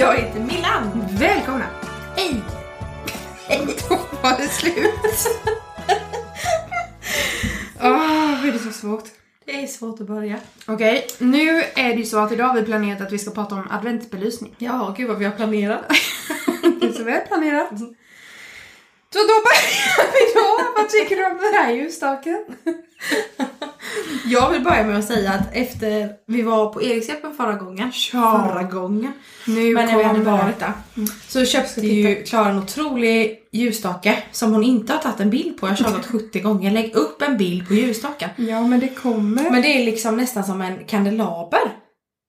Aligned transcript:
Jag 0.00 0.16
heter 0.16 0.40
Millan. 0.40 1.06
Välkomna! 1.18 1.66
Hej! 2.16 2.42
Då 3.88 3.94
var 4.22 4.38
det 4.38 4.48
slut. 4.48 4.94
Åh, 7.80 8.46
är 8.48 8.52
det 8.52 8.58
så 8.58 8.70
svårt? 8.70 9.04
Det 9.44 9.62
är 9.62 9.66
svårt 9.66 10.00
att 10.00 10.06
börja. 10.06 10.38
Okej, 10.66 11.06
nu 11.18 11.62
är 11.74 11.88
det 11.88 11.94
ju 11.94 12.04
så 12.04 12.18
att 12.18 12.32
idag 12.32 12.44
har 12.44 12.54
vi 12.54 12.62
planerat 12.62 13.00
att 13.00 13.12
vi 13.12 13.18
ska 13.18 13.30
prata 13.30 13.54
om 13.54 13.68
adventsbelysning. 13.70 14.54
Ja, 14.58 14.94
gud 14.96 15.08
vad 15.08 15.18
vi 15.18 15.24
har 15.24 15.32
planerat. 15.32 15.82
Det 16.80 16.86
är 16.86 16.92
så 16.92 17.02
väl 17.02 17.20
planerat. 17.26 17.70
Så 19.12 19.18
då 19.18 19.36
börjar 19.46 20.12
vi 20.12 20.32
då. 20.34 20.80
Vad 20.80 20.88
tycker 20.88 21.16
du 21.16 21.26
om 21.26 21.38
den 21.38 21.54
här 21.54 21.72
ljusstaken? 21.72 22.44
Jag 24.24 24.50
vill 24.50 24.62
börja 24.62 24.84
med 24.84 24.98
att 24.98 25.04
säga 25.04 25.32
att 25.32 25.54
efter 25.54 26.12
vi 26.26 26.42
var 26.42 26.72
på 26.72 26.82
Erikshjälpen 26.82 27.34
förra 27.34 27.52
gången. 27.52 27.92
Ja. 28.12 28.48
Förra 28.48 28.62
gången. 28.62 29.12
Nu 29.46 29.74
Men 29.74 29.86
när 29.86 29.98
vi 29.98 30.04
hade 30.04 30.20
varit 30.20 30.58
där. 30.58 30.72
Så 31.28 31.44
köpte 31.44 31.80
ju 31.80 32.24
Klara 32.24 32.48
en 32.48 32.58
otrolig 32.58 33.38
ljusstake 33.52 34.22
som 34.32 34.52
hon 34.52 34.64
inte 34.64 34.92
har 34.92 35.00
tagit 35.00 35.20
en 35.20 35.30
bild 35.30 35.60
på. 35.60 35.66
Jag 35.66 35.70
har 35.70 35.76
tjatat 35.76 36.06
70 36.06 36.40
gånger. 36.40 36.70
Lägg 36.70 36.94
upp 36.94 37.22
en 37.22 37.36
bild 37.36 37.68
på 37.68 37.74
ljusstaken. 37.74 38.30
Ja, 38.36 38.66
men 38.66 38.80
det 38.80 38.88
kommer. 38.88 39.50
Men 39.50 39.62
det 39.62 39.68
är 39.68 39.84
liksom 39.84 40.16
nästan 40.16 40.44
som 40.44 40.60
en 40.60 40.84
kandelaber. 40.84 41.76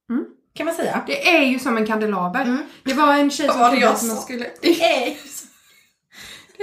Mm. 0.09 0.25
Kan 0.55 0.65
man 0.65 0.75
säga. 0.75 1.03
det 1.07 1.29
är 1.29 1.43
ju 1.43 1.59
som 1.59 1.77
en 1.77 1.87
kandelaber. 1.87 2.41
Mm. 2.41 2.63
Det 2.83 2.93
var 2.93 3.13
en 3.13 3.31
tjej 3.31 3.47
som 3.47 3.69
trodde 3.69 3.89
att 3.89 4.03
man 4.03 4.17
skulle... 4.17 4.45
Det 4.61 4.83
är 4.83 5.30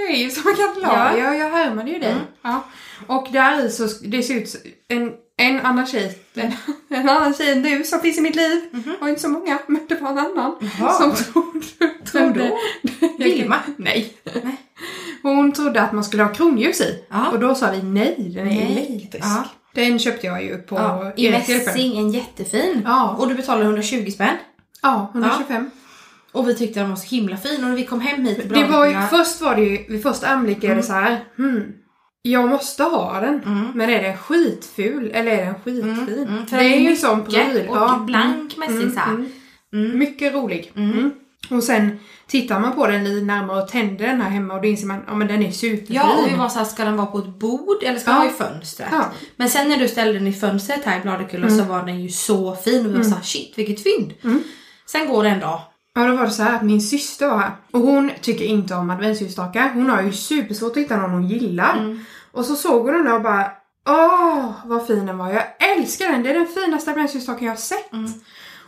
Det 0.07 0.13
är 0.13 0.17
ju 0.17 0.29
som 0.29 0.49
en 0.49 0.55
kandelaber. 0.55 1.17
Ja. 1.17 1.17
Ja. 1.17 1.35
Jag, 1.35 1.49
härmade 1.49 1.91
ju 1.91 1.99
dig. 1.99 2.11
Mm. 2.11 2.23
Ja. 2.41 2.63
Och 3.07 3.27
där 3.31 3.65
i 3.65 3.69
så 3.69 3.87
det 4.03 4.23
ser 4.23 4.35
ut 4.35 4.55
en, 4.87 5.11
en 5.37 5.59
annan 5.59 5.87
tjej, 5.87 6.17
en, 6.33 6.53
en 6.99 7.09
annan 7.09 7.33
tjej 7.33 7.51
än 7.51 7.63
du 7.63 7.83
som 7.83 7.99
finns 7.99 8.17
i 8.17 8.21
mitt 8.21 8.35
liv. 8.35 8.61
Mhm. 8.71 8.95
Och 9.01 9.09
inte 9.09 9.21
så 9.21 9.29
många, 9.29 9.59
men 9.67 9.85
det 9.89 9.95
var 10.01 10.11
en 10.11 10.17
annan. 10.17 10.55
Jaha. 10.79 10.93
Som 10.93 11.15
trodde... 11.15 11.65
Trodde? 12.11 12.51
Jag 12.99 13.09
Vilma? 13.25 13.55
Nej. 13.77 14.13
Nej. 14.43 14.57
Hon 15.23 15.51
trodde 15.51 15.81
att 15.81 15.91
man 15.91 16.03
skulle 16.03 16.23
ha 16.23 16.33
kronljus 16.33 16.81
i. 16.81 17.03
Ja. 17.09 17.29
Och 17.29 17.39
då 17.39 17.55
sa 17.55 17.71
vi 17.71 17.81
nej, 17.83 18.31
den 18.35 18.47
är 18.47 18.51
Nej. 18.51 18.87
elektrisk. 18.89 19.25
Ja. 19.25 19.43
Den 19.73 19.99
köpte 19.99 20.27
jag 20.27 20.43
ju 20.43 20.57
på 20.57 20.75
Ja, 20.75 21.13
I 21.15 21.31
mässing, 21.31 21.97
en 21.97 22.11
jättefin. 22.11 22.81
Ja. 22.85 23.15
Och 23.19 23.27
du 23.27 23.35
betalade 23.35 23.65
120 23.65 24.11
spänn. 24.11 24.37
Ja, 24.81 25.11
125. 25.13 25.71
Och 26.31 26.49
vi 26.49 26.55
tyckte 26.55 26.79
den 26.79 26.89
var 26.89 26.95
så 26.97 27.15
himla 27.15 27.37
fin. 27.37 27.63
Och 27.63 27.69
när 27.69 27.75
vi 27.75 27.85
kom 27.85 28.01
hem 28.01 28.25
hit 28.25 28.49
Det 28.49 28.63
var 28.63 28.85
ju, 28.85 28.95
först 29.09 29.41
var 29.41 29.55
det 29.55 29.61
ju, 29.61 29.85
vid 29.89 30.03
första 30.03 30.27
anblicken 30.27 30.71
är 30.71 30.75
det 30.75 30.83
så 30.83 30.93
här, 30.93 31.23
hmm, 31.37 31.63
jag 32.21 32.49
måste 32.49 32.83
ha 32.83 33.19
den. 33.19 33.43
Mm. 33.45 33.67
Men 33.75 33.89
är 33.89 34.03
den 34.03 34.17
skitful 34.17 35.11
eller 35.13 35.31
är 35.31 35.45
den 35.45 35.55
skitfin? 35.55 36.07
Mm, 36.07 36.27
mm, 36.27 36.45
det 36.49 36.55
är 36.75 36.79
ju 36.79 36.87
en 36.89 36.97
sån 36.97 37.25
pryl. 37.25 37.67
och 37.69 38.01
blank 38.01 38.57
mässing. 38.57 38.81
Mm, 38.81 38.97
Mm. 39.73 39.85
mm. 39.85 39.99
Mycket 39.99 40.33
rolig. 40.33 40.71
Mm. 40.75 40.91
Mm. 40.91 41.11
Och 41.51 41.63
sen 41.63 41.99
tittar 42.27 42.59
man 42.59 42.75
på 42.75 42.87
den 42.87 43.03
lite 43.03 43.25
närmare 43.25 43.61
och 43.61 43.67
tänder 43.67 44.07
den 44.07 44.21
här 44.21 44.29
hemma 44.29 44.53
och 44.53 44.61
då 44.61 44.67
inser 44.67 44.87
man, 44.87 45.03
ja 45.07 45.15
men 45.15 45.27
den 45.27 45.43
är 45.43 45.51
superfin. 45.51 45.95
Ja, 45.95 46.13
och 46.17 46.31
vi 46.31 46.35
var 46.35 46.49
såhär, 46.49 46.65
ska 46.65 46.85
den 46.85 46.97
vara 46.97 47.07
på 47.07 47.17
ett 47.17 47.39
bord 47.39 47.83
eller 47.83 47.99
ska 47.99 48.11
Ja. 48.11 48.13
den 48.15 48.21
vara 48.25 48.31
i 48.33 48.37
fönstret? 48.37 48.89
Ja. 48.91 49.05
Men 49.35 49.49
sen 49.49 49.69
när 49.69 49.77
du 49.77 49.87
ställde 49.87 50.13
den 50.13 50.27
i 50.27 50.33
fönstret 50.33 50.85
här 50.85 50.99
i 50.99 51.01
Bladekulla 51.01 51.49
så 51.49 51.63
var 51.63 51.85
den 51.85 52.01
ju 52.01 52.09
så 52.09 52.55
fin 52.55 52.85
och 52.85 52.91
vi 52.91 52.97
var 52.97 53.03
såhär, 53.03 53.21
shit 53.23 53.53
vilket 53.57 53.83
fynd. 53.83 54.13
Mm. 54.23 54.43
Sen 54.85 55.07
går 55.07 55.23
det 55.23 55.29
en 55.29 55.39
dag. 55.39 55.61
Ja, 55.99 56.07
då 56.07 56.15
var 56.15 56.25
det 56.25 56.31
så 56.31 56.43
här 56.43 56.55
att 56.55 56.61
min 56.63 56.81
syster 56.81 57.27
var 57.29 57.37
här. 57.37 57.51
Och 57.71 57.79
hon 57.79 58.11
tycker 58.21 58.45
inte 58.45 58.75
om 58.75 58.89
adventsljusstakar. 58.89 59.71
Hon 59.73 59.89
har 59.89 60.01
ju 60.01 60.11
supersvårt 60.13 60.71
att 60.71 60.77
hitta 60.77 60.97
någon 60.97 61.11
hon 61.11 61.27
gillar. 61.27 61.77
Mm. 61.77 61.99
Och 62.31 62.45
så 62.45 62.55
såg 62.55 62.85
hon 62.85 62.93
den 62.93 63.05
där 63.05 63.15
och 63.15 63.21
bara 63.21 63.51
Åh, 63.89 64.51
vad 64.65 64.87
fin 64.87 65.05
den 65.05 65.17
var. 65.17 65.29
Jag 65.33 65.43
älskar 65.77 66.11
den. 66.11 66.23
Det 66.23 66.29
är 66.29 66.33
den 66.33 66.47
finaste 66.47 66.91
adventsljusstaken 66.91 67.45
jag 67.47 67.51
har 67.51 67.57
sett. 67.57 67.93
Mm. 67.93 68.11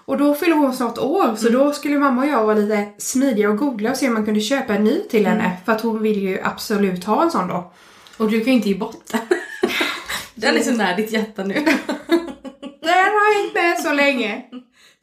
Och 0.05 0.17
då 0.17 0.35
fyller 0.35 0.55
hon 0.55 0.73
snart 0.73 0.97
år. 0.97 1.35
Så 1.35 1.49
då 1.49 1.73
skulle 1.73 1.99
mamma 1.99 2.21
och 2.21 2.27
jag 2.27 2.43
vara 2.43 2.55
lite 2.55 2.89
smidiga 2.97 3.49
och 3.49 3.57
googla 3.57 3.91
och 3.91 3.97
se 3.97 4.07
om 4.07 4.13
man 4.13 4.25
kunde 4.25 4.39
köpa 4.39 4.73
en 4.73 4.83
ny 4.83 4.99
till 5.09 5.25
Mm. 5.25 5.39
henne. 5.39 5.57
För 5.65 5.71
att 5.71 5.81
hon 5.81 6.01
vill 6.01 6.21
ju 6.21 6.39
absolut 6.43 7.03
ha 7.03 7.23
en 7.23 7.31
sån 7.31 7.47
då. 7.47 7.71
Och 8.17 8.29
du 8.29 8.39
kan 8.39 8.47
ju 8.47 8.53
inte 8.53 8.69
ge 8.69 8.75
bort 8.75 9.03
den. 9.11 9.21
Den 10.35 10.55
är 10.57 10.59
så 10.63 10.71
nära 10.71 10.95
ditt 10.95 11.11
hjärta 11.11 11.43
nu. 11.43 11.53
Den 12.81 12.93
har 12.93 13.41
hängt 13.43 13.53
med 13.53 13.79
så 13.79 13.93
länge. 13.93 14.41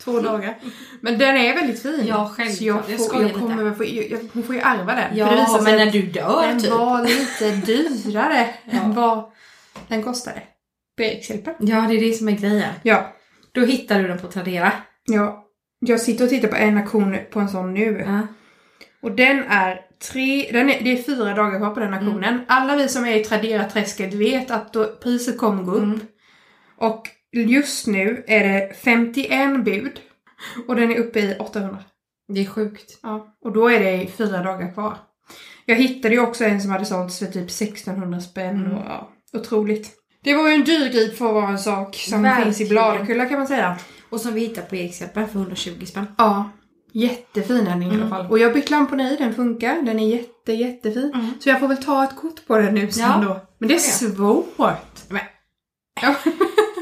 Två 0.04 0.20
dagar. 0.20 0.58
Men 1.00 1.18
den 1.18 1.36
är 1.36 1.54
väldigt 1.54 1.82
fin. 1.82 2.02
Ja, 2.06 2.32
självklart. 2.36 2.58
Så 2.58 2.64
jag 2.64 2.76
Jag 2.90 2.98
får, 2.98 3.04
skojar 3.04 3.28
jag 3.28 3.34
kommer 3.40 3.64
väl 3.64 3.74
få, 3.74 3.84
jag, 3.84 4.18
hon 4.32 4.42
får 4.42 4.54
ju 4.54 4.60
ärva 4.60 4.94
den. 4.94 5.16
Ja, 5.16 5.46
För 5.56 5.62
men 5.64 5.76
när 5.76 5.90
du 5.92 6.02
dör 6.02 6.46
Den 6.46 6.60
typ. 6.60 6.70
var 6.70 7.02
lite 7.04 7.50
dyrare 7.66 8.48
Ja. 8.64 8.78
än 8.80 8.94
vad 8.94 9.24
den 9.88 10.02
kostade. 10.02 10.42
På 10.96 11.02
Erikshjälpen. 11.02 11.54
Ja, 11.58 11.80
det 11.88 11.94
är 11.96 12.00
det 12.00 12.12
som 12.12 12.28
är 12.28 12.32
grejen. 12.32 12.72
Ja. 12.82 13.12
Då 13.52 13.60
hittar 13.64 14.02
du 14.02 14.08
den 14.08 14.18
på 14.18 14.26
Tradera. 14.26 14.72
ja. 15.04 15.44
Jag 15.80 16.00
sitter 16.00 16.24
och 16.24 16.30
tittar 16.30 16.48
på 16.48 16.56
en 16.56 16.78
auktion 16.78 17.16
på 17.30 17.40
en 17.40 17.48
sån 17.48 17.74
nu. 17.74 18.04
Ja. 18.06 18.26
Och 19.02 19.12
den 19.12 19.44
är 19.48 19.80
tre, 20.12 20.48
den 20.52 20.70
är, 20.70 20.80
det 20.84 20.98
är 20.98 21.02
fyra 21.02 21.34
dagar 21.34 21.58
kvar 21.58 21.70
på 21.70 21.80
den 21.80 21.94
auktionen. 21.94 22.40
Alla 22.48 22.76
vi 22.76 22.88
som 22.88 23.04
är 23.04 23.16
i 23.16 23.24
Tradera-träsket 23.24 24.14
vet 24.14 24.50
att 24.50 24.72
då, 24.72 24.84
priset 25.02 25.38
kommer 25.38 25.62
gå 25.62 25.70
upp. 25.72 25.82
Mm. 25.82 26.00
Och 26.78 27.02
just 27.32 27.86
nu 27.86 28.24
är 28.26 28.48
det 28.48 28.74
51 28.76 29.64
bud. 29.64 30.00
Och 30.68 30.76
den 30.76 30.90
är 30.90 30.96
uppe 30.96 31.20
i 31.20 31.36
800. 31.38 31.78
Det 32.34 32.40
är 32.40 32.44
sjukt. 32.46 32.98
Ja. 33.02 33.36
Och 33.44 33.52
då 33.52 33.68
är 33.70 33.80
det 33.80 34.06
fyra 34.06 34.42
dagar 34.42 34.72
kvar. 34.72 34.96
Jag 35.64 35.76
hittade 35.76 36.14
ju 36.14 36.20
också 36.20 36.44
en 36.44 36.60
som 36.60 36.70
hade 36.70 36.84
sålts 36.84 37.18
för 37.18 37.26
typ 37.26 37.44
1600 37.50 38.20
spänn. 38.20 38.56
Mm. 38.64 38.72
Och, 38.76 38.82
ja, 38.88 39.10
otroligt. 39.32 39.90
Det 40.24 40.34
var 40.34 40.48
ju 40.48 40.54
en 40.54 40.64
dyr 40.64 40.88
grip 40.92 41.18
för 41.18 41.26
att 41.28 41.34
vara 41.34 41.48
en 41.48 41.58
sak 41.58 41.96
som 41.96 42.22
Verkligen. 42.22 42.44
finns 42.54 42.60
i 42.60 42.68
Bladekulla 42.72 43.26
kan 43.26 43.38
man 43.38 43.48
säga. 43.48 43.78
Och 44.10 44.20
som 44.20 44.34
vi 44.34 44.40
hittar 44.40 44.62
på 44.62 44.76
Erikshjälpen 44.76 45.28
för 45.28 45.38
120 45.38 45.84
spänn. 45.86 46.06
Ja. 46.18 46.50
Jättefin 46.92 47.56
är 47.66 47.70
den 47.70 47.82
i 47.82 47.86
alla 47.86 47.94
Mm. 47.94 48.08
fall. 48.10 48.26
Och 48.30 48.38
jag 48.38 48.54
bytt 48.54 48.70
lamporna 48.70 49.10
i, 49.12 49.16
den 49.16 49.34
funkar. 49.34 49.82
Den 49.82 49.98
är 50.00 50.08
jätte, 50.08 50.52
jättefin. 50.52 51.10
Mm. 51.14 51.30
Så 51.40 51.48
jag 51.48 51.60
får 51.60 51.68
väl 51.68 51.82
ta 51.84 52.04
ett 52.04 52.16
kort 52.16 52.46
på 52.46 52.58
den 52.58 52.74
nu 52.74 52.90
sen 52.90 53.02
Ja. 53.22 53.24
då. 53.28 53.40
Men 53.58 53.68
det 53.68 53.74
är 53.74 53.78
svårt. 53.78 55.00
Men. 55.08 55.20
Ja. 56.02 56.14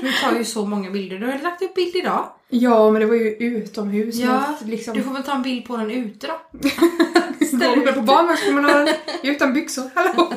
Du 0.06 0.12
tar 0.12 0.38
ju 0.38 0.44
så 0.44 0.66
många 0.66 0.90
bilder. 0.90 1.18
Du 1.18 1.26
har 1.26 1.38
lagt 1.38 1.62
upp 1.62 1.74
bild 1.74 1.96
idag. 1.96 2.28
ja, 2.48 2.90
men 2.90 3.00
det 3.00 3.06
var 3.06 3.14
ju 3.14 3.30
utomhus. 3.30 4.14
Ja, 4.16 4.58
liksom... 4.64 4.96
Du 4.96 5.02
får 5.02 5.12
väl 5.12 5.22
ta 5.22 5.34
en 5.34 5.42
bild 5.42 5.64
på 5.64 5.76
den 5.76 5.90
ute 5.90 6.26
då. 6.26 6.58
Du 7.84 7.92
på 7.92 8.00
barnvagnspromenaden 8.00 8.88
utan 9.22 9.54
byxor? 9.54 9.90
Hallå? 9.94 10.32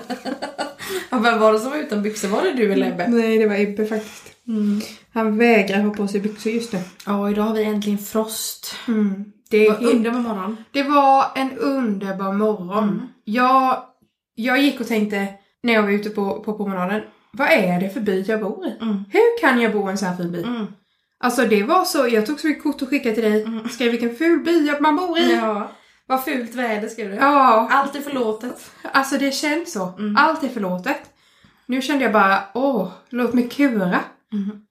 Ja, 1.09 1.18
vem 1.19 1.40
var 1.40 1.53
det 1.53 1.59
som 1.59 1.69
var 1.72 1.78
utan 1.78 2.02
byxor? 2.03 2.28
Var 2.28 2.41
det 2.41 2.53
du 2.53 2.74
eller 2.74 2.88
Ebbe? 2.88 3.07
Nej, 3.07 3.38
det 3.38 3.47
var 3.47 3.56
Ebbe 3.59 3.85
faktiskt. 3.85 4.24
Mm. 4.47 4.81
Han 5.13 5.38
vägrar 5.38 5.81
ha 5.81 5.94
på 5.94 6.07
sig 6.07 6.19
byxor 6.22 6.51
just 6.51 6.74
nu. 6.74 6.80
Ja, 7.06 7.30
idag 7.31 7.44
har 7.44 7.53
vi 7.53 7.63
äntligen 7.63 8.00
frost. 8.00 8.75
Mm. 8.88 9.25
Det, 9.50 9.69
var 9.69 9.78
helt- 9.78 9.94
underbar 9.94 10.19
morgon. 10.19 10.57
det 10.72 10.84
var 10.84 11.25
en 11.36 11.57
underbar 11.57 12.34
morgon. 12.34 12.84
Mm. 12.84 13.00
Jag, 13.24 13.84
jag 14.36 14.62
gick 14.62 14.80
och 14.81 14.88
tänkte 14.88 15.28
när 15.63 15.74
jag 15.74 15.84
var 15.84 15.90
ute 15.91 16.09
på, 16.09 16.40
på 16.44 16.57
promenaden. 16.57 17.01
Vad 17.31 17.47
är 17.47 17.79
det 17.79 17.90
för 17.90 18.00
by 18.01 18.22
jag 18.22 18.40
bor 18.41 18.66
i? 18.67 18.78
Mm. 18.81 19.03
Hur 19.09 19.40
kan 19.41 19.62
jag 19.62 19.72
bo 19.73 19.88
i 19.88 19.91
en 19.91 19.97
sån 19.97 20.07
här 20.07 20.16
fin 20.17 20.31
by? 20.31 20.44
Mm. 20.44 20.67
Alltså 21.19 21.45
det 21.45 21.63
var 21.63 21.85
så, 21.85 22.07
jag 22.07 22.25
tog 22.25 22.40
så 22.40 22.47
mycket 22.47 22.63
kort 22.63 22.81
och 22.81 22.90
skickade 22.90 23.16
till 23.16 23.23
dig. 23.23 23.44
Mm. 23.44 23.69
Skrev 23.69 23.91
vilken 23.91 24.16
ful 24.16 24.40
by 24.40 24.72
man 24.79 24.95
bor 24.95 25.19
i. 25.19 25.35
Ja. 25.35 25.72
Vad 26.07 26.23
fult 26.23 26.56
väder 26.56 26.88
skrev 26.89 27.09
du. 27.09 27.16
Ja, 27.16 27.68
Allt 27.72 27.95
är 27.95 28.01
förlåtet. 28.01 28.72
alltså 28.94 29.18
det 29.18 29.31
känns 29.31 29.73
så. 29.73 29.88
Mm. 29.88 30.16
Allt 30.18 30.44
är 30.44 30.50
förlåtet. 30.50 31.01
Nu 31.66 31.81
kände 31.81 32.03
jag 32.03 32.13
bara, 32.13 32.44
åh, 32.53 32.91
låt 33.09 33.34
mig 33.34 33.50
kura. 33.50 34.00
Mm. 34.34 34.62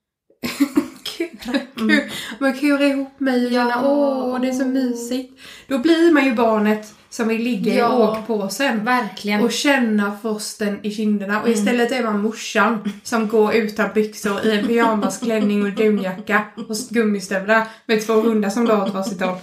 Kura. 1.18 2.00
Man 2.38 2.54
kura 2.58 2.84
ihop 2.86 3.20
mig 3.20 3.46
och 3.46 3.52
Ja. 3.52 3.82
åh, 3.84 4.40
det 4.40 4.48
är 4.48 4.52
så 4.52 4.64
mysigt. 4.64 5.40
Då 5.68 5.78
blir 5.78 6.12
man 6.12 6.24
ju 6.24 6.34
barnet 6.34 6.94
som 7.10 7.28
vill 7.28 7.42
ligga 7.42 7.74
Ja. 7.74 7.92
i 8.16 8.20
åkpåsen. 8.20 8.84
Verkligen. 8.84 9.40
Och 9.42 9.52
känna 9.52 10.18
frosten 10.22 10.78
i 10.82 10.90
kinderna. 10.90 11.40
Och 11.40 11.46
Mm. 11.48 11.58
istället 11.58 11.92
är 11.92 12.02
man 12.02 12.22
morsan 12.22 12.92
som 13.04 13.28
går 13.28 13.54
utan 13.54 13.90
byxor 13.94 14.46
i 14.46 14.58
en 14.58 14.66
pyjamasklänning 14.66 15.62
och 15.62 15.72
dunjacka 15.72 16.42
och 16.56 16.76
gummistövlar 16.90 17.66
med 17.86 18.06
två 18.06 18.12
hundar 18.12 18.50
som 18.50 18.64
drar 18.64 18.82
åt 18.82 18.94
varsitt 18.94 19.20
håll. 19.20 19.36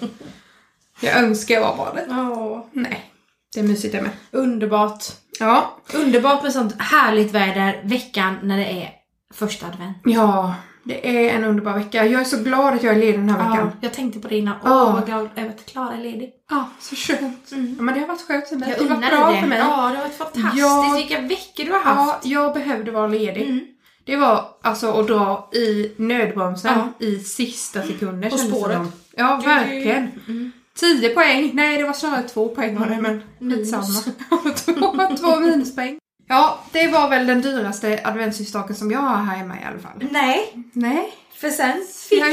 Jag 1.01 1.17
önskar 1.17 1.55
jag 1.55 1.61
var 1.61 1.77
barnet. 1.77 2.05
Ja. 2.09 2.67
Nej, 2.71 3.11
det 3.53 3.59
är 3.59 3.63
mysigt 3.63 3.93
det 3.95 4.01
med. 4.01 4.11
Underbart. 4.31 5.03
Ja, 5.39 5.77
Underbart 5.93 6.43
med 6.43 6.53
sånt 6.53 6.75
härligt 6.81 7.31
väder 7.31 7.81
veckan 7.83 8.35
när 8.43 8.57
det 8.57 8.65
är 8.65 8.89
första 9.33 9.65
advent. 9.65 9.97
ja, 10.03 10.55
det 10.85 11.27
är 11.27 11.35
en 11.35 11.43
underbar 11.43 11.73
vecka. 11.73 12.05
Jag 12.05 12.21
är 12.21 12.25
så 12.25 12.37
glad 12.37 12.73
att 12.73 12.83
jag 12.83 12.95
är 12.95 12.99
ledig 12.99 13.19
den 13.19 13.29
här 13.29 13.49
veckan. 13.49 13.71
jag 13.81 13.93
tänkte 13.93 14.19
på 14.19 14.27
det 14.27 14.37
innan. 14.37 14.55
Åh, 14.63 14.69
Ja. 14.69 14.91
vad 14.93 15.05
glad 15.05 15.29
över 15.35 15.49
att 15.49 15.65
Klara 15.65 15.93
är 15.93 15.97
ledig. 16.03 16.29
Ja, 16.49 16.69
så 16.79 16.95
skönt. 16.95 17.51
Mm. 17.51 17.73
Ja, 17.77 17.83
men 17.83 17.93
det 17.93 17.99
har 17.99 18.07
varit 18.07 18.21
skönt 18.21 18.47
för 18.47 18.55
mig. 18.55 18.69
Jag 18.69 18.79
Det 18.87 18.93
har 18.93 19.01
varit 19.01 19.09
bra 19.11 19.31
det. 19.31 19.41
för 19.41 19.47
mig. 19.47 19.57
Ja, 19.59 19.65
det 19.67 19.73
har 19.97 20.03
varit 20.03 20.17
fantastiskt. 20.17 20.57
Jag- 20.57 20.95
Vilka 20.95 21.21
veckor 21.21 21.63
du 21.63 21.71
har 21.71 21.79
Ja, 21.79 21.85
haft. 21.85 22.25
jag 22.25 22.53
behövde 22.53 22.91
vara 22.91 23.07
ledig. 23.07 23.41
Mm. 23.49 23.59
Det 24.05 24.15
var 24.15 24.45
alltså 24.61 24.91
att 24.91 25.07
dra 25.07 25.49
i 25.53 25.91
nödbromsen 25.97 26.73
Ja. 26.99 27.05
i 27.05 27.19
sista 27.19 27.81
sekunder 27.81 28.29
På 28.29 28.37
spåret. 28.37 28.81
Ja, 29.17 29.41
verkligen. 29.45 30.11
Mm. 30.27 30.51
10 30.79 31.09
poäng. 31.09 31.51
Nej, 31.53 31.77
det 31.77 31.83
var 31.83 31.93
snarare 31.93 32.23
två 32.23 32.47
poäng 32.49 32.79
var 32.79 32.85
det, 32.87 33.01
men 33.01 33.21
Minus. 33.39 33.57
skitsamma. 33.57 34.13
två, 34.55 35.15
två 35.17 35.39
minuspoäng. 35.39 35.97
Ja, 36.27 36.59
det 36.71 36.87
var 36.87 37.09
väl 37.09 37.27
den 37.27 37.41
dyraste 37.41 37.99
adventsljusstaken 38.03 38.75
som 38.75 38.91
jag 38.91 38.99
har 38.99 39.15
här 39.23 39.35
hemma 39.37 39.55
i 39.55 39.63
alla 39.69 39.79
fall. 39.79 40.07
Nej, 40.11 40.53
Nej. 40.73 41.13
för 41.35 41.49
sen 41.49 41.73
fick 42.09 42.19
Ja, 42.19 42.25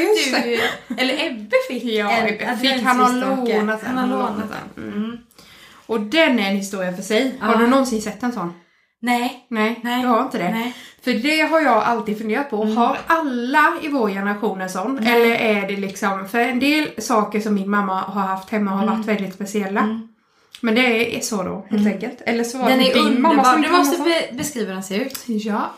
du, 0.42 0.60
eller 1.02 1.26
Ebbe 1.26 1.56
fick 1.68 1.84
Ja, 1.84 2.10
en 2.10 2.58
fick 2.58 2.82
han 2.82 2.96
ha 2.98 3.04
adventsljusstake. 3.06 3.58
lånat 3.60 3.80
den. 3.80 3.96
Han 3.98 4.10
har 4.10 4.18
lånat 4.18 4.50
den. 4.76 4.84
Mm. 4.92 5.18
Och 5.86 6.00
den 6.00 6.38
är 6.38 6.50
en 6.50 6.56
historia 6.56 6.92
för 6.96 7.02
sig. 7.02 7.34
Har 7.40 7.52
Ja. 7.52 7.58
du 7.58 7.66
någonsin 7.66 8.02
sett 8.02 8.22
en 8.22 8.32
sån? 8.32 8.52
Nej. 9.00 9.46
Nej, 9.50 9.80
Nej. 9.82 10.02
du 10.02 10.08
har 10.08 10.22
inte 10.22 10.38
det. 10.38 10.50
Nej. 10.50 10.74
För 11.04 11.12
det 11.12 11.40
har 11.40 11.60
jag 11.60 11.82
alltid 11.82 12.18
funderat 12.18 12.50
på. 12.50 12.62
Mm. 12.62 12.76
Har 12.76 12.98
alla 13.06 13.72
i 13.82 13.88
vår 13.88 14.08
generation 14.08 14.60
en 14.60 14.70
sån? 14.70 14.98
Nej. 15.02 15.12
Eller 15.12 15.34
är 15.62 15.68
det 15.68 15.76
liksom, 15.76 16.28
för 16.28 16.38
en 16.38 16.60
del 16.60 16.88
saker 16.98 17.40
som 17.40 17.54
min 17.54 17.70
mamma 17.70 18.00
har 18.00 18.20
haft 18.22 18.50
hemma 18.50 18.70
har 18.70 18.82
Mm. 18.82 18.94
varit 18.96 19.06
väldigt 19.08 19.34
speciella. 19.34 20.00
Mm. 20.62 20.74
Men 20.74 20.74
det 20.74 21.16
är 21.16 21.20
så 21.20 21.42
då, 21.42 21.66
helt 21.70 21.86
enkelt. 21.86 22.22
Eller 22.26 22.44
så 22.44 22.58
var 22.58 22.68
Den 22.68 22.78
det 22.78 22.92
är 22.92 23.04
din 23.04 23.22
mamma 23.22 23.44
som 23.44 23.62
Du 23.62 23.68
måste 23.68 24.02
be- 24.02 24.36
beskriva 24.36 24.66
hur 24.66 24.74
den 24.74 24.82
ser 24.82 25.00
ut. 25.00 25.18
Ja. 25.26 25.74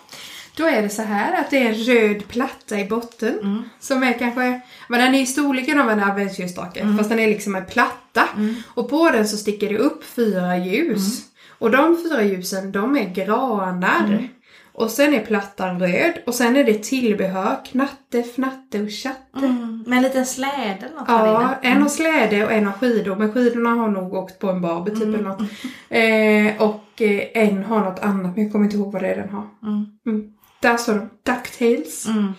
Då 0.56 0.66
är 0.66 0.82
det 0.82 0.88
så 0.88 1.02
här 1.02 1.40
att 1.40 1.50
det 1.50 1.58
är 1.58 1.68
en 1.68 1.74
röd 1.74 2.28
platta 2.28 2.80
i 2.80 2.84
botten. 2.84 3.38
Mm. 3.42 3.62
Som 3.80 4.02
är 4.02 4.18
kanske, 4.18 4.60
men 4.88 5.00
den 5.00 5.14
är 5.14 5.20
i 5.22 5.26
storleken 5.26 5.80
av 5.80 5.90
en 5.90 6.00
adventsljusstake. 6.02 6.80
Mm. 6.80 6.98
Fast 6.98 7.10
den 7.10 7.18
är 7.18 7.26
liksom 7.28 7.54
en 7.54 7.66
platta. 7.66 8.28
Och 8.74 8.90
på 8.90 9.10
den 9.10 9.28
så 9.28 9.36
sticker 9.36 9.68
det 9.68 9.78
upp 9.78 10.04
fyra 10.04 10.58
ljus. 10.58 11.20
Och 11.58 11.70
de 11.70 11.96
fyra 12.02 12.22
ljusen, 12.22 12.72
de 12.72 12.96
är 12.96 13.14
granar. 13.14 14.28
Och 14.72 14.90
sen 14.90 15.14
är 15.14 15.20
plattan 15.24 15.80
röd. 15.80 16.12
Och 16.26 16.34
sen 16.34 16.56
är 16.56 16.64
det 16.64 16.82
tillbehör, 16.84 17.56
knatte, 17.72 18.22
fnatte 18.22 18.82
och 18.82 18.90
tjatte. 18.90 19.40
Mm. 19.86 19.90
Med 19.90 19.96
en 19.96 20.02
liten 20.02 20.26
släde 20.26 20.86
eller 20.86 20.96
något 20.96 21.08
Ja, 21.08 21.54
en 21.62 21.82
har 21.82 21.88
släde 21.88 22.44
och 22.44 22.52
en 22.52 22.66
har 22.66 22.72
skidor. 22.72 23.16
Men 23.16 23.32
skidorna 23.32 23.70
har 23.70 23.88
nog 23.88 24.14
åkt 24.14 24.38
på 24.38 24.50
en 24.50 24.60
Barbie 24.60 24.90
typ 24.90 25.02
eller 25.02 25.22
något. 25.22 25.40
Eh, 25.88 26.62
och 26.68 27.02
eh, 27.02 27.28
en 27.34 27.64
har 27.64 27.80
något 27.80 27.98
annat, 27.98 28.36
men 28.36 28.44
jag 28.44 28.52
kommer 28.52 28.64
inte 28.64 28.76
ihåg 28.76 28.92
vad 28.92 29.02
det 29.02 29.08
är 29.08 29.16
den 29.16 29.28
har. 29.28 29.48
Mm. 29.62 29.86
Mm. 30.06 30.32
Där 30.60 30.76
står 30.76 30.94
de. 30.94 31.32
Ducktails. 31.32 32.06
Mm. 32.06 32.32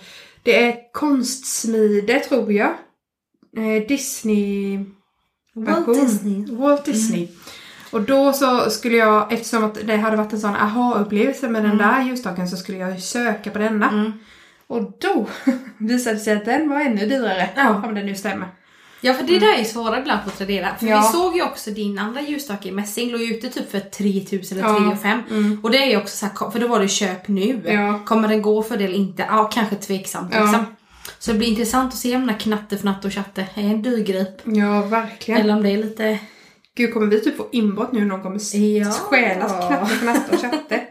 Det 0.44 0.64
är 0.64 0.78
konstsmide 0.94 2.20
tror 2.20 2.52
jag. 2.52 2.74
Eh, 3.58 3.88
Disney... 3.88 4.86
Walt. 5.54 5.86
Disney. 5.86 6.46
Walt 6.56 6.86
Disney. 6.86 7.28
Och 7.92 8.02
då 8.02 8.34
så 8.34 8.70
skulle 8.70 8.98
jag, 8.98 9.34
eftersom 9.34 9.64
att 9.64 9.88
det 9.88 9.96
hade 9.96 10.18
varit 10.18 10.34
en 10.34 10.40
sån 10.40 10.56
aha-upplevelse 10.56 11.50
med 11.50 11.64
den 11.64 11.78
där 11.78 12.04
ljusstaken 12.04 12.48
så 12.48 12.58
skulle 12.58 12.78
jag 12.78 13.00
söka 13.00 13.52
på 13.52 13.60
denna. 13.60 13.90
Mm. 13.90 14.12
Och 14.68 14.92
då 15.00 15.28
visade 15.78 16.16
det 16.16 16.20
sig 16.20 16.34
att 16.38 16.46
den 16.46 16.70
var 16.70 16.80
ännu 16.82 17.06
dyrare. 17.06 17.50
Ja. 17.56 17.82
Om 17.86 17.96
det 17.96 18.04
nu 18.04 18.16
stämmer. 18.16 18.48
Ja 19.02 19.14
för 19.14 19.24
det 19.24 19.40
där 19.40 19.54
är 19.54 19.58
ju 19.58 19.66
svårare 19.66 20.00
ibland 20.00 20.24
på 20.24 20.30
Tradera. 20.30 20.76
För 20.80 20.86
Ja. 20.88 21.02
vi 21.02 21.18
såg 21.18 21.36
ju 21.36 21.44
också 21.44 21.72
din 21.72 22.00
andra 22.00 22.22
ljusstake 22.22 22.70
i 22.70 22.72
mässing, 22.72 23.12
låg 23.12 23.22
ute 23.22 23.50
typ 23.50 23.72
för 23.72 23.80
3000 23.80 24.58
eller 24.60 24.70
Ja. 24.70 24.78
3 24.78 24.88
och 24.88 25.02
5. 25.02 25.22
Mm. 25.30 25.60
Och 25.64 25.72
det 25.72 25.78
är 25.78 25.86
ju 25.90 25.98
också 25.98 26.18
så 26.18 26.26
här, 26.26 26.52
för 26.52 26.60
då 26.60 26.68
var 26.68 26.80
det 26.80 26.88
köp 26.88 27.28
nu. 27.28 27.62
Ja. 27.66 28.00
Kommer 28.06 28.28
den 28.28 28.42
gå 28.42 28.64
för 28.64 28.78
det 28.78 28.84
eller 28.84 28.96
inte? 28.96 29.26
Ja, 29.30 29.44
kanske 29.54 29.76
tveksamt 29.76 30.32
Ja. 30.36 30.42
liksom. 30.44 30.66
Så 31.20 31.32
det 31.32 31.38
blir 31.38 31.48
intressant 31.48 31.94
att 31.94 32.00
se 32.00 32.16
om 32.16 32.22
den 32.22 32.30
här 32.30 32.40
knatte, 32.40 32.78
fnatte 32.78 33.08
och 33.08 33.14
chatte 33.14 33.48
är 33.56 33.64
en 33.64 33.82
dyrgrip. 33.82 34.42
Ja, 34.44 34.82
verkligen. 34.82 35.42
Eller 35.42 35.54
om 35.54 35.64
det 35.64 35.70
är 35.70 35.78
lite... 35.78 36.20
Gud, 36.76 36.94
kommer 36.94 37.08
vi 37.08 37.22
typ 37.22 37.38
få 37.38 37.48
inbrott 37.52 37.92
nu? 37.92 38.06
Någon 38.06 38.22
kommer 38.22 38.56
Ja. 38.56 38.92
stjäla 38.92 39.50
knatte, 39.50 39.96
fnatte 39.96 40.36
och 40.36 40.42
chatte. 40.42 40.82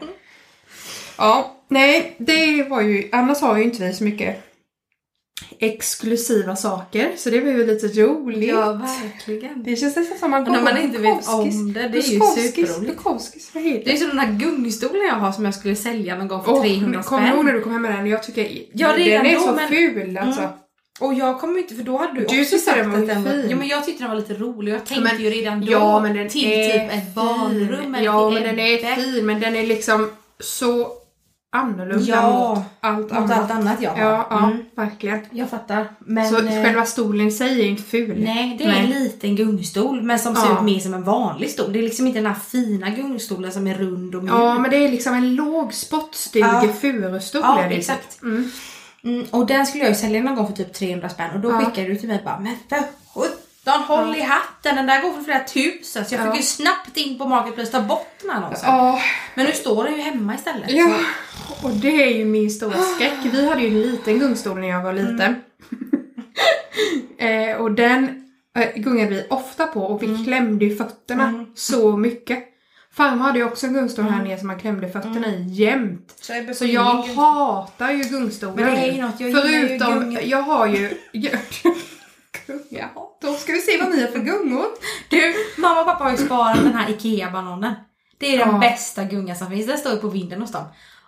ja, 1.17 1.54
nej, 1.67 2.15
det 2.17 2.63
var 2.69 2.81
ju... 2.81 3.09
Annars 3.11 3.41
har 3.41 3.57
ju 3.57 3.63
inte 3.63 3.83
vi 3.87 3.93
så 3.93 4.03
mycket 4.03 4.41
exklusiva 5.59 6.55
saker. 6.55 7.11
Så 7.17 7.29
det 7.29 7.41
var 7.41 7.51
ju 7.51 7.67
lite 7.67 7.87
roligt. 7.87 8.53
verkligen. 8.53 9.63
Det 9.63 9.75
känns 9.75 9.95
nästan 9.95 10.17
som 10.17 10.31
man 10.31 10.41
Och 10.43 10.47
går 10.47 10.61
man 10.61 10.75
på 10.75 10.81
inte 10.81 10.97
vet 10.97 11.27
om 11.27 11.73
det, 11.73 11.87
det 11.87 11.97
är 11.97 12.01
ju 12.01 12.19
superroligt. 12.19 12.79
Bukowskis, 12.97 13.51
vad 13.53 13.63
heter 13.63 13.85
Det 13.85 13.91
är 13.91 13.97
som 13.97 14.07
den 14.07 14.19
här 14.19 14.31
gungstolen 14.39 15.05
jag 15.07 15.15
har 15.15 15.31
som 15.31 15.45
jag 15.45 15.53
skulle 15.55 15.75
sälja 15.75 16.17
någon 16.17 16.27
gång 16.27 16.43
för 16.43 16.51
Åh, 16.51 16.61
300 16.63 17.03
Kommer 17.03 17.21
du 17.21 17.27
ihåg 17.27 17.35
spänn. 17.35 17.45
när 17.45 17.53
du 17.53 17.61
kom 17.61 17.71
hem 17.71 17.81
med 17.81 17.91
den? 17.91 18.07
Jag 18.07 18.23
tycker 18.23 18.61
Ja, 18.73 18.91
den 18.93 19.01
är 19.25 19.33
då, 19.33 19.39
så 19.39 19.51
men- 19.53 19.69
ful 19.69 20.17
alltså. 20.17 20.41
Mm. 20.41 20.53
Och 20.99 21.13
jag 21.13 21.39
kommer 21.39 21.57
inte, 21.59 21.75
för 21.75 21.83
då 21.83 21.97
hade 21.97 22.19
du, 22.19 22.25
Du 22.25 22.41
också 22.41 22.57
sagt 22.57 22.77
den 22.77 22.91
var 22.91 22.99
att 22.99 23.07
den 23.07 23.23
var 23.23 23.31
fin. 23.31 23.45
Ja 23.49 23.55
men 23.57 23.67
jag 23.67 23.85
tyckte 23.85 24.03
den 24.03 24.09
var 24.11 24.17
lite 24.17 24.33
rolig 24.33 24.71
jag 24.73 24.85
tänkte 24.85 25.03
Men- 25.13 25.21
ju 25.23 25.29
redan 25.29 25.65
då 25.65 25.71
Ja, 25.71 25.99
men 25.99 26.15
den 26.17 26.29
till 26.29 26.51
är 26.51 26.79
typ 26.79 26.91
ett 26.93 27.15
barnrum 27.15 27.95
Ja, 28.03 28.29
men 28.29 28.43
den 28.43 28.59
är 28.59 28.95
fin. 28.95 29.25
Men 29.25 29.39
den 29.39 29.55
är 29.55 29.63
liksom 29.67 30.11
så 30.39 30.87
annorlunda 31.55 32.03
Ja, 32.05 32.55
mot 32.55 32.63
allt 32.79 32.99
Mot 32.99 33.11
annat. 33.11 33.31
allt 33.39 33.51
annat 33.51 33.81
jag 33.81 33.91
har. 33.91 34.01
Ja, 34.01 34.27
ja 34.29 34.37
Mm, 34.47 34.63
verkligen. 34.75 35.19
jag 35.31 35.49
fattar. 35.49 35.87
Men, 35.99 36.29
så 36.29 36.37
eh, 36.45 36.63
själva 36.63 36.85
stolen 36.85 37.27
i 37.27 37.31
sig 37.31 37.61
är 37.61 37.65
inte 37.65 37.83
ful. 37.83 38.23
Nej, 38.23 38.55
det 38.57 38.63
är 38.63 38.69
en 38.83 38.89
liten 38.89 39.35
gungstol 39.35 40.01
men 40.01 40.19
som 40.19 40.35
ser 40.35 40.45
Ja. 40.49 40.57
ut 40.57 40.63
mer 40.65 40.79
som 40.79 40.93
en 40.93 41.03
vanlig 41.03 41.49
stol. 41.49 41.73
Det 41.73 41.79
är 41.79 41.83
liksom 41.83 42.07
inte 42.07 42.19
den 42.19 42.25
här 42.31 42.39
fina 42.47 42.89
gungstolen 42.89 43.51
som 43.51 43.67
är 43.67 43.75
rund 43.75 44.15
och 44.15 44.23
mjuk. 44.23 44.33
Ja, 44.35 44.59
men 44.59 44.71
det 44.71 44.77
är 44.77 44.91
liksom 44.91 45.13
en 45.13 45.35
låg 45.35 45.73
spottstuge 45.73 46.45
Ja. 46.63 46.73
furustol. 46.81 47.41
Ja, 47.43 47.63
exakt. 47.63 48.21
Mm. 48.21 48.51
Mm, 49.03 49.25
och 49.31 49.45
den 49.45 49.65
skulle 49.65 49.83
jag 49.83 49.89
ju 49.91 49.95
sälja 49.95 50.21
någon 50.23 50.35
gång 50.35 50.47
för 50.47 50.53
typ 50.53 50.73
300 50.73 51.09
spänn 51.09 51.29
och 51.35 51.39
då 51.39 51.49
Ja. 51.51 51.59
skickade 51.59 51.87
du 51.87 51.95
till 51.95 52.07
mig 52.07 52.21
bara 52.25 52.39
men 52.39 52.55
för 52.69 52.77
sjutton 53.65 53.81
håll 53.97 54.15
i 54.15 54.21
hatten 54.21 54.75
den 54.75 54.85
där 54.87 55.01
går 55.01 55.11
för 55.13 55.21
flera 55.21 55.43
tusen 55.43 56.05
så 56.05 56.15
jag 56.15 56.25
Ja. 56.27 56.31
fick 56.31 56.41
ju 56.41 56.45
snabbt 56.47 56.97
in 56.97 57.17
på 57.17 57.27
Marketplace 57.27 57.71
ta 57.71 57.81
bort 57.81 58.13
den 58.21 58.29
här 58.29 58.37
annonsen. 58.37 58.69
Ja, 58.69 59.01
Men 59.35 59.45
nu 59.45 59.51
står 59.51 59.83
den 59.83 59.95
ju 59.95 60.01
hemma 60.01 60.35
istället. 60.35 60.71
ja. 60.71 60.95
Och 61.63 61.71
det 61.71 62.03
är 62.03 62.17
ju 62.17 62.25
min 62.25 62.51
stora 62.51 62.77
skräck. 62.95 63.13
Vi 63.23 63.49
hade 63.49 63.61
ju 63.61 63.67
en 63.67 63.81
liten 63.81 64.19
gungstol 64.19 64.59
när 64.59 64.67
jag 64.67 64.83
var 64.83 64.93
liten. 64.93 65.35
eh, 67.17 67.57
och 67.57 67.71
den 67.71 68.23
eh, 68.57 68.69
gungade 68.75 69.09
vi 69.09 69.25
ofta 69.29 69.67
på 69.67 69.81
och 69.85 70.03
vi 70.03 70.23
klämde 70.25 70.65
ju 70.65 70.75
fötterna 70.77 71.27
Mm. 71.27 71.45
så 71.55 71.97
mycket. 71.97 72.43
Farmor 72.93 73.23
hade 73.23 73.39
ju 73.39 73.45
också 73.45 73.67
en 73.67 73.73
gungstol 73.73 74.05
här 74.05 74.23
nere 74.23 74.37
som 74.37 74.47
man 74.47 74.59
klämde 74.59 74.89
fötterna 74.89 75.27
i 75.27 75.43
jämt. 75.47 76.13
så, 76.21 76.33
jag 76.33 76.55
Så 76.55 76.65
jag 76.65 76.83
hatar 77.03 77.91
ju 77.91 78.03
gungstolar. 78.03 78.67
Jag 78.97 79.13
Förutom, 79.17 79.99
gunga. 79.99 80.21
jag 80.21 80.41
har 80.41 80.67
ju... 80.67 80.97
Gunga. 82.47 82.89
Då 83.21 83.33
ska 83.33 83.51
vi 83.53 83.59
se 83.59 83.77
vad 83.81 83.89
ni 83.89 84.01
har 84.01 84.07
för 84.07 84.19
gungor. 84.19 84.65
Du, 85.09 85.33
mamma 85.57 85.79
och 85.81 85.85
pappa 85.87 86.03
har 86.03 86.11
ju 86.11 86.17
sparat 86.17 86.63
den 86.63 86.73
här 86.73 86.89
IKEA-bananen. 86.89 87.73
Det 88.17 88.35
är 88.35 88.37
den 88.45 88.49
Ja. 88.53 88.57
bästa 88.59 89.03
gungan 89.03 89.35
som 89.35 89.47
finns. 89.49 89.67
Den 89.67 89.77
står 89.77 89.91
ju 89.93 89.97
på 89.99 90.07
vinden 90.07 90.41
hos 90.41 90.51
dem. 90.51 90.63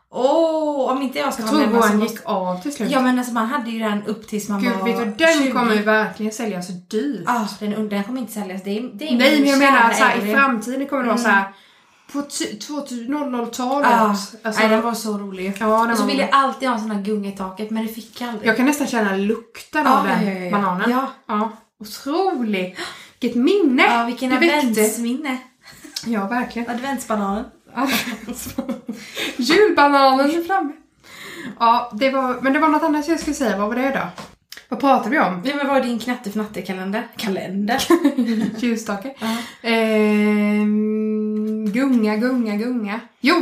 Åh, 0.10 0.92
om 0.92 1.02
inte 1.02 1.20
jag 1.20 1.34
ska 1.34 1.44
Jag 1.44 1.48
ha 1.48 1.56
tror 1.56 1.62
med 1.66 1.72
mig 1.72 1.82
våran 1.82 1.98
måste... 1.98 2.14
gick 2.14 2.22
av 2.26 2.62
till 2.62 2.74
slut. 2.74 2.92
Ja 2.92 3.02
men 3.02 3.18
alltså 3.20 3.34
man 3.34 3.46
hade 3.46 3.70
ju 3.72 3.80
den 3.80 4.04
upp 4.06 4.28
tills 4.28 4.50
man 4.50 4.62
Gud, 4.62 4.72
var 4.76 4.84
vet 4.86 4.98
du, 5.18 5.26
den 5.26 5.44
20. 5.44 5.52
kommer 5.52 5.76
ju 5.76 5.82
verkligen 5.84 6.32
säljas 6.32 6.68
dyrt. 6.68 7.24
Ah, 7.26 7.46
den, 7.60 7.90
den 7.90 8.04
kommer 8.04 8.20
inte 8.22 8.34
säljas. 8.34 8.64
Det 8.64 8.78
är, 8.78 8.82
det 8.94 9.06
är 9.08 9.18
Nej 9.18 9.40
men 9.40 9.50
jag 9.50 9.60
menar 9.60 9.78
här, 9.80 10.26
i 10.28 10.34
framtiden 10.34 10.88
kommer 10.88 11.04
det 11.04 11.10
vara 11.10 11.20
Mm. 11.20 11.24
så 11.24 11.30
här 11.30 11.54
på 12.14 12.20
2000-talet. 12.22 13.88
Ah, 13.92 14.16
alltså, 14.44 14.62
nej, 14.62 14.70
den 14.70 14.82
var 14.82 14.94
så 14.94 15.18
rolig. 15.18 15.54
ja, 15.60 15.66
den 15.82 15.92
Och 15.92 15.98
så 15.98 16.04
var- 16.04 16.10
ville 16.10 16.22
jag 16.22 16.30
alltid 16.34 16.68
ha 16.70 16.76
en 16.76 16.82
sån 16.82 16.92
här 16.92 17.02
gunga 17.02 17.30
i 17.30 17.32
taket 17.32 17.70
men 17.70 17.88
det 17.88 17.94
fick 17.94 18.22
jag 18.22 18.30
aldrig. 18.30 18.48
Jag 18.50 18.58
kan 18.58 18.66
nästan 18.66 18.88
känna 18.88 19.16
lukten 19.16 19.88
av 19.88 20.08
Ja, 20.08 20.12
den 20.16 20.28
ja, 20.28 20.34
ja, 20.34 20.40
ja. 20.46 20.52
bananen. 20.52 20.90
Ja. 20.90 21.08
Ja, 21.28 21.52
otroligt. 21.80 22.78
Vilket 23.20 23.42
minne 23.44 23.84
Ja, 23.84 24.04
vilken 24.06 24.32
adventsminne. 24.34 25.38
Ja, 26.06 26.28
verkligen. 26.28 26.70
Adventsbananen. 26.70 27.46
Julbananen 29.38 30.30
är 30.30 30.44
framme. 30.44 30.72
Ja, 31.60 31.92
det 31.94 32.10
var, 32.10 32.38
men 32.42 32.54
det 32.54 32.60
var 32.60 32.68
något 32.70 32.84
annat 32.84 33.08
jag 33.08 33.20
skulle 33.20 33.34
säga. 33.36 33.58
Vad 33.58 33.68
var 33.68 33.76
det 33.76 33.90
då? 33.90 34.24
Vad 34.70 34.80
pratar 34.80 35.10
vi 35.10 35.20
om? 35.20 35.42
Ja, 35.46 35.56
men 35.56 35.68
vad 35.68 35.78
är 35.78 35.84
din 35.84 36.00
knatte-fnatte-kalender? 36.00 37.08
Kalender? 37.18 37.84
Ljusstake. 38.60 39.14
Ja. 39.20 39.38
Ehm, 39.70 41.37
gunga, 41.72 42.16
gunga, 42.18 42.56
gunga. 42.56 43.00
Jo! 43.22 43.36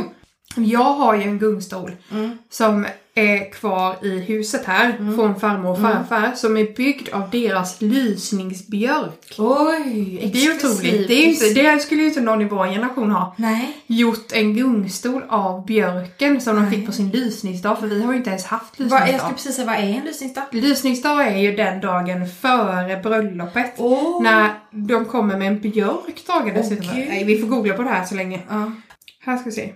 Jag 0.56 0.92
har 0.94 1.14
ju 1.14 1.22
en 1.22 1.38
gungstol 1.38 1.96
Mm. 2.12 2.38
som 2.50 2.86
är 3.18 3.50
kvar 3.52 3.96
i 4.02 4.18
huset 4.20 4.64
här 4.64 5.14
från 5.16 5.40
farmor 5.40 5.70
och 5.70 5.78
farfar 5.80 6.32
som 6.34 6.56
är 6.56 6.76
byggd 6.76 7.08
av 7.08 7.30
deras 7.30 7.80
lysningsbjörk. 7.80 9.34
Oj, 9.38 10.30
Det 10.32 10.46
är 10.46 10.56
otroligt. 10.56 11.08
Det, 11.08 11.14
är 11.14 11.26
inte, 11.26 11.62
det 11.62 11.80
skulle 11.80 12.00
ju 12.02 12.08
inte 12.08 12.20
någon 12.20 12.42
i 12.42 12.44
vår 12.44 12.66
generation 12.66 13.10
ha. 13.10 13.34
Nej. 13.38 13.76
Gjort 13.86 14.32
en 14.32 14.54
gungstol 14.56 15.22
av 15.28 15.66
björken 15.66 16.40
som 16.40 16.56
de 16.56 16.62
Nej. 16.62 16.70
fick 16.70 16.86
på 16.86 16.92
sin 16.92 17.10
lysningsdag 17.10 17.78
för 17.78 17.86
vi 17.86 18.02
har 18.02 18.12
ju 18.12 18.18
inte 18.18 18.30
ens 18.30 18.44
haft 18.44 18.74
Vad, 18.80 18.86
jag 18.90 19.00
lysningsdag. 19.00 19.20
skulle 19.20 19.34
precis 19.34 19.54
säga, 19.56 19.66
vad 19.66 19.76
är 19.76 19.98
en 19.98 20.04
lysningsdag? 20.04 20.44
Lysningsdag 20.52 21.26
är 21.26 21.38
ju 21.38 21.52
den 21.56 21.80
dagen 21.80 22.28
före 22.40 22.96
bröllopet. 23.02 23.74
Åh! 23.76 24.22
När 24.22 24.50
de 24.70 25.04
kommer 25.04 25.36
med 25.36 25.48
en 25.48 25.60
björk 25.60 26.26
dragandes 26.26 26.70
gud. 26.70 26.86
Nej, 27.08 27.24
vi 27.24 27.38
får 27.38 27.46
googla 27.48 27.74
på 27.74 27.82
det 27.82 27.88
här 27.88 28.04
så 28.04 28.14
länge. 28.14 28.40
Ja. 28.48 28.72
Här 29.20 29.36
ska 29.36 29.44
vi 29.44 29.52
se. 29.52 29.72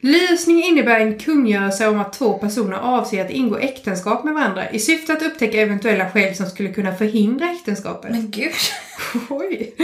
Lysning 0.00 0.62
innebär 0.64 1.00
en 1.00 1.18
kungörelse 1.18 1.88
om 1.88 2.00
att 2.00 2.12
två 2.12 2.32
personer 2.38 2.76
avser 2.76 3.24
att 3.24 3.30
ingå 3.30 3.56
äktenskap 3.58 4.24
med 4.24 4.34
varandra 4.34 4.70
i 4.70 4.78
syfte 4.78 5.12
att 5.12 5.22
upptäcka 5.22 5.60
eventuella 5.60 6.10
skäl 6.10 6.34
som 6.36 6.46
skulle 6.46 6.68
kunna 6.68 6.94
förhindra 6.94 7.46
äktenskapet. 7.50 8.10
Men 8.10 8.30
gud. 8.30 8.52
Oj! 9.30 9.74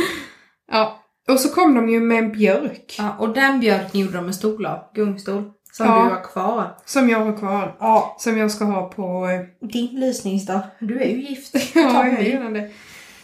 Ja, 0.72 1.00
och 1.28 1.40
så 1.40 1.48
kom 1.48 1.74
de 1.74 1.88
ju 1.88 2.00
med 2.00 2.18
en 2.18 2.32
björk 2.32 2.94
Ja, 2.98 3.16
och 3.18 3.34
den 3.34 3.60
björken 3.60 4.00
gjorde 4.00 4.16
de 4.16 4.26
en 4.26 4.34
stol 4.34 4.66
av. 4.66 4.78
Gungstol. 4.94 5.50
Som 5.72 5.86
Ja. 5.86 5.92
du 6.04 6.14
har 6.14 6.22
kvar. 6.24 6.76
som 6.84 7.08
jag 7.10 7.18
har 7.20 7.36
kvar. 7.38 7.76
Ja. 7.80 8.16
Som 8.18 8.38
jag 8.38 8.50
ska 8.50 8.64
ha 8.64 8.88
på... 8.88 9.26
eh, 9.26 9.68
Din 9.68 10.00
lysningsdag. 10.00 10.60
Du 10.80 11.00
är 11.00 11.06
ju 11.08 11.20
gift. 11.28 11.54
Ja, 11.74 12.06
jag 12.08 12.16
vi. 12.18 12.24
gillar 12.30 12.50
det. 12.50 12.70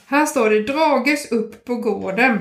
Här 0.07 0.27
står 0.27 0.51
det 0.51 0.61
drages 0.63 1.33
upp 1.33 1.65
på 1.65 1.75
gården. 1.77 2.39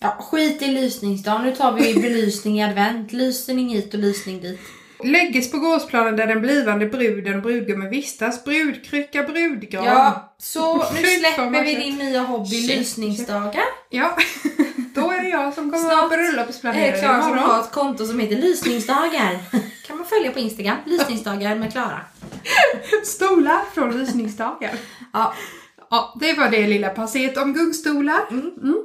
Ja, 0.00 0.16
skit 0.20 0.62
i 0.62 0.66
lysningsdag. 0.66 1.40
Nu 1.44 1.54
tar 1.54 1.72
vi 1.72 1.94
belysning 1.94 2.60
i 2.60 2.64
advent. 2.64 3.12
Lysning 3.12 3.68
hit 3.68 3.94
och 3.94 4.00
lysning 4.00 4.40
dit. 4.40 4.60
Lägges 5.04 5.50
på 5.50 5.58
gårdsplanen 5.58 6.16
där 6.16 6.26
den 6.26 6.40
blivande 6.40 6.86
bruden 6.86 7.36
och 7.36 7.42
brudgummen 7.42 7.90
vistas. 7.90 8.44
Brudkrycka, 8.44 9.22
brudgran. 9.22 9.84
Ja, 9.84 10.34
så 10.38 10.76
nu 10.76 11.06
släpper 11.06 11.64
vi 11.64 11.74
din 11.74 11.96
nya 11.96 12.20
hobby 12.20 12.46
Shit. 12.48 12.78
lysningsdagar. 12.78 13.64
Ja. 13.90 14.16
Då 14.94 15.10
är 15.10 15.22
det 15.22 15.28
jag 15.28 15.54
som 15.54 15.70
kommer 15.70 15.90
Snart 15.90 16.04
att 16.04 16.12
är 16.12 16.16
bröllopsplanera 16.16 16.98
Klara 16.98 17.22
som 17.22 17.38
har 17.38 17.60
ett 17.60 17.72
konto 17.72 18.06
som 18.06 18.20
heter 18.20 18.36
lysningsdagar. 18.36 19.38
kan 19.86 19.96
man 19.96 20.06
följa 20.06 20.30
på 20.32 20.38
Instagram. 20.38 20.76
Lysningsdagar 20.86 21.54
med 21.54 21.72
Klara. 21.72 22.00
Stolar 23.04 23.60
från 23.74 23.98
visningsdagar. 23.98 24.74
Ja, 25.12 25.34
Ja, 25.90 26.16
det 26.20 26.34
var 26.34 26.48
det 26.48 26.66
lilla 26.66 26.88
passet 26.88 27.36
om 27.36 27.52
gungstolar. 27.52 28.20
Mm. 28.30 28.76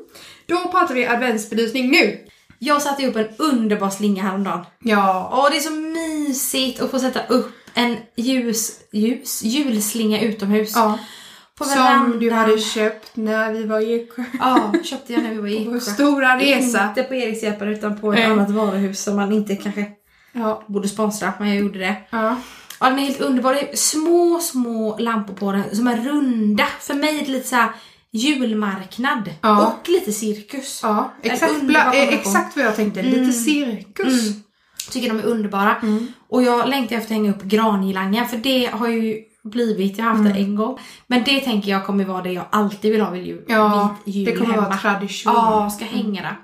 Då 0.46 0.58
pratar 0.72 0.96
vi 0.96 1.06
adventsbelysning 1.08 1.92
nu. 1.92 2.20
jag 2.60 2.82
satte 2.82 3.08
upp 3.08 3.16
en 3.16 3.28
underbar 3.38 3.90
slinga 3.90 4.24
häromdagen. 4.24 4.66
Ja. 4.80 5.30
Åh, 5.34 5.48
det 5.52 5.58
är 5.58 5.62
så 5.62 5.72
mysigt 5.74 6.82
att 6.82 6.92
få 6.92 7.00
sätta 7.00 7.24
upp 7.28 7.52
en 7.74 7.98
ljus, 8.16 8.80
ljus, 8.92 9.44
julslinga 9.44 10.22
utomhus. 10.22 10.72
ja. 10.76 11.00
På 11.58 11.64
Som 11.64 11.74
verandan. 11.84 12.20
du 12.20 12.32
hade 12.32 12.58
köpt 12.60 13.12
när 13.16 13.54
vi 13.54 13.64
var 13.64 13.80
i 13.80 13.94
Eksjö. 14.04 14.24
Ja, 14.40 14.74
köpte 14.84 15.14
jag 15.14 15.24
när 15.24 15.30
vi 15.32 15.38
var 15.42 15.48
i 15.48 15.60
På 15.66 15.70
vår 15.72 15.78
Eksjö. 15.78 15.92
stora 15.92 16.38
resa. 16.40 16.88
Inte 16.90 17.04
på 17.04 17.16
Erikshjälpen 17.16 17.68
utan 17.68 18.00
på 18.00 18.14
ett 18.14 18.20
Nej. 18.20 18.28
annat 18.32 18.50
varuhus 18.52 19.04
som 19.04 19.16
man 19.16 19.32
inte 19.34 19.56
kanske 19.56 19.86
Ja. 20.32 20.64
borde 20.68 20.88
sponsra, 20.88 21.34
men 21.40 21.48
jag 21.50 21.58
gjorde 21.58 21.80
det. 21.80 21.96
Ja. 22.10 22.36
Ja, 22.80 22.90
den 22.90 23.00
är 23.00 23.04
helt 23.04 23.22
underbar. 23.22 23.54
Det 23.54 23.72
är 23.74 23.76
små, 23.76 24.40
små 24.40 24.98
lampor 24.98 25.34
på 25.34 25.52
den 25.52 25.76
som 25.76 25.88
är 25.88 25.98
runda. 25.98 26.66
För 26.80 26.94
mig 26.94 27.20
är 27.20 27.26
det 27.26 27.32
lite 27.32 27.48
så 27.48 27.56
här 27.56 27.70
julmarknad 28.13 29.29
Ja. 29.41 29.67
och 29.67 29.89
lite 29.89 30.12
cirkus. 30.12 30.79
Ja, 30.84 31.13
exakt, 31.22 31.53
eh, 31.93 32.13
exakt 32.13 32.55
vad 32.55 32.65
jag 32.65 32.75
tänkte. 32.75 33.00
Mm. 33.00 33.12
Lite 33.13 33.34
cirkus. 33.34 34.27
Mm. 34.27 34.43
Tycker 34.91 35.10
de 35.10 35.20
är 35.20 35.24
underbara. 35.25 35.75
Och 36.29 36.43
jag 36.43 36.70
längtar 36.70 36.96
efter 36.96 37.05
att 37.15 37.22
hänga 37.22 37.32
upp 37.32 37.43
grangirlanger 37.43 38.25
för 38.25 38.38
det 38.38 38.65
har 38.65 38.88
ju 38.88 39.17
blivit, 39.44 39.98
jag 39.98 40.06
har 40.06 40.12
haft 40.16 40.34
det 40.34 40.40
en 40.40 40.56
gång. 40.56 40.78
Men 41.08 41.24
det 41.24 41.40
tänker 41.40 41.72
jag 41.72 41.86
kommer 41.86 42.06
vara 42.06 42.22
det 42.22 42.32
jag 42.32 42.46
alltid 42.50 42.92
vill 42.92 43.02
ha 43.02 43.10
vid 43.10 43.24
jul, 43.26 43.44
Ja, 43.48 43.96
vid 44.06 44.16
jul 44.16 44.26
det 44.26 44.32
kommer 44.36 44.54
hemma. 44.54 44.68
vara 44.68 44.78
tradition. 44.78 45.34
Ja, 45.36 45.70
ska 45.70 45.86
hänga 45.86 46.22
där. 46.22 46.36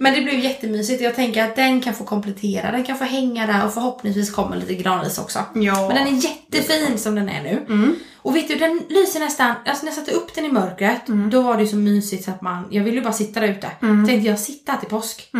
Men 0.00 0.14
det 0.14 0.20
blev 0.22 0.38
jättemysigt. 0.38 1.02
Jag 1.02 1.14
tänker 1.14 1.44
att 1.44 1.56
den 1.56 1.80
kan 1.80 1.94
få 1.94 2.04
komplettera, 2.04 2.70
den 2.72 2.84
kan 2.84 2.98
få 2.98 3.04
hänga 3.04 3.46
där 3.46 3.64
och 3.66 3.72
förhoppningsvis 3.74 4.30
kommer 4.30 4.56
lite 4.56 4.74
granris 4.74 5.18
också. 5.18 5.38
Ja. 5.54 5.88
Men 5.88 5.96
den 5.96 6.06
är 6.06 6.24
jättefin 6.24 6.98
som 6.98 7.14
den 7.14 7.28
är 7.28 7.42
nu. 7.42 7.64
Mm. 7.68 7.94
Och 8.16 8.36
vet 8.36 8.48
du, 8.48 8.54
den 8.54 8.80
lyser 8.88 9.20
nästan, 9.20 9.54
alltså 9.66 9.84
när 9.84 9.92
jag 9.92 9.94
satte 9.98 10.10
upp 10.10 10.34
den 10.34 10.44
i 10.44 10.52
mörkret, 10.52 11.08
Mm. 11.08 11.30
då 11.30 11.42
var 11.42 11.56
det 11.56 11.66
så 11.66 11.76
mysigt 11.76 12.24
så 12.24 12.30
att 12.30 12.42
man, 12.42 12.64
jag 12.70 12.84
ville 12.84 12.96
ju 12.96 13.02
bara 13.02 13.12
sitta 13.12 13.40
där 13.40 13.48
ute. 13.48 13.70
Tänkte 13.80 14.28
jag 14.28 14.38
sitta 14.40 14.72
här 14.72 14.78
till 14.78 14.88
påsk. 14.88 15.30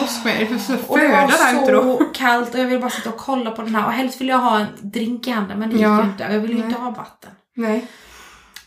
Påsk 0.00 0.24
med. 0.24 0.36
Det 0.40 0.42
är 0.42 0.46
för 0.46 0.72
det 0.72 0.78
föda 0.78 1.26
var 1.26 1.28
där 1.54 1.62
ute 1.62 1.72
då. 1.72 1.98
så 1.98 2.04
kallt 2.04 2.54
och 2.54 2.60
jag 2.60 2.64
ville 2.66 2.78
bara 2.80 2.90
sitta 2.90 3.08
och 3.08 3.16
kolla 3.16 3.50
på 3.50 3.62
den 3.62 3.74
här 3.74 3.86
och 3.86 3.92
helst 3.92 4.20
ville 4.20 4.32
jag 4.32 4.38
ha 4.38 4.58
en 4.58 4.66
drink 4.80 5.26
i 5.28 5.30
handen 5.30 5.58
men 5.58 5.68
det 5.70 5.76
gick 5.76 5.84
Ja. 5.84 6.02
ju 6.04 6.10
inte 6.10 6.28
och 6.28 6.34
jag 6.34 6.40
ville 6.40 6.54
ju 6.54 6.64
inte 6.64 6.78
ha 6.80 6.90
vatten. 6.90 7.30
Nej. 7.56 7.86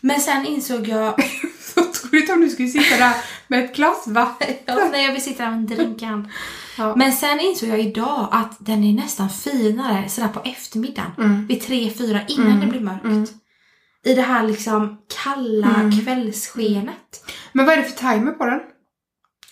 Men 0.00 0.20
sen 0.20 0.46
insåg 0.46 0.88
jag, 0.88 1.14
Så 1.74 1.80
troligt 1.84 2.30
om 2.30 2.40
du 2.40 2.48
skulle 2.50 2.68
sitta 2.68 2.96
där 2.96 3.14
med 3.48 3.64
ett 3.64 3.76
glas 3.76 4.06
vatten. 4.06 4.48
ja, 4.66 4.88
nej 4.92 5.04
jag 5.06 5.12
vill 5.12 5.22
sitta 5.22 5.42
där 5.44 5.50
med 5.50 5.58
en 5.58 5.66
drink 5.66 6.02
i 6.02 6.04
handen. 6.04 6.32
Ja. 6.78 6.96
Men 6.96 7.12
sen 7.12 7.40
insåg 7.40 7.68
jag 7.68 7.80
idag 7.80 8.28
att 8.32 8.56
den 8.58 8.84
är 8.84 8.92
nästan 8.92 9.30
finare 9.30 10.08
sådär 10.08 10.28
på 10.28 10.40
eftermiddagen. 10.44 11.10
Mm. 11.18 11.46
Vid 11.46 11.62
tre, 11.62 11.90
fyra 11.90 12.20
innan 12.28 12.60
det 12.60 12.66
blir 12.66 12.80
mörkt. 12.80 13.32
I 14.04 14.14
det 14.14 14.22
här 14.22 14.42
liksom 14.42 14.98
kalla 15.24 15.74
Mm. 15.74 16.00
kvällsskenet. 16.00 17.24
Men 17.52 17.66
vad 17.66 17.72
är 17.72 17.82
det 17.82 17.88
för 17.88 17.96
timer 18.12 18.32
på 18.32 18.44
den? 18.46 18.60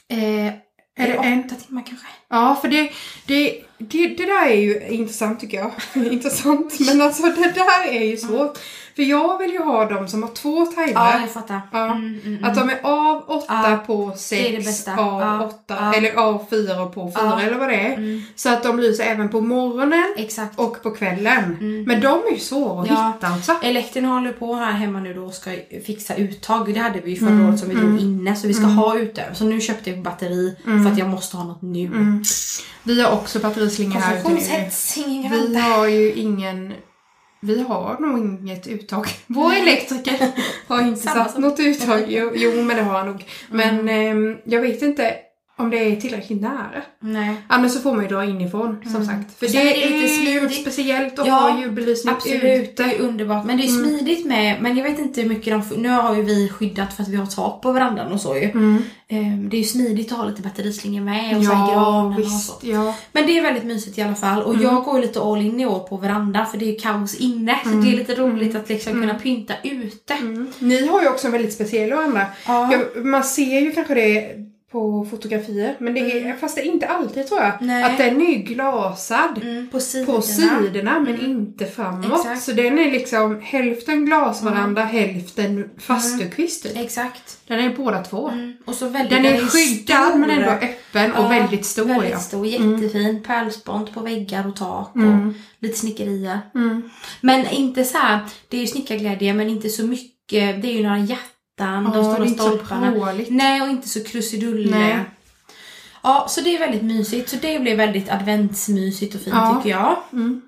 Eh, 0.08 0.52
Är 0.96 1.06
det 1.08 1.14
en? 1.14 1.44
åtta 1.44 1.54
timmar 1.54 1.82
kanske? 1.86 2.06
Ja, 2.28 2.58
för 2.62 2.68
det, 2.68 2.90
det, 3.26 3.62
det, 3.78 4.08
det 4.08 4.26
där 4.26 4.46
är 4.46 4.60
ju 4.60 4.88
intressant 4.88 5.40
tycker 5.40 5.56
jag. 5.56 5.72
intressant, 6.12 6.80
men 6.80 7.02
alltså 7.02 7.22
det 7.22 7.52
där 7.54 7.88
är 7.88 8.04
ju 8.04 8.16
svårt. 8.16 8.58
För 8.96 9.02
jag 9.02 9.38
vill 9.38 9.50
ju 9.50 9.58
ha 9.62 9.84
dem 9.84 10.08
som 10.08 10.22
har 10.22 10.30
två 10.30 10.66
timer. 10.66 10.92
Ja, 10.94 11.20
jag 11.20 11.30
fattar. 11.30 11.60
Ja. 11.72 11.84
Mm, 11.84 12.20
mm, 12.24 12.44
Att 12.44 12.54
de 12.54 12.70
är 12.70 12.78
av 12.82 13.24
åtta 13.26 13.70
Ja, 13.70 13.82
på 13.86 14.14
det 14.30 14.48
är 14.48 14.56
det 14.56 14.62
sex, 14.62 14.66
bästa. 14.66 14.96
av 15.00 15.20
Ja, 15.22 15.46
åtta, 15.46 15.92
eller 15.96 16.14
av 16.14 16.44
fyra 16.50 16.86
på 16.86 17.12
fyra 17.16 17.42
eller 17.42 17.58
vad 17.58 17.68
det 17.68 17.74
är. 17.74 17.94
Mm. 17.94 18.22
Så 18.36 18.48
att 18.48 18.62
de 18.62 18.80
lyser 18.80 19.04
även 19.04 19.28
på 19.28 19.40
morgonen 19.40 20.14
Exakt. 20.16 20.58
och 20.58 20.82
på 20.82 20.90
kvällen. 20.90 21.56
Mm. 21.60 21.82
Men 21.82 22.00
de 22.00 22.08
är 22.28 22.32
ju 22.32 22.38
svåra 22.38 22.82
att 22.82 22.88
hitta 22.88 23.36
också. 23.36 23.52
Elektrin 23.62 24.04
håller 24.04 24.32
på 24.32 24.54
här 24.54 24.72
hemma 24.72 25.00
nu 25.00 25.14
då 25.14 25.24
och 25.24 25.34
ska 25.34 25.50
fixa 25.86 26.14
uttag. 26.14 26.74
Det 26.74 26.80
hade 26.80 27.00
vi 27.00 27.10
ju 27.10 27.16
förra 27.16 27.28
Mm, 27.30 27.48
året 27.48 27.60
som 27.60 27.68
vi 27.68 27.74
drog 27.74 28.00
inne 28.00 28.36
så 28.36 28.46
vi 28.46 28.54
ska 28.54 28.66
ha 28.66 28.98
ute. 28.98 29.24
Så 29.34 29.44
nu 29.44 29.60
köpte 29.60 29.90
jag 29.90 30.02
batteri 30.02 30.56
för 30.64 30.92
att 30.92 30.98
jag 30.98 31.08
måste 31.08 31.36
ha 31.36 31.44
något 31.44 31.62
nu. 31.62 31.86
Mm. 31.86 32.22
Vi 32.82 33.02
har 33.02 33.12
också 33.12 33.38
batterislinga 33.38 34.00
här 34.00 34.16
ute 34.18 34.28
nu. 34.28 35.46
Vi 35.48 35.56
har 35.60 35.86
ju 35.86 36.12
ingen... 36.12 36.72
Vi 37.40 37.62
har 37.62 37.96
nog 38.00 38.18
inget 38.18 38.66
uttag. 38.66 39.06
Vår 39.26 39.52
elektriker 39.52 40.30
har 40.66 40.82
inte 40.82 41.00
Samma 41.00 41.24
satt 41.24 41.32
som- 41.32 41.42
något 41.42 41.60
uttag. 41.60 42.02
Jo, 42.08 42.32
jo, 42.34 42.62
men 42.62 42.76
det 42.76 42.82
har 42.82 42.98
han 42.98 43.06
nog. 43.06 43.24
Men 43.50 43.88
ehm, 43.88 44.36
jag 44.44 44.60
vet 44.60 44.82
inte 44.82 45.14
om 45.58 45.70
det 45.70 45.76
är 45.78 45.96
tillräckligt 45.96 46.40
nära. 46.42 46.82
Nej. 47.00 47.34
Annars 47.48 47.72
så 47.72 47.80
får 47.80 47.92
man 47.94 48.02
ju 48.02 48.08
dra 48.08 48.24
inifrån 48.24 48.78
som 48.92 49.06
sagt. 49.06 49.38
För 49.38 49.46
det, 49.48 49.58
är 49.58 49.64
det 49.64 49.70
lite 49.70 49.94
är 49.94 50.00
ju 50.02 50.08
smidigt. 50.38 50.60
speciellt 50.60 51.18
att 51.18 51.26
Ja, 51.26 51.32
ha 51.34 51.60
julbelysning 51.60 52.14
Absolut, 52.14 52.42
det 52.42 52.62
ute. 52.62 52.82
är 52.84 53.00
underbart. 53.00 53.44
Men 53.46 53.56
det 53.56 53.64
är 53.64 53.68
smidigt 53.68 54.26
med, 54.26 54.62
men 54.62 54.76
jag 54.76 54.84
vet 54.84 54.98
inte 54.98 55.20
hur 55.20 55.28
mycket 55.28 55.70
de... 55.70 55.76
Nu 55.82 55.88
har 55.88 56.16
ju 56.16 56.22
vi 56.22 56.48
skyddat 56.48 56.94
för 56.94 57.02
att 57.02 57.08
vi 57.08 57.16
har 57.16 57.26
tak 57.26 57.62
på 57.62 57.72
verandan 57.72 58.12
och 58.12 58.20
så 58.20 58.36
ju. 58.36 58.44
Mm. 58.44 58.82
Ehm, 59.08 59.48
Det 59.48 59.56
är 59.56 59.58
ju 59.58 59.64
smidigt 59.64 60.12
att 60.12 60.18
ha 60.18 60.24
lite 60.24 60.42
batterislingor 60.42 61.00
med 61.00 61.36
och 61.36 61.44
så 61.44 61.52
här 61.52 61.72
Ja, 61.72 61.74
granen 61.74 62.22
och 62.22 62.30
så. 62.30 62.52
Ja. 62.62 62.94
Men 63.12 63.26
det 63.26 63.38
är 63.38 63.42
väldigt 63.42 63.64
mysigt 63.64 63.98
i 63.98 64.02
alla 64.02 64.14
fall. 64.14 64.42
Och 64.42 64.54
jag 64.62 64.84
går 64.84 64.96
ju 64.96 65.02
lite 65.02 65.20
all 65.20 65.40
in 65.40 65.60
i 65.60 65.66
år 65.66 65.78
på 65.78 65.96
verandan 65.96 66.46
för 66.46 66.58
det 66.58 66.64
är 66.64 66.72
ju 66.72 66.76
kaos 66.78 67.14
inne. 67.14 67.58
Så 67.64 67.68
det 67.68 67.92
är 67.92 67.96
lite 67.96 68.14
roligt 68.14 68.56
att 68.56 68.68
liksom 68.68 68.92
kunna 68.92 69.14
pynta 69.14 69.54
ute. 69.64 70.14
Mm. 70.14 70.50
Ni 70.58 70.86
har 70.86 71.02
ju 71.02 71.08
också 71.08 71.26
en 71.26 71.32
väldigt 71.32 71.52
speciell 71.54 71.90
varandra. 71.92 72.26
Ja. 72.46 72.72
Ja, 72.72 73.00
man 73.02 73.24
ser 73.24 73.60
ju 73.60 73.72
kanske 73.72 73.94
det 73.94 74.30
på 74.76 75.06
fotografier, 75.10 75.74
men 75.78 75.94
det 75.94 76.00
är, 76.00 76.36
fast 76.36 76.56
det 76.56 76.60
är 76.62 76.72
inte 76.72 76.86
alltid 76.86 77.26
tror 77.26 77.40
jag. 77.40 77.52
Nej. 77.60 77.84
Att 77.84 77.98
den 77.98 78.20
är 78.22 78.34
glasad. 78.38 79.40
Mm, 79.42 79.68
på 79.68 79.80
sidorna. 79.80 80.16
på 80.16 80.22
sidorna 80.22 81.00
men 81.00 81.20
inte 81.20 81.66
framåt. 81.66 82.20
Exakt. 82.20 82.42
Så 82.42 82.52
den 82.52 82.78
är 82.78 82.90
liksom 82.90 83.40
hälften 83.42 84.06
glasveranda, 84.06 84.84
hälften 84.84 85.70
fastukvist. 85.78 86.62
typ. 86.62 86.76
Exakt. 86.76 87.38
Den 87.46 87.60
är 87.60 87.76
båda 87.76 88.02
två. 88.04 88.28
Mm. 88.28 88.52
Och 88.64 88.74
så 88.74 88.88
väldigt, 88.88 89.10
Den 89.10 89.24
är 89.24 89.38
skyddad 89.38 90.08
stor. 90.08 90.18
men 90.18 90.30
ändå 90.30 90.50
öppen 90.50 91.12
och 91.12 91.24
Ja, 91.24 91.28
väldigt 91.28 91.66
stor. 91.66 91.84
Väldigt 91.84 92.10
ja. 92.10 92.18
stor, 92.18 92.46
jättefin. 92.46 93.22
Pärlspont 93.26 93.94
på 93.94 94.00
väggar 94.00 94.48
och 94.48 94.56
tak 94.56 94.90
och 94.94 95.00
Mm. 95.02 95.34
lite 95.58 95.78
snickerier. 95.78 96.38
Mm. 96.54 96.90
Men 97.20 97.46
inte 97.50 97.84
så 97.84 97.98
här, 97.98 98.20
det 98.48 98.56
är 98.56 98.60
ju 98.60 98.66
snickarglädje 98.66 99.34
men 99.34 99.48
inte 99.48 99.68
så 99.68 99.82
mycket. 99.86 100.62
Det 100.62 100.68
är 100.68 100.72
ju 100.72 100.82
några 100.82 100.98
hjärtan, 100.98 101.26
de 101.56 101.90
Ja, 101.94 102.00
det 102.00 102.04
stora 102.14 102.28
stolparna. 102.28 103.14
Nej, 103.28 103.62
och 103.62 103.68
inte 103.68 103.88
så 103.88 104.04
krusidulle. 104.04 104.78
Nej. 104.78 104.98
Ja, 106.02 106.26
så 106.28 106.40
det 106.40 106.54
är 106.54 106.58
väldigt 106.58 106.82
mysigt. 106.82 107.28
Så 107.28 107.36
det 107.42 107.58
blev 107.58 107.76
väldigt 107.76 108.10
adventsmysigt 108.10 109.14
och 109.14 109.20
fint 109.20 109.36
Ja. 109.36 109.60
tycker 109.62 109.76
jag. 109.76 109.96
Mm. 110.12 110.42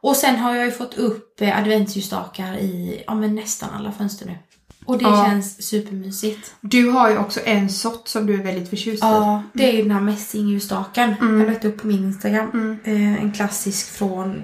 Och 0.00 0.16
sen 0.16 0.36
har 0.36 0.54
jag 0.54 0.64
ju 0.66 0.72
fått 0.72 0.94
upp 0.94 1.40
eh, 1.40 1.58
adventsljusstakar 1.58 2.56
i 2.56 3.02
ja, 3.06 3.14
men 3.14 3.34
nästan 3.34 3.68
alla 3.74 3.92
fönster 3.92 4.26
nu. 4.26 4.38
Och 4.84 4.98
det 4.98 5.04
Ja. 5.04 5.24
känns 5.26 5.62
supermysigt. 5.62 6.54
Du 6.60 6.90
har 6.90 7.10
ju 7.10 7.18
också 7.18 7.40
en 7.44 7.68
sort 7.70 8.08
som 8.08 8.26
du 8.26 8.34
är 8.34 8.44
väldigt 8.44 8.70
förtjust 8.70 9.02
i. 9.04 9.06
Ja, 9.06 9.42
det 9.52 9.68
är 9.68 9.72
ju 9.72 9.82
den 9.82 9.90
här 9.90 10.00
mässingljusstaken. 10.00 11.14
Mm. 11.20 11.40
Jag 11.40 11.48
lagt 11.50 11.64
upp 11.64 11.80
på 11.80 11.86
min 11.86 12.04
Instagram. 12.04 12.78
Eh, 12.84 13.22
en 13.22 13.32
klassisk 13.32 13.90
från, 13.90 14.42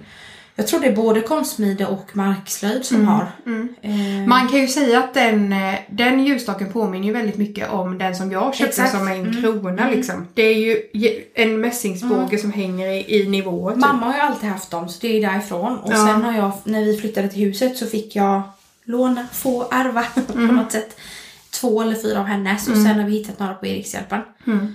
jag 0.56 0.66
tror 0.66 0.80
det 0.80 0.86
är 0.86 0.96
både 0.96 1.20
konstsmide 1.20 1.86
och 1.86 2.16
markslöjd 2.16 2.84
som 2.84 3.08
har. 3.08 3.26
Mm. 3.46 3.74
Eh, 3.82 4.28
Man 4.28 4.48
kan 4.48 4.60
ju 4.60 4.68
säga 4.68 4.98
att 4.98 5.14
den, 5.14 5.52
eh, 5.52 5.74
den 5.90 6.24
ljusstaken 6.24 6.72
påminner 6.72 7.06
ju 7.06 7.12
väldigt 7.12 7.36
mycket 7.36 7.70
om 7.70 7.98
den 7.98 8.16
som 8.16 8.32
jag 8.32 8.54
köpte 8.54 8.82
Exakt. 8.82 8.90
som 8.98 9.08
en 9.08 9.20
Mm. 9.20 9.42
krona 9.42 9.90
liksom. 9.90 10.26
Det 10.34 10.42
är 10.42 10.54
ju 10.54 10.76
en 11.34 11.60
mässingsbåge 11.60 12.38
som 12.38 12.52
hänger 12.52 12.88
i, 12.88 13.20
i 13.20 13.28
nivåer. 13.28 13.72
Typ. 13.74 13.80
Mamma 13.80 14.06
har 14.06 14.14
ju 14.14 14.20
alltid 14.20 14.48
haft 14.50 14.70
dem 14.70 14.88
så 14.88 14.98
det 15.00 15.16
är 15.18 15.30
därifrån. 15.32 15.78
Och 15.78 15.92
Ja. 15.92 16.06
sen 16.06 16.22
har 16.22 16.32
jag, 16.32 16.52
när 16.64 16.84
vi 16.84 16.96
flyttade 16.96 17.28
till 17.28 17.40
huset 17.42 17.76
så 17.76 17.86
fick 17.86 18.16
jag 18.16 18.42
låna, 18.84 19.26
få, 19.32 19.68
ärva 19.70 20.02
på 20.32 20.38
något 20.38 20.72
sätt. 20.72 20.96
Två 21.60 21.82
eller 21.82 21.94
fyra 21.94 22.20
av 22.20 22.26
hennes 22.26 22.68
och 22.68 22.74
sen 22.76 22.86
har 22.86 23.04
vi 23.04 23.12
hittat 23.12 23.38
några 23.38 23.54
på 23.54 23.66
Erikshjälpen. 23.66 24.20
Mm. 24.46 24.74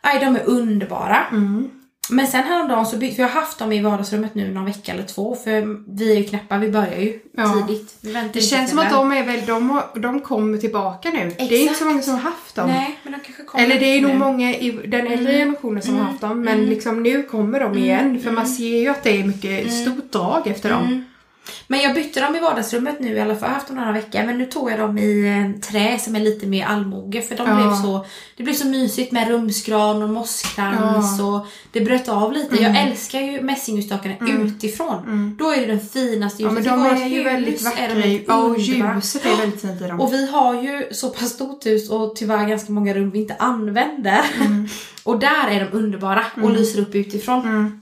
Aj, 0.00 0.18
de 0.20 0.36
är 0.36 0.42
underbara. 0.48 1.24
Mm. 1.32 1.70
Men 2.10 2.26
sen 2.26 2.42
häromdagen 2.42 2.86
så 2.86 2.96
bytte, 2.96 3.14
för 3.16 3.22
jag 3.22 3.28
har 3.30 3.40
haft 3.40 3.58
dem 3.58 3.72
i 3.72 3.82
vardagsrummet 3.82 4.34
nu 4.34 4.52
någon 4.54 4.64
vecka 4.64 4.92
eller 4.92 5.02
två 5.02 5.34
för 5.44 5.78
vi 5.96 6.12
är 6.12 6.16
ju 6.16 6.24
knäppa, 6.24 6.58
vi 6.58 6.70
börjar 6.70 6.98
ju 6.98 7.20
Ja. 7.36 7.64
tidigt. 7.68 7.98
Det 8.32 8.40
känns 8.40 8.70
som 8.70 8.78
att 8.78 8.90
de 8.90 9.12
är 9.12 9.26
väl, 9.26 9.46
de, 9.46 9.80
de 9.94 10.20
kommer 10.20 10.58
tillbaka 10.58 11.10
nu. 11.10 11.32
Det 11.38 11.54
är 11.54 11.62
inte 11.62 11.74
så 11.74 11.84
många 11.84 12.02
som 12.02 12.12
har 12.14 12.20
haft 12.20 12.54
dem. 12.54 12.66
Nej, 12.70 12.98
men 13.02 13.12
de 13.12 13.18
kanske 13.20 13.42
kommer 13.44 13.64
Eller 13.64 13.78
det 13.80 13.86
är 13.86 14.00
nu. 14.00 14.08
nog 14.08 14.16
många 14.16 14.54
i 14.54 14.70
den 14.86 15.06
äldre 15.06 15.32
generationen 15.32 15.82
som 15.82 15.96
har 15.96 16.04
haft 16.04 16.20
dem. 16.20 16.40
Men 16.40 16.66
liksom 16.66 17.02
nu 17.02 17.22
kommer 17.22 17.60
de 17.60 17.78
igen. 17.78 18.20
För 18.20 18.30
man 18.30 18.46
ser 18.46 18.76
ju 18.80 18.88
att 18.88 19.02
det 19.02 19.20
är 19.20 19.24
mycket 19.24 19.72
stort 19.72 20.12
drag 20.12 20.46
efter 20.46 20.70
dem. 20.70 21.04
Mm. 21.48 21.56
Men 21.66 21.80
jag 21.80 21.94
bytte 21.94 22.20
dem 22.20 22.36
i 22.36 22.40
vardagsrummet 22.40 23.00
nu 23.00 23.16
i 23.16 23.20
alla 23.20 23.34
fall. 23.34 23.42
Jag 23.42 23.48
har 23.48 23.54
haft 23.54 23.66
dem 23.68 23.76
några 23.76 23.92
veckor. 23.92 24.22
Men 24.26 24.38
nu 24.38 24.46
tog 24.46 24.70
jag 24.70 24.78
dem 24.78 24.98
i 24.98 25.26
eh, 25.54 25.60
trä 25.60 25.98
som 25.98 26.16
är 26.16 26.20
lite 26.20 26.46
mer 26.46 26.66
allmoge. 26.66 27.22
För 27.22 27.36
de 27.36 27.48
Ja. 27.48 27.56
blev 27.56 27.82
så, 27.82 28.06
det 28.36 28.42
blev 28.42 28.54
så 28.54 28.66
mysigt 28.66 29.12
med 29.12 29.28
rumsgran 29.28 30.02
och 30.02 30.08
mosskrans. 30.08 31.20
Och 31.20 31.46
det 31.72 31.80
bröt 31.80 32.08
av 32.08 32.32
lite. 32.32 32.62
Jag 32.62 32.82
älskar 32.82 33.20
ju 33.20 33.40
mässingljusstakarna 33.42 34.14
utifrån. 34.44 35.36
Då 35.38 35.50
är 35.52 35.60
det 35.60 35.66
den 35.66 35.80
finaste 35.80 36.42
Ja 36.42 36.48
ljuset. 36.50 36.64
men 36.66 36.82
Det 36.86 36.90
de 36.94 37.02
är 37.02 37.06
ju 37.08 37.22
väldigt 37.22 37.62
vackra. 37.62 37.84
Ja 38.26 38.36
och 38.36 38.58
ljuset 38.58 39.26
är 39.26 39.36
väldigt 39.36 39.60
fint 39.60 39.80
i 39.82 39.84
dem. 39.84 40.00
Och 40.00 40.12
vi 40.12 40.30
har 40.30 40.62
ju 40.62 40.88
så 40.92 41.10
pass 41.10 41.30
stort 41.30 41.66
hus 41.66 41.90
och 41.90 42.16
tyvärr 42.16 42.48
ganska 42.48 42.72
många 42.72 42.94
rum 42.94 43.10
vi 43.10 43.18
inte 43.18 43.36
använder. 43.38 44.20
och 45.04 45.18
där 45.18 45.48
är 45.50 45.60
de 45.70 45.76
underbara 45.78 46.24
och 46.42 46.50
lyser 46.50 46.80
upp 46.80 46.94
utifrån. 46.94 47.40
Mm. 47.40 47.80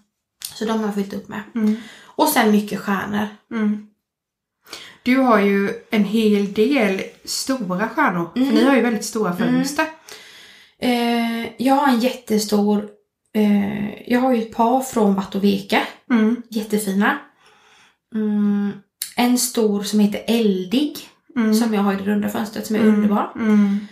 Så 0.55 0.65
de 0.65 0.79
har 0.79 0.87
jag 0.87 0.95
fyllt 0.95 1.15
upp 1.15 1.29
med. 1.29 1.41
Mm. 2.19 2.27
Och 2.27 2.29
sen 2.29 2.51
mycket 2.51 2.81
stjärnor. 2.81 3.27
Mm. 3.51 3.87
Du 5.03 5.17
har 5.17 5.41
ju 5.41 5.71
en 5.91 6.05
hel 6.05 6.53
del 6.53 7.03
stora 7.25 7.89
stjärnor. 7.89 8.31
Mm. 8.37 8.49
För 8.49 8.55
ni 8.55 8.65
har 8.65 8.77
ju 8.77 8.83
väldigt 8.83 9.05
stora 9.05 9.37
fönster. 9.37 9.87
Eh, 10.79 11.63
jag 11.63 11.75
har 11.75 11.89
en 11.89 12.01
jättestor... 12.01 12.89
Eh, 13.35 14.13
jag 14.13 14.21
har 14.21 14.35
ju 14.35 14.43
ett 14.43 14.55
par 14.55 14.81
från 14.81 15.15
Vattoveka. 15.15 15.83
Mm. 16.11 16.43
Jättefina. 16.51 17.19
Mm, 18.15 18.73
en 19.17 19.39
stor 19.39 19.83
som 19.83 20.01
heter 20.01 20.25
Eldig. 20.27 20.99
Mm. 21.37 21.55
Som 21.55 21.75
jag 21.75 21.83
har 21.83 21.93
i 21.93 21.97
det 21.97 22.03
runda 22.03 22.29
fönstret 22.29 22.67
som 22.67 22.77
är 22.77 22.81
underbar. 22.81 23.33
Mm. 23.37 23.87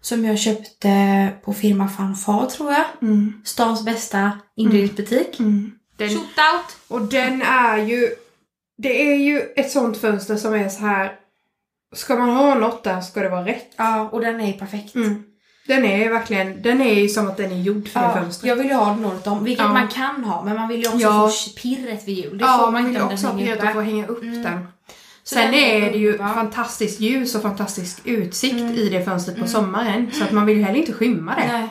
Som 0.00 0.24
jag 0.24 0.38
köpte 0.38 1.28
på 1.44 1.52
firma 1.52 1.88
Fanfar 1.88 2.46
tror 2.46 2.72
jag. 2.72 2.84
Mm. 3.02 3.42
Stans 3.44 3.84
bästa 3.84 4.32
inredningsbutik. 4.56 5.40
Mm. 5.40 5.72
Den, 6.08 6.10
Shootout! 6.10 6.76
och 6.88 7.00
den 7.02 7.42
är 7.42 7.76
ju... 7.78 8.08
Det 8.78 9.12
är 9.12 9.16
ju 9.16 9.40
ett 9.56 9.70
sånt 9.70 9.98
fönster 10.00 10.36
som 10.36 10.54
är 10.54 10.68
så 10.68 10.80
här. 10.80 11.12
Ska 11.94 12.16
man 12.16 12.28
ha 12.30 12.54
något 12.54 12.84
där 12.84 13.00
ska 13.00 13.20
det 13.20 13.28
vara 13.28 13.46
rätt. 13.46 13.72
Ja, 13.76 14.08
och 14.12 14.20
den 14.20 14.40
är 14.40 14.52
perfekt. 14.52 14.94
Mm. 14.94 15.22
Den 15.66 15.84
är 15.84 16.10
verkligen... 16.10 16.62
Den 16.62 16.80
är 16.80 16.94
ju 16.94 17.08
som 17.08 17.28
att 17.28 17.36
den 17.36 17.52
är 17.52 17.56
gjord 17.62 17.88
för 17.88 18.00
det 18.00 18.06
Ja, 18.06 18.12
fönstret. 18.14 18.48
jag 18.48 18.56
vill 18.56 18.66
ju 18.66 18.74
ha 18.74 18.86
den 18.94 19.04
året 19.04 19.26
om, 19.26 19.44
vilket 19.44 19.64
Ja. 19.64 19.72
man 19.72 19.88
kan 19.88 20.24
ha, 20.24 20.44
men 20.44 20.56
man 20.56 20.68
vill 20.68 20.80
ju 20.82 20.86
också 20.88 20.98
Ja. 21.00 21.28
få 21.28 21.60
pirret 21.60 22.08
vid 22.08 22.18
jul. 22.18 22.38
Det 22.38 22.44
Ja, 22.44 22.70
man 22.70 22.74
vill 22.84 22.86
inte 22.96 23.06
ju 23.06 23.12
också 23.14 23.26
ha 23.26 23.38
pirret 23.38 23.60
att 23.64 23.72
få 23.72 23.80
hänga 23.80 24.06
upp 24.06 24.22
Mm. 24.22 24.42
den. 24.42 24.66
Så 25.24 25.34
Sen 25.34 25.44
den 25.50 25.54
är 25.54 25.90
det 25.92 25.98
ju 25.98 26.18
fantastiskt 26.18 27.00
ljus 27.00 27.34
och 27.34 27.42
fantastisk 27.42 28.00
utsikt 28.04 28.54
Mm. 28.54 28.74
i 28.74 28.88
det 28.88 29.04
fönstret 29.04 29.38
på 29.40 29.46
sommaren. 29.46 30.10
Så 30.12 30.24
att 30.24 30.32
man 30.32 30.46
vill 30.46 30.56
ju 30.56 30.62
heller 30.62 30.78
inte 30.78 30.92
skymma 30.92 31.34
det. 31.34 31.46
Nej. 31.52 31.68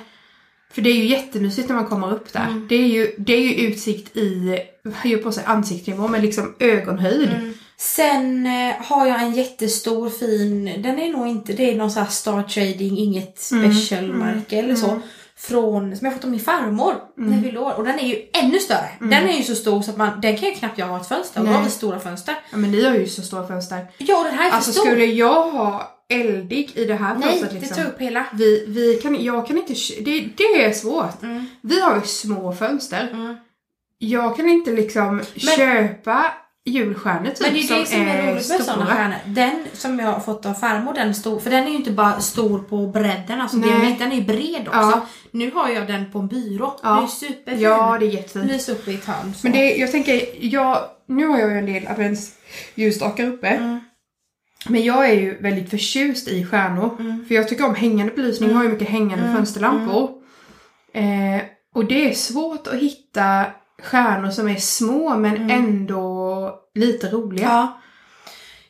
För 0.73 0.81
det 0.81 0.89
är 0.89 0.95
ju 0.95 1.05
jättemysigt 1.05 1.69
när 1.69 1.75
man 1.75 1.85
kommer 1.85 2.13
upp 2.13 2.33
där. 2.33 2.47
Mm. 2.47 2.65
Det, 2.69 2.75
är 2.75 2.87
ju, 2.87 3.15
det 3.17 3.33
är 3.33 3.39
ju 3.41 3.67
utsikt 3.67 4.17
i, 4.17 4.57
jag 5.03 5.23
på 5.23 5.31
säga 5.31 5.47
ansiktsnivå, 5.47 6.07
men 6.07 6.21
liksom 6.21 6.55
ögonhöjd. 6.59 7.29
Mm. 7.29 7.53
Sen 7.77 8.45
eh, 8.45 8.73
har 8.85 9.05
jag 9.05 9.21
en 9.21 9.33
jättestor 9.33 10.09
fin, 10.09 10.65
den 10.83 10.99
är 10.99 11.09
nog 11.09 11.27
inte, 11.27 11.53
det 11.53 11.71
är 11.71 11.75
någon 11.75 11.91
sån 11.91 12.03
här 12.03 12.09
Star 12.09 12.43
Trading, 12.43 12.97
inget 12.97 13.51
Mm. 13.51 13.73
specialmärke 13.73 14.57
eller 14.57 14.75
så. 14.75 14.99
Från, 15.37 15.97
som 15.97 16.05
jag 16.05 16.13
fått 16.13 16.23
av 16.23 16.29
min 16.31 16.39
farmor 16.39 16.93
när 17.17 17.33
jag 17.35 17.43
fyllde 17.43 17.59
år. 17.59 17.73
Och 17.77 17.83
den 17.83 17.99
är 17.99 18.07
ju 18.07 18.21
ännu 18.33 18.59
större. 18.59 18.89
Den 18.99 19.13
är 19.13 19.37
ju 19.37 19.43
så 19.43 19.55
stor 19.55 19.81
så 19.81 19.91
att 19.91 19.97
man, 19.97 20.21
den 20.21 20.37
kan 20.37 20.49
ju 20.49 20.55
knappt 20.55 20.77
jag 20.77 20.87
ha 20.87 21.01
ett 21.01 21.07
fönster. 21.07 21.39
Och 21.41 21.47
då 21.47 21.53
har 21.53 21.63
vi 21.63 21.69
stora 21.69 21.99
fönster. 21.99 22.35
Ja, 22.51 22.57
men 22.57 22.71
ni 22.71 22.85
har 22.85 22.95
ju 22.95 23.07
så 23.07 23.21
stora 23.21 23.47
fönster. 23.47 23.87
Ja, 23.97 24.17
och 24.17 24.23
den 24.25 24.33
här 24.33 24.45
är 24.45 24.49
för 24.49 24.55
Alltså 24.55 24.71
stor. 24.71 24.81
skulle 24.85 25.05
jag 25.05 25.51
ha 25.51 25.91
eldig 26.11 26.71
i 26.75 26.85
det 26.85 26.95
här 26.95 27.15
Nej, 27.15 27.23
fönstret 27.29 27.51
det 27.51 27.59
liksom. 27.59 27.77
tar 27.83 27.89
upp 27.89 27.99
hela. 28.01 28.25
Vi, 28.33 28.65
vi 28.67 28.99
kan, 29.03 29.23
jag 29.23 29.47
kan 29.47 29.57
inte, 29.57 29.73
det, 30.01 30.29
det 30.37 30.63
är 30.65 30.73
svårt. 30.73 31.23
Mm. 31.23 31.45
Vi 31.61 31.81
har 31.81 31.95
ju 31.95 32.01
små 32.01 32.53
fönster. 32.53 33.09
Mm. 33.13 33.35
Jag 33.97 34.35
kan 34.35 34.49
inte 34.49 34.71
liksom 34.71 35.21
köpa 35.35 36.25
julstjärnor 36.65 37.29
typ 37.29 37.39
Men 37.41 37.53
det 37.53 37.59
är 37.59 37.63
som, 37.63 37.77
det 37.79 37.85
som 37.85 38.01
är 38.01 38.21
roligt 38.23 38.33
med 38.35 38.43
stora. 38.43 38.63
sådana 38.63 38.85
stjärnor. 38.85 39.15
Den 39.25 39.65
som 39.73 39.99
jag 39.99 40.07
har 40.07 40.19
fått 40.19 40.45
av 40.45 40.53
farmor, 40.53 40.93
den 40.93 41.15
stor, 41.15 41.39
för 41.39 41.49
den 41.49 41.63
är 41.63 41.69
ju 41.69 41.75
inte 41.75 41.91
bara 41.91 42.19
stor 42.19 42.59
på 42.59 42.87
bredden, 42.87 43.41
alltså 43.41 43.57
Nej. 43.57 43.95
den 43.99 44.11
är 44.11 44.21
bred 44.21 44.67
också. 44.67 44.79
Ja. 44.79 45.05
Nu 45.31 45.51
har 45.51 45.69
jag 45.69 45.87
den 45.87 46.11
på 46.11 46.19
en 46.19 46.27
byrå. 46.27 46.79
Ja. 46.83 46.89
Den 46.95 47.03
är 47.03 47.07
superfin. 47.07 47.61
Ja, 47.61 47.97
det 47.99 48.05
är 48.05 48.09
jättefint. 48.09 48.45
Lyser 48.51 48.73
upp 48.73 48.87
i 48.87 48.95
ett 48.95 49.05
hörn. 49.05 49.33
Men 49.43 49.51
det, 49.51 49.75
jag 49.75 49.91
tänker, 49.91 50.21
jag, 50.39 50.77
nu 51.05 51.27
har 51.27 51.39
jag 51.39 51.51
ju 51.51 51.57
en 51.57 51.65
del 51.65 51.87
adventsljusstakar 51.87 53.27
uppe. 53.27 53.47
Mm. 53.47 53.79
Men 54.65 54.83
jag 54.83 55.09
är 55.09 55.13
ju 55.13 55.41
väldigt 55.41 55.69
förtjust 55.69 56.27
i 56.27 56.45
stjärnor. 56.45 56.95
Mm. 56.99 57.25
För 57.27 57.35
jag 57.35 57.47
tycker 57.47 57.65
om 57.65 57.75
hängande 57.75 58.13
belysning, 58.15 58.49
jag 58.49 58.57
har 58.57 58.63
ju 58.63 58.69
mycket 58.69 58.89
hängande 58.89 59.23
Mm. 59.25 59.35
fönsterlampor. 59.35 60.09
Eh, 60.93 61.41
och 61.75 61.85
det 61.85 62.09
är 62.09 62.13
svårt 62.13 62.67
att 62.67 62.73
hitta 62.73 63.45
stjärnor 63.83 64.29
som 64.31 64.47
är 64.47 64.55
små 64.55 65.17
men 65.17 65.35
Mm. 65.35 65.49
ändå 65.51 66.55
lite 66.75 67.09
roliga. 67.09 67.43
Ja. 67.43 67.77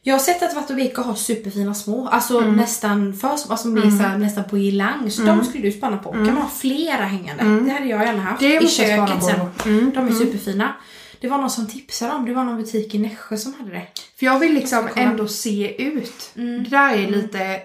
Jag 0.04 0.14
har 0.14 0.20
sett 0.20 0.44
att 0.44 0.54
Vattovika 0.56 1.02
har 1.02 1.16
superfina 1.16 1.74
små, 1.74 2.08
alltså 2.08 2.38
Mm. 2.42 2.56
nästan 2.56 3.14
för 3.14 3.36
små, 3.38 3.52
alltså 3.52 3.68
mer 3.68 3.82
så 3.82 4.04
här, 4.04 4.18
nästan 4.18 4.44
på 4.44 4.58
girlang. 4.58 5.12
Så 5.12 5.22
de 5.22 5.44
skulle 5.46 5.64
du 5.64 5.72
spanna 5.72 5.98
på. 5.98 6.12
Kan 6.12 6.26
man 6.26 6.38
ha 6.38 6.50
flera 6.50 7.06
hängande? 7.06 7.44
Det 7.66 7.72
hade 7.72 7.86
jag 7.86 8.06
gärna 8.06 8.22
haft. 8.22 8.42
Mm. 8.42 8.58
Det 8.60 8.66
I 8.66 8.68
köket 8.70 9.08
spana 9.08 9.22
sen. 9.22 9.40
Mm. 9.74 9.92
De 9.96 10.08
är 10.08 10.12
superfina. 10.12 10.74
Det 11.22 11.28
var 11.28 11.38
någon 11.38 11.50
som 11.50 11.68
tipsade 11.68 12.14
om, 12.14 12.26
det 12.26 12.34
var 12.34 12.44
någon 12.44 12.58
butik 12.62 12.96
i 12.96 13.00
Nässjö 13.00 13.38
som 13.38 13.54
hade 13.54 13.72
det. 13.72 13.88
För 14.20 14.26
jag 14.26 14.40
vill 14.40 14.54
liksom 14.54 14.88
kolla. 14.94 15.06
ändå 15.06 15.28
se 15.28 15.84
ut. 15.84 16.32
Mm. 16.36 16.64
Det 16.64 16.70
där 16.70 16.94
är 16.94 17.08
lite... 17.08 17.60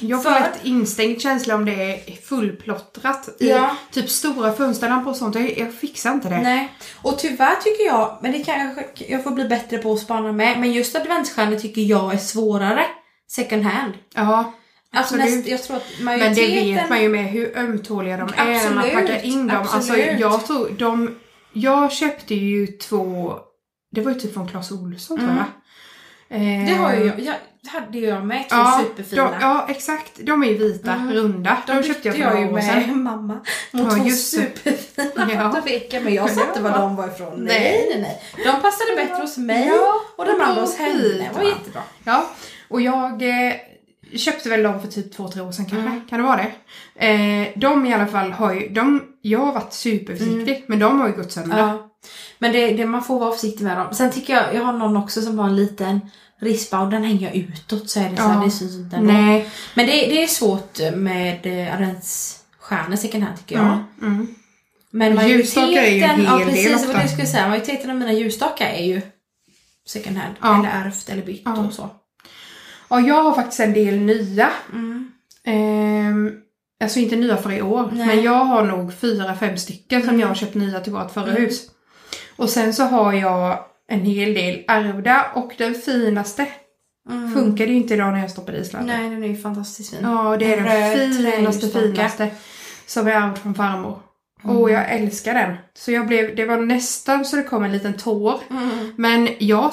Jag 0.00 0.22
får 0.22 0.30
För- 0.30 0.40
lätt 0.40 0.64
instängd 0.64 1.20
känsla 1.20 1.54
om 1.54 1.64
det 1.64 1.72
är 1.72 2.16
fullplottrat. 2.22 3.28
I 3.40 3.48
Ja. 3.50 3.76
typ 3.92 4.10
stora 4.10 4.52
fönsterlampor 4.52 5.10
och 5.10 5.16
sånt. 5.16 5.34
Jag, 5.34 5.58
jag 5.58 5.74
fixar 5.74 6.12
inte 6.12 6.28
det. 6.28 6.40
Nej, 6.40 6.72
och 7.02 7.18
tyvärr 7.18 7.56
tycker 7.64 7.84
jag, 7.84 8.18
men 8.22 8.32
det 8.32 8.38
kanske 8.38 8.84
jag 9.08 9.24
får 9.24 9.30
bli 9.30 9.44
bättre 9.44 9.78
på 9.78 9.92
att 9.92 9.98
spana 9.98 10.32
med, 10.32 10.60
men 10.60 10.72
just 10.72 10.96
adventsstjärnor 10.96 11.56
tycker 11.58 11.82
jag 11.82 12.14
är 12.14 12.18
svårare 12.18 12.84
second 13.28 13.62
hand. 13.64 13.92
Ja, 14.14 14.52
Alltså 14.92 15.14
Absolut. 15.14 15.36
näst, 15.36 15.48
jag 15.48 15.62
tror 15.62 15.76
att 15.76 15.86
men 16.00 16.04
majoriteten... 16.04 16.64
det 16.64 16.74
vet 16.74 16.88
man 16.88 17.02
ju 17.02 17.08
med 17.08 17.24
hur 17.30 17.58
ömtåliga 17.58 18.16
de 18.16 18.28
är 18.36 18.44
när 18.44 18.70
man 18.74 18.78
Absolut, 18.84 18.94
packar 18.94 19.24
in 19.24 19.46
dem. 19.46 19.56
Alltså 19.56 19.76
absolut. 19.76 20.20
jag 20.20 20.46
tror 20.46 20.68
de... 20.78 21.18
Jag 21.52 21.92
köpte 21.92 22.34
ju 22.34 22.66
två... 22.66 23.34
Det 23.92 24.00
var 24.00 24.12
ju 24.12 24.20
typ 24.20 24.34
från 24.34 24.48
Clas 24.48 24.70
Ohlson 24.72 25.16
tror 25.18 25.30
jag. 25.30 25.44
Mm. 26.40 26.62
Eh, 26.62 26.68
Det 26.70 26.74
har 26.82 26.94
ju 26.94 27.04
jag, 27.06 27.20
jag 27.20 27.34
det 27.62 27.68
hade 27.70 27.98
jag 27.98 28.26
med, 28.26 28.48
två 28.48 28.56
Ja, 28.56 28.80
superfina. 28.86 29.22
de, 29.30 29.34
ja, 29.40 29.66
exakt. 29.68 30.12
De 30.22 30.42
är 30.42 30.46
ju 30.48 30.56
vita, 30.58 30.92
Mm. 30.92 31.12
runda. 31.12 31.56
De, 31.66 31.82
köpte 31.82 32.08
jag 32.08 32.16
för 32.16 32.24
några 32.24 32.48
år 32.48 32.52
med 32.52 32.96
mamma. 32.96 33.34
Mot 33.72 33.92
Ja, 33.92 33.96
två 33.98 34.04
just 34.04 34.36
det. 34.38 34.40
superfina 34.46 35.32
Ja. 35.32 35.42
Vattoveka, 35.48 36.00
men 36.00 36.14
jag 36.14 36.30
sa 36.30 36.44
inte 36.48 36.60
var 36.60 36.70
de 36.78 36.96
var 36.96 37.08
ifrån. 37.08 37.32
Nej. 37.36 37.86
Nej, 37.90 38.00
nej. 38.02 38.22
De 38.44 38.62
passade 38.62 38.96
bättre 38.96 39.14
hos 39.22 39.36
mig 39.36 39.68
Ja, 39.68 39.94
och 40.16 40.24
de 40.26 40.40
andra 40.40 40.60
hos 40.60 40.76
henne. 40.76 41.02
Det 41.02 41.28
var 41.34 41.42
va? 41.42 41.48
jättebra. 41.48 41.82
Ja, 42.04 42.26
och 42.68 42.80
jag 42.80 43.22
eh, 43.22 43.52
köpte 44.18 44.48
väl 44.48 44.62
dem 44.62 44.80
för 44.80 44.88
typ 44.88 45.12
två, 45.12 45.28
tre 45.28 45.42
år 45.42 45.52
sedan 45.52 45.66
kanske. 45.66 45.88
Mm. 45.88 46.06
Kan 46.08 46.18
det 46.18 46.24
vara 46.26 46.36
det? 46.36 47.06
Eh, 47.06 47.48
de 47.56 47.86
i 47.86 47.94
alla 47.94 48.06
fall 48.06 48.32
har 48.32 48.54
ju, 48.54 48.68
de, 48.68 49.02
jag 49.22 49.38
har 49.38 49.52
varit 49.52 49.72
superförsiktig, 49.72 50.64
men 50.66 50.78
de 50.78 51.00
har 51.00 51.08
ju 51.08 51.14
gått 51.14 51.32
sönder. 51.32 51.58
Mm. 51.58 51.68
Ja. 51.68 51.90
Men 52.38 52.52
det, 52.52 52.70
det, 52.70 52.86
man 52.86 53.04
får 53.04 53.20
vara 53.20 53.32
försiktig 53.32 53.64
med 53.64 53.76
dem. 53.76 53.94
Sen 53.94 54.10
tycker 54.12 54.34
jag, 54.34 54.54
jag 54.54 54.62
har 54.64 54.72
någon 54.72 54.96
också 54.96 55.22
som 55.22 55.38
har 55.38 55.46
en 55.48 55.56
liten 55.56 56.00
rispa 56.40 56.80
och 56.80 56.90
den 56.90 57.04
hänger 57.04 57.26
jag 57.26 57.36
utåt 57.36 57.90
så 57.90 58.00
är 58.00 58.10
det 58.10 58.16
så 58.16 58.22
här, 58.22 58.34
Ja. 58.34 58.44
det 58.44 58.50
syns 58.50 58.74
inte 58.76 58.96
ändå. 58.96 59.12
Nej. 59.12 59.48
Men 59.74 59.86
det, 59.86 59.92
det 59.92 60.22
är 60.22 60.26
svårt 60.26 60.78
med 60.94 61.46
eh, 61.46 61.74
adventsstjärnor 61.74 62.96
second 62.96 63.24
hand 63.24 63.38
tycker 63.38 63.54
jag. 63.54 63.64
Mm, 63.64 63.84
mm. 64.02 64.34
Men 64.90 65.28
ljusstakar 65.28 65.82
är 65.82 65.90
ju 65.90 66.02
en 66.02 66.24
majoriteten, 66.24 66.24
ja 66.24 66.44
precis 66.44 66.94
vad 66.94 67.10
skulle 67.10 67.26
säga, 67.26 67.48
majoriteten 67.48 67.90
av 67.90 67.96
mina 67.96 68.12
ljusstakar 68.12 68.66
är 68.66 68.84
ju 68.84 69.00
second 69.86 70.16
hand. 70.16 70.34
Ja. 70.40 70.58
Eller 70.58 70.86
ärvt 70.86 71.08
eller 71.08 71.22
bytt 71.22 71.42
Ja. 71.44 71.66
och 71.66 71.72
så. 71.72 71.90
Ja, 72.90 73.00
jag 73.00 73.22
har 73.22 73.34
faktiskt 73.34 73.60
en 73.60 73.72
del 73.72 73.98
nya. 74.00 74.48
Mm. 74.72 75.10
Ehm, 75.44 76.32
alltså 76.82 76.98
inte 77.00 77.16
nya 77.16 77.36
för 77.36 77.52
i 77.52 77.62
år, 77.62 77.90
Nej. 77.92 78.06
men 78.06 78.22
jag 78.22 78.44
har 78.44 78.64
nog 78.64 78.94
fyra, 78.94 79.34
fem 79.34 79.56
stycken 79.56 80.00
som 80.00 80.08
Mm. 80.08 80.20
jag 80.20 80.28
har 80.28 80.34
köpt 80.34 80.54
nya 80.54 80.80
till 80.80 80.92
vårt 80.92 81.10
förra 81.10 81.30
Mm. 81.30 81.42
hus. 81.42 81.62
Och 82.36 82.50
sen 82.50 82.74
så 82.74 82.82
har 82.84 83.12
jag 83.12 83.58
en 83.88 84.00
hel 84.00 84.34
del 84.34 84.64
ärvda 84.68 85.26
och 85.34 85.52
den 85.58 85.74
finaste 85.74 86.46
Mm. 87.10 87.34
funkade 87.34 87.70
ju 87.70 87.76
inte 87.76 87.94
idag 87.94 88.12
när 88.12 88.20
jag 88.20 88.30
stoppade 88.30 88.58
i 88.58 88.64
sladden. 88.64 88.86
Nej, 88.86 89.10
den 89.10 89.24
är 89.24 89.28
ju 89.28 89.36
fantastiskt 89.36 89.90
fin. 89.90 89.98
Ja, 90.02 90.36
det 90.36 90.54
är 90.54 90.58
En 90.58 90.64
den 90.64 90.92
finaste, 91.36 91.68
finaste 91.68 92.30
som 92.86 93.06
jag 93.06 93.22
ärvt 93.22 93.38
från 93.38 93.54
farmor. 93.54 93.98
Mm. 94.44 94.56
Och 94.56 94.70
jag 94.70 94.90
älskar 94.92 95.34
den. 95.34 95.56
Så 95.74 95.92
jag 95.92 96.06
blev, 96.06 96.36
det 96.36 96.44
var 96.44 96.56
nästan 96.56 97.24
så 97.24 97.36
det 97.36 97.42
kom 97.42 97.64
en 97.64 97.72
liten 97.72 97.92
tår. 97.94 98.40
Mm. 98.50 98.92
Men 98.96 99.28
jag 99.38 99.72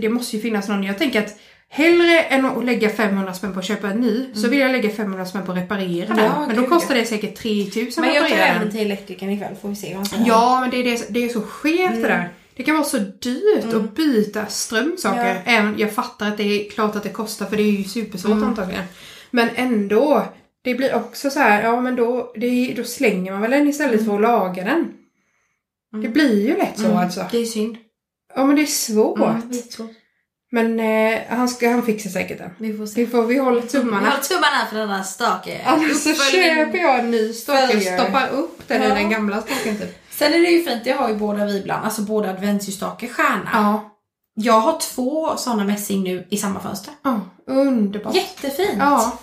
det 0.00 0.08
måste 0.08 0.36
ju 0.36 0.42
finnas 0.42 0.68
någon, 0.68 0.82
jag 0.84 0.98
tänker 0.98 1.22
att 1.24 1.38
hellre 1.76 2.20
än 2.20 2.46
att 2.46 2.64
lägga 2.64 2.88
500 2.88 3.34
spänn 3.34 3.52
på 3.52 3.58
att 3.58 3.64
köpa 3.64 3.90
en 3.90 4.00
ny 4.00 4.34
så 4.34 4.48
vill 4.48 4.58
jag 4.58 4.72
lägga 4.72 4.90
500 4.90 5.26
spänn 5.26 5.46
på 5.46 5.52
att 5.52 5.58
reparera 5.58 6.14
den. 6.14 6.24
Ja, 6.24 6.46
Men 6.46 6.56
då 6.56 6.66
kostar 6.66 6.94
det 6.94 7.04
säkert 7.06 7.36
3000 7.36 8.00
Men 8.00 8.10
att 8.10 8.16
jag 8.16 8.24
tar 8.24 8.30
reparera 8.36 8.54
även 8.56 8.70
till 8.70 8.80
elektrikern 8.80 9.30
ikväll 9.30 9.54
får 9.62 9.68
vi 9.68 9.76
se 9.76 9.86
vad 9.88 9.96
han 9.96 10.06
säger. 10.06 10.26
Ja, 10.26 10.60
men 10.60 10.70
det 10.70 10.76
är, 10.76 10.84
det, 10.84 11.06
det 11.10 11.24
är 11.24 11.28
så 11.28 11.40
skevt 11.42 12.02
det 12.02 12.08
där. 12.08 12.28
Det 12.56 12.62
kan 12.62 12.74
vara 12.74 12.84
så 12.84 12.98
dyrt 12.98 13.74
att 13.74 13.94
byta 13.94 14.46
strömsaker. 14.46 15.20
Mm. 15.30 15.36
Ja. 15.46 15.52
Även, 15.52 15.74
jag 15.78 15.92
fattar 15.92 16.28
att 16.28 16.36
det 16.36 16.42
är 16.42 16.70
klart 16.70 16.96
att 16.96 17.02
det 17.02 17.08
kostar 17.08 17.46
för 17.46 17.56
det 17.56 17.62
är 17.62 17.70
ju 17.72 17.84
supersvårt 17.84 18.32
Mm. 18.32 18.44
antagligen. 18.48 18.84
Men 19.30 19.48
ändå. 19.54 20.24
Det 20.62 20.74
blir 20.74 20.94
också 20.94 21.30
så 21.30 21.38
här, 21.38 21.62
ja 21.62 21.80
men 21.80 21.96
då, 21.96 22.32
det, 22.36 22.74
då 22.76 22.84
slänger 22.84 23.32
man 23.32 23.40
väl 23.40 23.50
den 23.50 23.68
istället 23.68 24.04
för 24.04 24.14
att 24.14 24.20
laga 24.20 24.64
den. 24.64 24.92
Det 26.02 26.08
blir 26.08 26.46
ju 26.46 26.56
lätt 26.56 26.78
så 26.78 26.84
Mm, 26.84 26.96
alltså. 26.96 27.24
Det 27.30 27.38
är 27.38 27.44
synd. 27.44 27.76
Ja 28.34 28.46
men 28.46 28.56
det 28.56 28.62
är 28.62 28.66
svårt. 28.66 29.18
Mm, 29.18 29.50
jättesvårt. 29.52 29.90
Men 30.56 30.80
eh, 30.80 31.18
han, 31.28 31.48
ska, 31.48 31.70
han 31.70 31.82
fixar 31.82 32.10
säkert 32.10 32.38
det. 32.38 32.50
Vi 32.58 32.76
får 32.78 32.86
se. 32.86 33.04
Vi, 33.04 33.10
får, 33.10 33.22
vi 33.26 33.38
håller 33.38 33.60
Vi 33.62 33.68
tummarna. 33.68 34.10
har 34.10 34.18
tummarna 34.18 34.66
för 34.70 34.76
den 34.78 34.88
där 34.88 35.02
stake. 35.02 35.60
Annars 35.66 35.96
så 36.02 36.10
Uppföljning. 36.10 36.56
köper 36.66 36.78
jag 36.78 36.98
en 36.98 37.10
ny 37.10 37.32
stake 37.32 37.76
och 37.76 37.82
stoppar 37.82 38.28
upp 38.28 38.62
den 38.68 38.82
i 38.82 38.88
Ja. 38.88 38.94
den 38.94 39.10
gamla 39.10 39.42
staken 39.42 39.76
typ. 39.78 39.98
Sen 40.10 40.34
är 40.34 40.38
det 40.38 40.48
ju 40.50 40.64
fint, 40.64 40.84
det 40.84 40.92
har 40.92 41.08
ju 41.08 41.14
båda 41.14 41.44
vi 41.46 41.58
ibland, 41.58 41.84
alltså 41.84 42.02
båda 42.02 42.30
adventsljusstake 42.30 43.08
stjärna. 43.08 43.48
Ja. 43.52 43.90
Jag 44.34 44.60
har 44.60 44.78
två 44.80 45.36
sådana 45.36 45.64
mässing 45.64 46.02
nu 46.02 46.26
i 46.30 46.36
samma 46.36 46.60
fönster. 46.60 46.94
ja. 47.04 47.20
Underbart. 47.46 48.14
Jättefint! 48.14 48.74
Ja. 48.78 49.18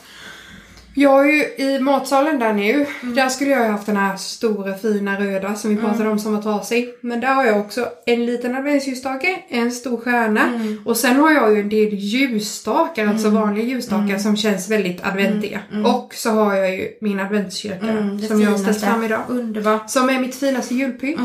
Jag 0.95 1.09
har 1.09 1.25
ju 1.25 1.43
i 1.57 1.79
matsalen 1.79 2.39
där 2.39 2.53
nu, 2.53 2.85
där 3.01 3.29
skulle 3.29 3.51
jag 3.51 3.65
ju 3.65 3.71
haft 3.71 3.85
den 3.85 3.97
här 3.97 4.17
stora 4.17 4.73
fina 4.73 5.19
röda 5.19 5.55
som 5.55 5.75
vi 5.75 5.81
pratade 5.81 6.09
om 6.09 6.19
som 6.19 6.33
var 6.33 6.41
trasig. 6.41 6.89
Men 7.01 7.19
där 7.19 7.33
har 7.33 7.45
jag 7.45 7.59
också 7.59 7.87
en 8.05 8.25
liten 8.25 8.55
adventsljusstake, 8.55 9.39
en 9.49 9.71
stor 9.71 9.97
stjärna. 9.97 10.41
Och 10.85 10.97
sen 10.97 11.15
har 11.15 11.31
jag 11.31 11.53
ju 11.53 11.59
en 11.61 11.69
del 11.69 11.93
ljusstakar, 11.93 13.07
alltså 13.07 13.29
vanliga 13.29 13.65
ljusstakar 13.65 14.17
som 14.17 14.37
känns 14.37 14.69
väldigt 14.69 15.05
adventiga. 15.05 15.59
Och 15.85 16.13
så 16.13 16.29
har 16.29 16.55
jag 16.55 16.75
ju 16.75 16.87
min 17.01 17.19
adventskyrka 17.19 17.89
Mm, 17.89 18.19
som 18.19 18.41
jag 18.41 18.51
har 18.51 18.57
ställt 18.57 18.81
fram 18.81 19.03
idag. 19.03 19.21
Underbart. 19.27 19.89
Som 19.89 20.09
är 20.09 20.19
mitt 20.19 20.35
finaste 20.35 20.75
julpynt. 20.75 21.19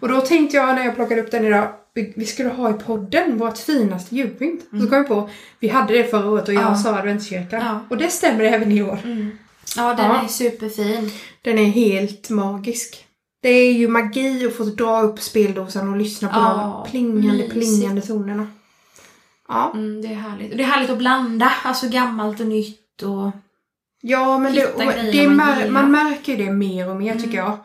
Och 0.00 0.08
då 0.08 0.20
tänkte 0.20 0.56
jag 0.56 0.74
när 0.74 0.84
jag 0.84 0.94
plockade 0.94 1.20
upp 1.20 1.30
den 1.30 1.44
idag, 1.44 1.68
vi 1.94 2.26
skulle 2.26 2.48
ha 2.48 2.70
i 2.70 2.72
podden 2.72 3.38
vårt 3.38 3.58
finaste 3.58 4.14
julpynt. 4.16 4.60
Så 4.70 4.78
kom 4.88 4.92
jag 4.98 5.08
på, 5.08 5.30
vi 5.60 5.68
hade 5.68 5.94
det 5.94 6.04
förra 6.04 6.30
året 6.30 6.48
och 6.48 6.54
jag 6.54 6.62
Ja. 6.62 6.76
sa 6.76 6.94
adventskyrkan. 6.96 7.60
Ja. 7.66 7.80
Och 7.90 7.96
det 7.96 8.08
stämmer 8.08 8.44
även 8.44 8.72
i 8.72 8.82
år. 8.82 8.98
Ja, 9.76 9.94
den 9.94 10.06
Ja. 10.06 10.22
är 10.24 10.28
superfin. 10.28 11.10
Den 11.42 11.58
är 11.58 11.64
helt 11.64 12.30
magisk. 12.30 13.06
Det 13.42 13.48
är 13.48 13.72
ju 13.72 13.88
magi 13.88 14.46
att 14.46 14.56
få 14.56 14.64
dra 14.64 15.02
upp 15.02 15.20
speldosan 15.20 15.88
och 15.92 15.96
lyssna 15.96 16.28
på 16.28 16.34
Ja, 16.34 16.82
de 16.84 16.90
plingande, 16.90 17.48
plingande 17.48 18.02
tonerna. 18.02 18.46
Ja. 19.48 19.70
Mm, 19.74 20.02
det 20.02 20.08
är 20.08 20.14
härligt. 20.14 20.56
Det 20.56 20.62
är 20.62 20.66
härligt 20.66 20.90
att 20.90 20.98
blanda, 20.98 21.52
alltså 21.64 21.88
gammalt 21.88 22.40
och 22.40 22.46
nytt 22.46 23.02
och... 23.02 23.30
Ja, 24.00 24.38
men 24.38 24.54
det, 24.54 24.72
det 25.12 25.28
man 25.28 25.72
man, 25.72 25.90
märker 25.92 26.36
ju 26.36 26.44
det 26.44 26.52
mer 26.52 26.90
och 26.90 26.96
mer 26.96 27.14
tycker 27.14 27.36
jag. 27.38 27.58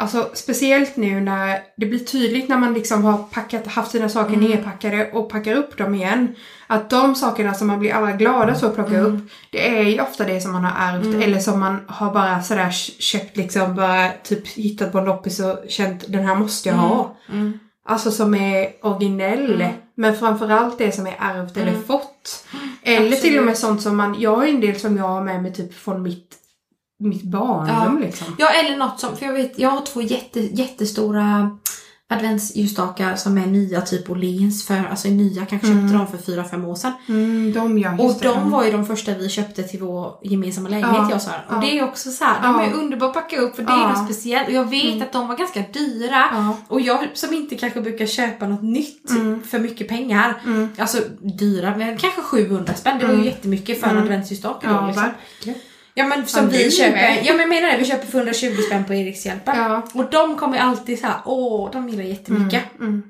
Alltså 0.00 0.30
speciellt 0.34 0.96
nu 0.96 1.20
när 1.20 1.62
det 1.76 1.86
blir 1.86 1.98
tydligt 1.98 2.48
när 2.48 2.58
man 2.58 2.74
liksom 2.74 3.04
har 3.04 3.18
packat, 3.18 3.66
haft 3.66 3.90
sina 3.90 4.08
saker 4.08 4.36
nerpackade 4.36 5.10
och 5.12 5.30
packar 5.30 5.54
upp 5.54 5.78
dem 5.78 5.94
igen. 5.94 6.34
Att 6.66 6.90
de 6.90 7.14
sakerna 7.14 7.54
som 7.54 7.66
man 7.66 7.78
blir 7.78 7.92
allra 7.92 8.12
gladast 8.12 8.60
för 8.60 8.68
att 8.68 8.74
plocka 8.74 9.00
upp, 9.00 9.20
det 9.52 9.78
är 9.78 9.82
ju 9.82 10.00
ofta 10.00 10.24
det 10.24 10.40
som 10.40 10.52
man 10.52 10.64
har 10.64 10.94
ärvt 10.94 11.24
eller 11.24 11.38
som 11.38 11.60
man 11.60 11.84
har 11.86 12.12
bara 12.12 12.42
sådär 12.42 12.70
köpt 12.98 13.36
liksom, 13.36 13.74
bara 13.74 14.10
typ 14.24 14.48
hittat 14.48 14.92
på 14.92 14.98
en 14.98 15.04
loppis 15.04 15.40
och 15.40 15.58
känt 15.68 16.04
den 16.08 16.26
här 16.26 16.34
måste 16.34 16.68
jag 16.68 16.76
ha. 16.76 17.16
Mm. 17.28 17.58
Alltså 17.84 18.10
som 18.10 18.34
är 18.34 18.68
originell. 18.82 19.64
Men 19.94 20.16
framförallt 20.16 20.78
det 20.78 20.92
som 20.92 21.06
är 21.06 21.16
ärvt 21.18 21.56
eller 21.56 21.80
fått. 21.86 22.46
Eller 22.82 23.16
till 23.16 23.38
och 23.38 23.44
med 23.44 23.58
sånt 23.58 23.82
som 23.82 23.96
man, 23.96 24.20
jag 24.20 24.36
har 24.36 24.46
en 24.46 24.60
del 24.60 24.80
som 24.80 24.96
jag 24.96 25.04
har 25.04 25.22
med 25.22 25.42
mig 25.42 25.52
typ 25.52 25.74
från 25.74 26.02
mitt, 26.02 26.36
mitt 27.00 27.22
barndom 27.22 27.98
liksom. 28.00 28.26
Ja, 28.38 28.48
eller 28.48 28.76
något 28.76 29.00
som, 29.00 29.16
för 29.16 29.26
jag 29.26 29.32
vet, 29.32 29.58
jag 29.58 29.70
har 29.70 29.80
två 29.80 30.02
jätte, 30.02 30.40
jättestora 30.40 31.50
adventsljusstakar 32.12 33.16
som 33.16 33.38
är 33.38 33.46
nya 33.46 33.80
typ 33.80 34.10
Åhléns 34.10 34.66
för, 34.66 34.86
alltså 34.90 35.08
nya, 35.08 35.46
kanske 35.46 35.66
köpte 35.68 35.92
de 35.96 36.06
för 36.06 36.18
fyra 36.18 36.44
fem 36.44 36.64
år 36.64 36.74
sedan. 36.74 36.92
Mm, 37.08 37.52
de 37.52 37.78
ja, 37.78 37.92
Och 37.98 38.04
just 38.04 38.20
det. 38.20 38.28
de 38.28 38.50
var 38.50 38.64
ju 38.64 38.72
de 38.72 38.86
första 38.86 39.14
vi 39.14 39.28
köpte 39.28 39.62
till 39.62 39.80
vår 39.80 40.14
gemensamma 40.22 40.68
lägenhet 40.68 40.96
Ja, 40.96 41.06
jag 41.08 41.16
och 41.16 41.22
Sara. 41.22 41.34
Och 41.48 41.54
ja. 41.54 41.60
det 41.60 41.78
är 41.78 41.84
också 41.84 42.10
så 42.10 42.24
här, 42.24 42.42
de 42.42 42.54
Ja. 42.54 42.62
är 42.66 42.72
underbara 42.72 43.08
att 43.10 43.14
packa 43.14 43.40
upp 43.40 43.56
för 43.56 43.62
det 43.62 43.72
är 43.72 43.76
Ja. 43.76 43.84
Mm. 43.84 43.94
något 43.98 44.04
speciellt. 44.04 44.48
Och 44.48 44.54
jag 44.54 44.70
vet 44.70 45.02
att 45.02 45.12
de 45.12 45.28
var 45.28 45.36
ganska 45.36 45.64
dyra. 45.72 46.24
Ja. 46.32 46.56
Och 46.68 46.80
jag 46.80 47.08
som 47.14 47.34
inte 47.34 47.54
kanske 47.56 47.80
brukar 47.80 48.06
köpa 48.06 48.46
något 48.48 48.62
nytt 48.62 49.10
Mm. 49.10 49.42
för 49.42 49.58
mycket 49.58 49.88
pengar. 49.88 50.42
Mm. 50.46 50.68
Alltså 50.78 50.98
dyra, 51.38 51.76
men 51.76 51.98
kanske 51.98 52.22
700 52.22 52.74
spänn. 52.74 52.98
Det 52.98 53.06
var 53.06 53.14
ju 53.14 53.24
jättemycket 53.24 53.80
för 53.80 53.86
en 53.86 53.92
Mm. 53.92 54.02
adventsljusstake 54.02 54.66
då 54.68 54.72
Ja, 54.74 54.86
liksom. 54.86 55.04
Ja 56.00 56.06
men 56.06 56.26
som 56.26 56.44
Ja, 56.44 56.50
vi 56.50 56.70
köper, 56.70 56.92
med. 56.92 57.18
ja 57.24 57.32
men 57.32 57.40
jag 57.40 57.48
menar 57.48 57.68
det, 57.72 57.76
vi 57.78 57.84
köper 57.84 58.06
för 58.06 58.18
120 58.18 58.56
spänn 58.66 58.84
på 58.84 58.94
Erikshjälpen. 58.94 59.56
Ja. 59.56 59.82
Och 59.94 60.10
de 60.10 60.36
kommer 60.36 60.54
ju 60.56 60.62
alltid 60.62 60.98
så 60.98 61.06
här, 61.06 61.16
åh, 61.24 61.70
de 61.72 61.88
gillar 61.88 62.04
jättemycket. 62.04 62.62
Mm. 62.80 63.02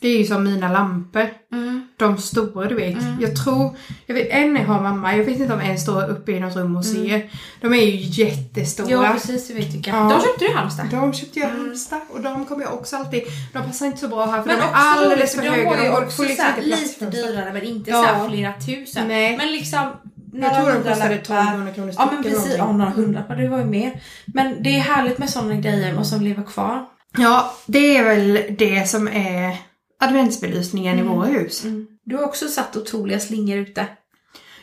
Det 0.00 0.08
är 0.08 0.18
ju 0.18 0.24
som 0.24 0.44
mina 0.44 0.72
lampor. 0.72 1.26
Mm. 1.52 1.86
De 1.96 2.18
stora 2.18 2.68
du 2.68 2.74
vet. 2.74 2.96
Jag 3.20 3.36
tror, 3.44 3.76
jag 4.06 4.14
vet 4.14 4.28
en 4.30 4.56
har 4.56 4.80
mamma, 4.82 5.16
jag 5.16 5.24
vet 5.24 5.40
inte 5.40 5.54
om 5.54 5.60
en 5.60 5.78
står 5.78 6.10
uppe 6.10 6.32
i 6.32 6.40
något 6.40 6.56
rum 6.56 6.76
och 6.76 6.84
ser. 6.84 7.30
De 7.60 7.72
är 7.74 7.84
ju 7.86 8.24
jättestora. 8.24 8.90
Ja 8.90 9.10
precis, 9.12 9.48
du 9.48 9.54
vet 9.54 9.74
vilka. 9.74 9.90
Ja. 9.90 9.96
De 9.96 10.20
köpte 10.22 10.44
du 10.44 10.50
i 10.50 10.54
Halmstad. 10.54 10.86
De 10.90 11.12
köpte 11.14 11.38
jag 11.38 11.48
i 11.48 11.52
Halmstad 11.52 12.00
och 12.10 12.20
de 12.20 12.44
kommer 12.46 12.62
jag 12.64 12.74
också 12.74 12.96
alltid, 12.96 13.22
de 13.52 13.62
passar 13.62 13.86
inte 13.86 13.98
så 13.98 14.08
bra 14.08 14.26
här 14.26 14.42
för 14.42 14.46
Men 14.48 14.56
de 14.58 14.62
är 14.64 14.68
också 14.68 14.78
alldeles 14.80 15.18
roligt, 15.18 15.30
för 15.30 15.36
för 15.36 15.50
de 15.50 15.56
höga. 15.56 15.70
var 15.92 16.00
ju 16.00 16.04
också 16.06 16.16
får 16.16 16.24
liksom 16.62 17.08
lite 17.08 17.10
dyrare 17.10 17.52
men 17.52 17.62
inte 17.62 17.90
Ja. 17.90 18.18
så 18.24 18.28
flera 18.28 18.52
tusen. 18.52 19.08
Nej. 19.08 19.36
Men 19.36 19.52
liksom 19.52 19.88
Jag 20.32 20.54
tror 20.54 20.66
de 20.66 20.82
kostade 20.82 21.14
hundralappar. 21.14 21.14
1200 21.14 21.72
kronor 21.74 21.92
Ja 21.96 22.08
men 22.12 22.22
precis, 22.22 22.54
ja 22.58 22.72
några 22.72 22.90
hundralappar, 22.90 23.36
det 23.36 23.48
var 23.48 23.58
ju 23.58 23.64
mer. 23.64 24.00
Men 24.26 24.62
det 24.62 24.70
är 24.76 24.80
härligt 24.80 25.18
med 25.18 25.30
sådana 25.30 25.54
grejer 25.54 25.98
och 25.98 26.06
som 26.06 26.20
lever 26.20 26.42
kvar. 26.42 26.86
Ja, 27.18 27.54
det 27.66 27.96
är 27.96 28.04
väl 28.04 28.40
det 28.58 28.88
som 28.88 29.08
är 29.08 29.56
adventsbelysningen 30.00 30.98
i 30.98 31.02
våra 31.02 31.26
hus. 31.26 31.64
Du 32.04 32.16
har 32.16 32.24
också 32.24 32.48
satt 32.48 32.76
otroliga 32.76 33.20
slingor 33.20 33.58
ute. 33.58 33.86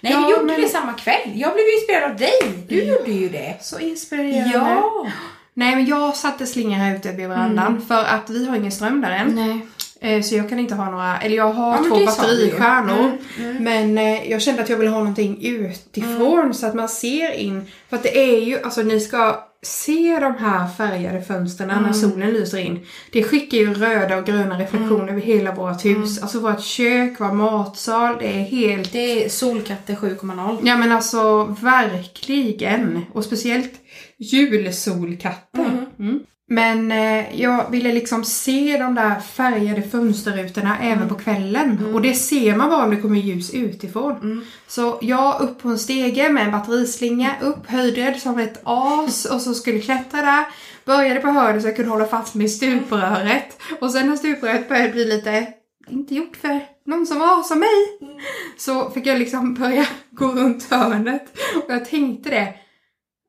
Nej, 0.01 0.13
Ja, 0.13 0.19
du 0.19 0.31
gjorde 0.31 0.43
men- 0.43 0.61
det 0.61 0.69
samma 0.69 0.93
kväll. 0.93 1.31
Jag 1.33 1.53
blev 1.53 1.65
inspirerad 1.79 2.11
av 2.11 2.17
dig. 2.17 2.65
Du 2.67 2.83
gjorde 2.83 3.11
ju 3.11 3.29
det. 3.29 3.57
Så 3.61 3.79
inspirerande. 3.79 4.51
Ja. 4.53 5.07
Nej 5.53 5.75
men 5.75 5.85
jag 5.85 6.15
satte 6.15 6.45
slingor 6.45 6.75
här 6.75 6.95
ute 6.95 7.11
vid 7.11 7.27
verandan 7.27 7.81
för 7.87 8.03
att 8.03 8.29
vi 8.29 8.47
har 8.47 8.55
ingen 8.55 8.71
ström 8.71 9.01
där 9.01 9.11
än. 9.11 9.35
Nej. 9.35 9.67
Eh, 10.01 10.21
Så 10.21 10.35
jag 10.35 10.49
kan 10.49 10.59
inte 10.59 10.75
ha 10.75 10.91
några, 10.91 11.17
eller 11.19 11.35
jag 11.35 11.51
har 11.53 11.71
Ja, 11.77 11.83
två 11.89 12.05
batteristjärnor. 12.05 13.17
Mm, 13.39 13.63
Men 13.63 13.97
eh, 13.97 14.31
jag 14.31 14.41
kände 14.41 14.61
att 14.63 14.69
jag 14.69 14.77
ville 14.77 14.89
ha 14.91 14.99
någonting 14.99 15.37
utifrån 15.45 16.53
så 16.53 16.65
att 16.67 16.75
man 16.75 16.89
ser 16.89 17.31
in. 17.31 17.65
För 17.89 17.95
att 17.97 18.03
det 18.03 18.17
är 18.19 18.39
ju, 18.41 18.59
alltså 18.63 18.81
ni 18.81 18.99
ska 18.99 19.43
se 19.61 20.17
de 20.21 20.35
här 20.35 20.67
färgade 20.77 21.21
fönstren 21.21 21.67
när 21.67 21.77
Mm. 21.77 21.93
solen 21.93 22.29
lyser 22.33 22.57
in. 22.57 22.79
Det 23.11 23.23
skickar 23.23 23.57
ju 23.57 23.73
röda 23.73 24.17
och 24.17 24.25
gröna 24.25 24.59
reflektioner 24.59 25.03
Mm. 25.03 25.09
över 25.09 25.21
hela 25.21 25.55
vårt 25.55 25.85
hus. 25.85 26.21
Alltså 26.21 26.39
vårt 26.39 26.61
kök, 26.61 27.13
vår 27.19 27.33
matsal, 27.33 28.15
det 28.19 28.27
är 28.27 28.43
helt 28.43 28.91
Det 28.91 29.25
är 29.25 29.29
Solkatter 29.29 29.95
7,0. 29.95 30.57
Ja 30.63 30.77
men 30.77 30.91
alltså 30.91 31.43
verkligen. 31.61 33.05
Och 33.13 33.23
speciellt 33.25 33.73
julsolkatter. 34.17 35.87
Mm. 35.99 36.19
Men 36.51 36.91
eh, 36.91 37.41
jag 37.41 37.71
ville 37.71 37.93
liksom 37.93 38.23
se 38.23 38.77
de 38.77 38.95
där 38.95 39.19
färgade 39.19 39.81
fönsterrutorna 39.81 40.77
även 40.81 41.09
på 41.09 41.15
kvällen. 41.15 41.93
Och 41.93 42.01
det 42.01 42.13
ser 42.13 42.55
man 42.55 42.69
bara 42.69 42.83
om 42.83 42.89
det 42.91 43.01
kommer 43.01 43.19
ljus 43.19 43.53
utifrån. 43.53 44.45
Så 44.67 44.99
jag 45.01 45.41
upp 45.41 45.61
på 45.61 45.69
en 45.69 45.79
stege 45.79 46.29
med 46.29 46.45
en 46.45 46.51
batterislinga, 46.51 47.35
upp 47.41 47.67
höjdrädd 47.67 48.19
som 48.21 48.39
ett 48.39 48.61
as 48.63 49.25
och 49.25 49.41
så 49.41 49.53
skulle 49.53 49.79
klättra 49.79 50.21
där. 50.21 50.45
Började 50.85 51.19
på 51.19 51.27
hörnet 51.27 51.61
så 51.61 51.67
jag 51.67 51.75
kunde 51.75 51.91
hålla 51.91 52.05
fast 52.05 52.35
mig 52.35 52.45
i 52.45 52.49
stupröret. 52.49 53.61
Och 53.81 53.91
sen 53.91 54.07
när 54.07 54.15
stupröret 54.15 54.69
började 54.69 54.91
bli 54.91 55.05
lite, 55.05 55.47
inte 55.89 56.15
gjort 56.15 56.37
för 56.37 56.59
någon 56.85 57.05
som 57.05 57.19
var 57.19 57.43
som 57.43 57.59
mig. 57.59 58.09
Så 58.57 58.89
fick 58.89 59.05
jag 59.05 59.19
liksom 59.19 59.53
börja 59.53 59.85
gå 60.11 60.27
runt 60.27 60.71
hörnet. 60.71 61.39
Och 61.55 61.73
jag 61.73 61.85
tänkte 61.85 62.29
det. 62.29 62.53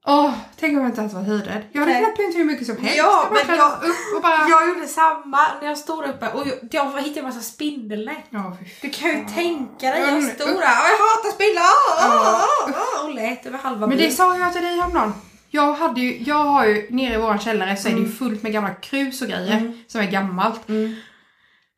Åh, 0.06 0.32
tänk 0.60 0.72
om 0.72 0.78
jag 0.82 0.88
inte 0.90 1.00
ens 1.00 1.14
var 1.14 1.22
höjdrädd. 1.22 1.62
Jag 1.72 1.80
hade 1.80 1.94
kunnat 1.94 2.14
plynt 2.14 2.34
hur 2.36 2.44
mycket 2.44 2.66
som 2.66 2.76
helst. 2.76 2.96
Ja, 2.98 3.22
jag 3.24 3.32
men 3.32 3.44
klättrade 3.44 3.86
upp 3.86 4.16
och 4.16 4.22
bara... 4.22 4.48
Jag 4.48 4.68
gjorde 4.68 4.86
samma 4.86 5.38
när 5.60 5.68
jag 5.68 5.78
stod 5.78 6.04
uppe 6.04 6.28
och 6.28 6.46
jag, 6.46 6.56
jag 6.70 7.02
hittade 7.02 7.20
en 7.20 7.24
massa 7.26 7.40
spindelnät. 7.40 8.24
Fan. 8.32 8.56
Du 8.82 8.90
kan 8.90 9.08
ju 9.08 9.24
tänka 9.34 9.90
dig, 9.90 10.00
jag 10.00 10.08
Mm. 10.08 10.22
stod 10.30 10.46
där 10.48 10.54
och 10.54 10.88
jag 10.92 11.00
hatar 11.06 11.30
spindlar! 11.34 11.62
Ja. 12.00 12.42
Ah, 12.74 13.04
Och 13.04 13.14
lät 13.14 13.46
över 13.46 13.58
halva 13.58 13.86
Men 13.86 13.98
det 13.98 14.10
sa 14.10 14.36
jag 14.38 14.52
till 14.52 14.62
dig 14.62 14.76
häromdagen. 14.78 15.12
Jag, 15.50 15.72
hade 15.74 16.00
ju, 16.00 16.18
jag 16.22 16.36
har 16.44 16.66
ju 16.66 16.86
nere 16.90 17.14
i 17.14 17.18
vår 17.18 17.38
källare 17.38 17.76
så 17.76 17.88
är 17.88 17.92
det 17.92 18.00
ju 18.00 18.12
fullt 18.12 18.42
med 18.42 18.52
gamla 18.52 18.74
krus 18.74 19.22
och 19.22 19.28
grejer 19.28 19.72
som 19.88 20.00
är 20.00 20.06
gammalt. 20.10 20.68
Mm. 20.68 20.94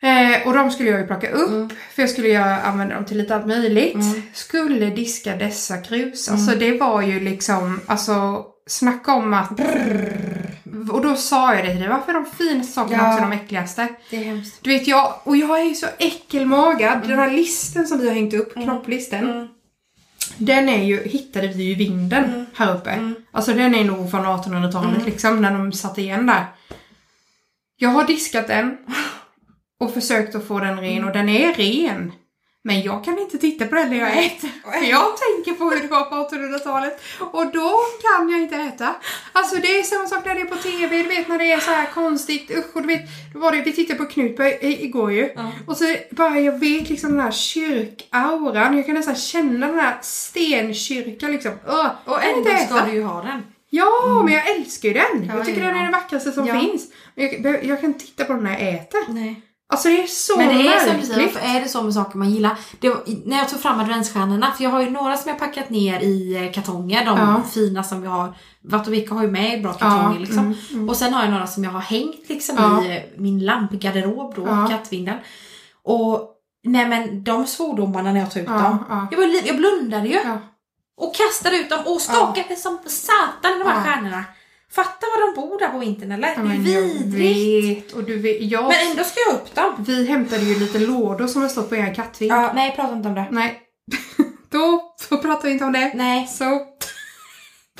Eh, 0.02 0.46
och 0.46 0.54
de 0.54 0.70
skulle 0.70 0.90
jag 0.90 1.00
ju 1.00 1.06
plocka 1.06 1.30
upp 1.30 1.72
för 1.94 2.02
jag 2.02 2.10
skulle 2.10 2.28
ju 2.28 2.36
använda 2.36 2.94
dem 2.94 3.04
till 3.04 3.18
lite 3.18 3.36
allt 3.36 3.46
möjligt. 3.46 3.96
Skulle 4.34 4.86
diska 4.90 5.36
dessa 5.36 5.76
krus. 5.78 6.28
Alltså 6.28 6.54
det 6.54 6.80
var 6.80 7.02
ju 7.02 7.20
liksom, 7.20 7.80
alltså 7.86 8.44
snacka 8.66 9.12
om 9.14 9.34
att... 9.34 9.60
Och 10.92 11.02
då 11.02 11.16
sa 11.16 11.54
jag 11.54 11.64
det 11.64 11.70
till 11.70 11.80
dig, 11.80 11.88
varför 11.88 12.10
är 12.10 12.14
de 12.14 12.26
finaste 12.26 12.72
sakerna 12.72 13.02
Ja. 13.02 13.08
också 13.12 13.22
de 13.22 13.32
äckligaste? 13.32 13.88
Det 14.10 14.16
är 14.16 14.24
hemskt. 14.24 14.58
Du 14.62 14.70
vet 14.70 14.86
jag, 14.86 15.14
och 15.24 15.36
jag 15.36 15.60
är 15.60 15.64
ju 15.64 15.74
så 15.74 15.86
äckelmagad. 15.98 17.08
Den 17.08 17.18
här 17.18 17.30
listen 17.30 17.86
som 17.86 17.98
vi 17.98 18.08
har 18.08 18.14
hängt 18.14 18.34
upp, 18.34 18.52
knopplisten. 18.54 19.30
Mm. 19.30 19.48
Den 20.36 20.68
är 20.68 20.84
ju, 20.84 21.02
hittade 21.08 21.48
vi 21.48 21.62
ju 21.62 21.70
i 21.72 21.74
vinden 21.74 22.46
här 22.54 22.76
uppe. 22.76 23.12
Alltså 23.32 23.52
den 23.52 23.74
är 23.74 23.84
nog 23.84 24.10
från 24.10 24.26
1800-talet 24.26 25.06
liksom, 25.06 25.42
när 25.42 25.50
de 25.50 25.72
satt 25.72 25.98
igen 25.98 26.26
där. 26.26 26.46
Jag 27.76 27.88
har 27.90 28.04
diskat 28.04 28.46
den 28.48 28.76
och 29.82 29.94
försökt 29.94 30.34
att 30.34 30.48
få 30.48 30.58
den 30.58 30.80
ren 30.80 31.04
och 31.04 31.12
den 31.12 31.28
är 31.28 31.54
ren. 31.54 32.12
Men 32.64 32.82
jag 32.82 33.04
kan 33.04 33.18
inte 33.18 33.38
titta 33.38 33.66
på 33.66 33.74
den 33.74 33.90
när 33.90 33.96
jag 33.98 34.24
äter. 34.26 34.50
För 34.64 34.90
jag 34.90 35.04
tänker 35.16 35.52
på 35.58 35.64
hur 35.70 35.80
det 35.82 35.88
var 35.88 36.04
på 36.04 36.14
1800-talet. 36.36 37.00
Och 37.32 37.46
då 37.52 37.70
kan 38.02 38.28
jag 38.30 38.40
inte 38.42 38.56
äta. 38.56 38.94
Alltså 39.32 39.56
det 39.56 39.78
är 39.78 39.82
samma 39.82 40.06
sak 40.06 40.24
när 40.26 40.34
det 40.34 40.40
är 40.40 40.44
på 40.44 40.56
TV, 40.56 40.96
du 41.02 41.08
vet 41.08 41.28
när 41.28 41.38
det 41.38 41.52
är 41.52 41.60
så 41.60 41.70
här 41.70 41.86
konstigt. 41.94 42.50
Usch, 42.50 42.76
och 42.76 42.82
du 42.82 42.88
vet, 42.88 43.00
då 43.34 43.38
var 43.40 43.52
det, 43.52 43.60
vi 43.62 43.72
tittade 43.72 43.98
på 43.98 44.04
Knutby 44.04 44.58
igår 44.60 45.12
ju. 45.12 45.32
Ja. 45.36 45.52
Och 45.66 45.76
så 45.76 45.84
bara, 46.10 46.40
jag 46.40 46.58
vet 46.58 46.88
liksom 46.90 47.10
den 47.10 47.20
här 47.20 47.30
kyrkauran. 47.32 48.76
Jag 48.76 48.86
kan 48.86 48.94
nästan 48.94 49.14
känna 49.16 49.66
den 49.66 49.78
här 49.78 49.98
stenkyrkan 50.02 51.32
liksom. 51.32 51.52
Öh, 51.68 51.86
Och 52.04 52.24
ändå 52.24 52.50
ska 52.66 52.84
du 52.86 52.92
ju 52.92 53.02
ha 53.02 53.22
den. 53.22 53.42
Ja, 53.70 54.22
men 54.24 54.34
jag 54.34 54.50
älskar 54.56 54.88
ju 54.88 54.94
den. 54.94 55.24
Ja, 55.28 55.36
jag 55.36 55.46
tycker 55.46 55.60
ja, 55.60 55.66
den 55.68 55.76
är 55.76 55.84
det 55.86 55.92
vackraste 55.92 56.32
som 56.32 56.46
Ja. 56.46 56.60
finns. 56.60 56.86
Jag, 57.14 57.64
jag 57.64 57.80
kan 57.80 57.94
titta 57.94 58.24
på 58.24 58.32
den 58.32 58.44
när 58.44 58.50
jag 58.50 58.74
äter. 58.74 59.00
Nej. 59.08 59.42
Alltså 59.72 59.88
det 59.88 60.02
är 60.02 60.06
så 60.06 60.36
Men 60.36 60.48
det 60.48 60.54
är 60.54 60.78
som 60.78 60.86
du 60.88 60.92
märkligt. 60.92 61.06
säger, 61.14 61.22
varför 61.32 61.56
är 61.56 61.60
det 61.60 61.68
så 61.68 61.82
med 61.82 61.94
saker 61.94 62.18
man 62.18 62.30
gillar? 62.30 62.56
Var, 62.80 63.02
när 63.28 63.38
jag 63.38 63.48
tog 63.48 63.60
fram 63.60 63.80
adventsstjärnorna, 63.80 64.52
för 64.52 64.64
jag 64.64 64.70
har 64.70 64.82
ju 64.82 64.90
några 64.90 65.16
som 65.16 65.28
jag 65.28 65.38
packat 65.38 65.70
ner 65.70 66.00
i 66.00 66.36
eh, 66.46 66.52
kartonger, 66.52 67.04
de 67.04 67.18
Ja. 67.18 67.42
fina 67.52 67.82
som 67.84 68.00
vi 68.02 68.08
har. 68.08 68.34
Vilka 68.90 69.14
har 69.14 69.22
ju 69.22 69.30
med 69.30 69.62
bra 69.62 69.72
kartonger 69.72 70.12
Ja, 70.14 70.18
liksom. 70.18 70.38
mm, 70.38 70.54
mm. 70.72 70.88
Och 70.88 70.96
sen 70.96 71.14
har 71.14 71.22
jag 71.22 71.30
några 71.30 71.46
som 71.46 71.64
jag 71.64 71.70
har 71.70 71.80
hängt 71.80 72.28
liksom 72.28 72.56
Ja. 72.58 72.84
i 72.84 72.96
eh, 72.96 73.02
min 73.16 73.44
lampgarderob 73.44 74.34
då, 74.36 74.42
Ja. 74.46 74.66
kattvinden. 74.70 75.18
Och 75.84 76.28
nej 76.64 76.88
men 76.88 77.24
de 77.24 77.46
svordomarna 77.46 78.12
när 78.12 78.20
jag 78.20 78.30
tog 78.30 78.42
ut 78.42 78.48
dem. 78.48 78.84
ja. 78.88 79.08
Jag, 79.10 79.18
var, 79.18 79.46
jag 79.46 79.56
blundade 79.56 80.08
ju. 80.08 80.18
Och 80.96 81.14
kastade 81.14 81.56
ut 81.56 81.70
dem 81.70 81.80
och 81.86 82.00
skakade 82.00 82.56
som 82.56 82.78
satan 82.86 83.52
i 83.56 83.58
de 83.58 83.64
här 83.70 83.76
Ja. 83.76 83.82
stjärnorna. 83.84 84.24
Fatta 84.74 85.06
vad 85.16 85.28
de 85.34 85.40
bor 85.40 85.58
där 85.58 85.68
på 85.68 85.78
vintern 85.78 86.12
eller? 86.12 86.28
Ja, 86.28 86.42
det 86.42 86.74
är 86.74 86.82
vidrigt. 86.82 87.84
vet. 87.84 87.92
Och 87.92 88.04
du 88.04 88.18
vet, 88.18 88.42
jag, 88.42 88.68
Men 88.68 88.90
ändå 88.90 89.04
ska 89.04 89.20
jag 89.26 89.34
upp 89.34 89.54
dem. 89.54 89.84
Vi 89.88 90.06
hämtade 90.06 90.42
ju 90.42 90.58
lite 90.58 90.78
lådor 90.78 91.26
som 91.26 91.42
har 91.42 91.48
stått 91.48 91.68
på 91.68 91.76
er 91.76 91.94
kattvind. 91.94 92.32
Ja, 92.32 92.52
nej 92.54 92.72
prata 92.76 92.92
inte 92.92 93.08
om 93.08 93.14
det. 93.14 93.26
Nej. 93.30 93.62
Då, 94.50 94.94
då 95.10 95.18
pratar 95.18 95.48
vi 95.48 95.52
inte 95.52 95.64
om 95.64 95.72
det. 95.72 95.92
Nej. 95.94 96.26
Så. 96.26 96.44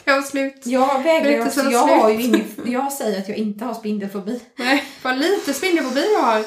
Det 0.05 0.13
var 0.13 0.23
slut. 0.23 0.63
Jag 0.65 1.03
vägrar 1.03 1.47
också. 1.47 1.61
så 1.61 1.71
Jag, 1.71 1.87
har 1.87 2.11
ju 2.11 2.23
ingen, 2.23 2.45
jag 2.65 2.93
säger 2.93 3.19
att 3.19 3.29
jag 3.29 3.39
inte 3.39 3.65
har 3.65 3.75
spindelfobi. 3.75 4.41
Nej, 4.57 4.85
vad 5.03 5.19
lite 5.19 5.55
spindelfobi 5.55 6.13
jag 6.13 6.23
har. 6.23 6.45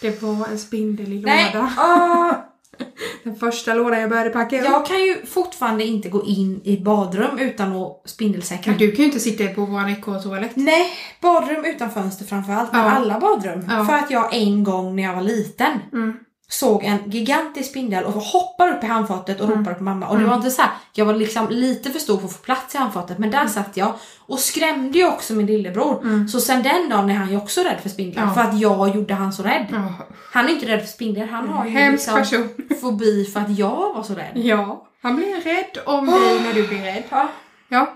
Det 0.00 0.22
var 0.22 0.46
en 0.46 0.58
spindel 0.58 1.12
i 1.12 1.20
Nej. 1.20 1.50
låda. 1.54 2.44
Den 3.24 3.36
första 3.36 3.74
lådan 3.74 4.00
jag 4.00 4.10
började 4.10 4.30
packa 4.30 4.58
upp. 4.58 4.64
jag 4.64 4.86
kan 4.86 5.00
ju 5.02 5.26
fortfarande 5.26 5.84
inte 5.84 6.08
gå 6.08 6.26
in 6.26 6.60
i 6.64 6.80
badrum 6.80 7.38
utan 7.38 7.72
att 7.76 8.02
spindelsäkra. 8.04 8.70
Men 8.72 8.78
du 8.78 8.90
kan 8.90 8.98
ju 8.98 9.04
inte 9.04 9.20
sitta 9.20 9.54
på 9.54 9.64
vår 9.64 9.88
ekorrtoalett. 9.88 10.56
Nej, 10.56 10.86
badrum 11.22 11.64
utan 11.64 11.90
fönster 11.90 12.24
framförallt. 12.24 12.72
Men 12.72 12.80
Ja. 12.80 12.90
alla 12.90 13.20
badrum. 13.20 13.64
Ja. 13.70 13.84
För 13.84 13.92
att 13.94 14.10
jag 14.10 14.34
en 14.34 14.64
gång 14.64 14.96
när 14.96 15.02
jag 15.02 15.14
var 15.14 15.22
liten 15.22 15.78
Mm. 15.92 16.14
Såg 16.50 16.84
en 16.84 17.10
gigantisk 17.10 17.70
spindel 17.70 18.04
och 18.04 18.12
hoppar 18.12 18.68
upp 18.76 18.84
i 18.84 18.86
handfatet 18.86 19.40
och 19.40 19.46
Mm. 19.46 19.58
ropar 19.58 19.74
på 19.74 19.82
mamma. 19.82 20.08
Och 20.08 20.18
det 20.18 20.24
var 20.24 20.34
inte 20.36 20.50
så 20.50 20.62
här, 20.62 20.70
jag 20.92 21.04
var 21.04 21.14
liksom 21.14 21.46
lite 21.50 21.90
för 21.90 21.98
stor 21.98 22.18
för 22.18 22.26
att 22.26 22.32
få 22.32 22.38
plats 22.42 22.74
i 22.74 22.78
handfatet 22.78 23.18
men 23.18 23.30
där 23.30 23.46
satt 23.46 23.76
jag 23.76 23.92
och 24.18 24.38
skrämde 24.38 24.98
ju 24.98 25.06
också 25.08 25.32
min 25.32 25.46
lillebror. 25.46 26.00
Mm. 26.02 26.28
Så 26.28 26.40
sen 26.40 26.62
den 26.62 26.88
dagen 26.88 27.10
är 27.10 27.14
han 27.14 27.30
ju 27.30 27.36
också 27.36 27.60
rädd 27.60 27.78
för 27.82 27.88
spindlar 27.88 28.22
Ja. 28.22 28.34
för 28.34 28.40
att 28.40 28.60
jag 28.60 28.96
gjorde 28.96 29.14
han 29.14 29.32
så 29.32 29.42
rädd. 29.42 29.66
Ja. 29.70 29.94
Han 30.32 30.44
är 30.44 30.48
inte 30.52 30.66
rädd 30.66 30.80
för 30.80 30.88
spindlar, 30.88 31.26
han 31.26 31.48
har 31.48 31.64
ju 31.64 31.70
Hemsk 31.70 32.16
liksom 32.16 32.48
person. 32.48 32.78
fobi 32.80 33.24
för 33.24 33.40
att 33.40 33.58
jag 33.58 33.94
var 33.94 34.02
så 34.02 34.14
rädd. 34.14 34.32
Ja. 34.34 34.86
Han 35.02 35.16
blir 35.16 35.40
rädd 35.40 35.78
om 35.86 36.06
dig 36.06 36.40
när 36.44 36.52
du 36.54 36.68
blir 36.68 36.82
rädd. 36.82 37.02
Ja. 37.10 37.28
Ja. 37.68 37.92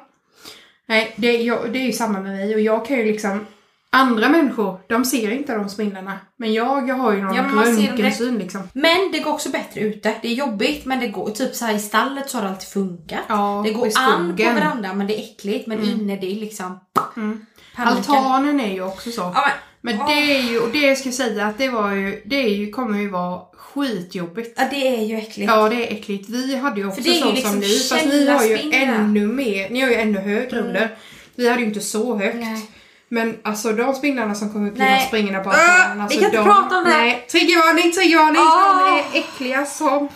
Nej, 0.86 1.14
det, 1.16 1.36
jag, 1.42 1.72
det 1.72 1.78
är 1.78 1.82
ju 1.86 1.92
samma 1.92 2.20
med 2.20 2.32
mig 2.32 2.54
och 2.54 2.60
jag 2.60 2.86
kan 2.86 2.96
ju 2.96 3.04
liksom 3.04 3.46
Andra 3.94 4.28
människor, 4.28 4.80
de 4.88 5.04
ser 5.04 5.30
inte 5.30 5.54
de 5.54 5.68
spindlarna. 5.68 6.18
Men 6.36 6.52
jag, 6.52 6.88
jag 6.88 6.94
har 6.94 7.12
ju 7.12 7.22
någon 7.22 7.34
Ja, 7.34 7.42
röntgensyn 7.42 8.38
liksom. 8.38 8.68
Men 8.72 9.12
det 9.12 9.18
går 9.18 9.32
också 9.32 9.48
bättre 9.50 9.80
ute. 9.80 10.14
Det 10.22 10.28
är 10.28 10.34
jobbigt 10.34 10.84
men 10.84 11.00
det 11.00 11.08
går, 11.08 11.30
typ 11.30 11.54
så 11.54 11.64
här 11.64 11.74
i 11.74 11.78
stallet 11.78 12.30
så 12.30 12.36
har 12.38 12.42
det 12.44 12.50
alltid 12.50 12.68
funkat. 12.68 13.20
Ja, 13.28 13.62
det 13.66 13.72
går 13.72 13.88
an 13.98 14.36
på 14.36 14.42
verandan 14.42 14.98
men 14.98 15.06
det 15.06 15.18
är 15.20 15.22
äckligt. 15.24 15.66
Men 15.66 15.84
inne 15.84 16.16
det 16.16 16.26
är 16.36 16.40
liksom 16.40 16.80
Mm. 17.16 17.46
Altanen 17.76 18.60
är 18.60 18.72
ju 18.74 18.82
också 18.84 19.10
så. 19.10 19.20
Ja, 19.20 19.44
men, 19.80 19.96
Men 19.96 20.06
det 20.06 20.12
är 20.12 20.42
ju, 20.42 20.60
och 20.60 20.68
det 20.72 20.96
ska 20.96 21.08
jag 21.08 21.14
säga 21.14 21.46
att 21.46 21.58
det 21.58 21.68
var 21.68 21.92
ju, 21.92 22.22
det 22.26 22.36
är 22.36 22.48
ju, 22.48 22.70
kommer 22.70 22.98
ju 22.98 23.08
vara 23.08 23.40
skitjobbigt. 23.56 24.54
ja, 24.56 24.64
det 24.70 24.96
är 24.96 25.04
ju 25.04 25.16
äckligt. 25.16 25.50
Ja 25.52 25.68
det 25.68 25.88
är 25.88 25.96
äckligt. 25.96 26.28
Vi 26.28 26.56
hade 26.56 26.80
ju 26.80 26.88
också 26.88 27.00
ju 27.00 27.14
så 27.14 27.30
liksom 27.32 27.50
som 27.50 27.60
ni, 27.60 27.78
fast 27.78 28.04
ni 28.06 28.26
har 28.28 28.44
ju 28.44 28.72
ännu 28.72 29.26
mer, 29.26 29.70
ni 29.70 29.80
har 29.80 29.88
ju 29.88 29.94
ännu 29.94 30.18
högre 30.18 30.56
Mm. 30.58 30.66
under. 30.66 30.96
Vi 31.34 31.48
hade 31.48 31.60
ju 31.60 31.66
inte 31.66 31.80
så 31.80 32.16
högt. 32.18 32.36
Nej. 32.36 32.70
Men 33.14 33.36
alltså 33.42 33.72
de 33.72 33.94
spindlarna 33.94 34.34
som 34.34 34.50
kommer 34.52 34.70
upp 34.70 34.78
genom 34.78 34.98
springorna 35.08 35.40
på 35.44 35.50
Äh, 35.50 35.56
altanen. 35.56 35.96
vi 35.96 36.02
Alltså, 36.02 36.18
kan 36.18 36.24
inte 36.26 36.36
de, 36.38 36.44
prata 36.44 36.78
om 36.78 36.84
det. 36.84 36.90
Nej, 36.90 37.26
triggervarning, 37.30 37.92
triggervarning! 37.92 38.40
Åh. 38.42 38.88
De 39.12 39.18
är 39.18 39.20
äckliga 39.20 39.66
som... 39.66 40.08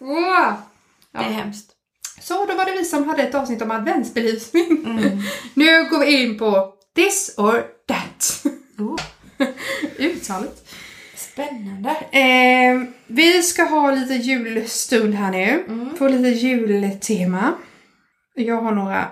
Åh. 0.00 0.52
Det 1.12 1.18
är 1.18 1.22
hemskt. 1.22 1.70
Så 2.20 2.46
då 2.46 2.54
var 2.54 2.64
det 2.64 2.72
vi 2.72 2.84
som 2.84 3.08
hade 3.08 3.22
ett 3.22 3.34
avsnitt 3.34 3.62
om 3.62 3.70
adventsbelysning. 3.70 4.66
Mm. 4.84 5.18
nu 5.54 5.84
går 5.90 5.98
vi 5.98 6.22
in 6.22 6.38
på 6.38 6.74
this 6.96 7.34
or 7.36 7.64
that. 7.88 8.44
Oh, 8.78 8.96
Uttalet. 9.98 10.68
spännande. 11.16 11.90
Eh, 11.90 12.82
vi 13.06 13.42
ska 13.42 13.62
ha 13.64 13.90
lite 13.90 14.14
julstund 14.14 15.14
här 15.14 15.30
nu. 15.30 15.64
Mm. 15.68 15.96
Få 15.96 16.08
lite 16.08 16.28
jultema. 16.28 17.52
Jag 18.34 18.62
har 18.62 18.72
några 18.72 19.08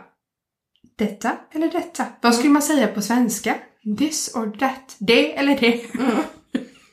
detta 1.05 1.37
eller 1.53 1.71
detta. 1.71 2.07
Vad 2.21 2.35
skulle 2.35 2.51
man 2.51 2.63
säga 2.63 2.87
på 2.87 3.03
svenska? 3.03 3.59
This 3.99 4.35
or 4.35 4.57
that. 4.59 4.97
Det 4.99 5.37
eller 5.37 5.59
det. 5.59 5.95
Mm. 5.95 6.17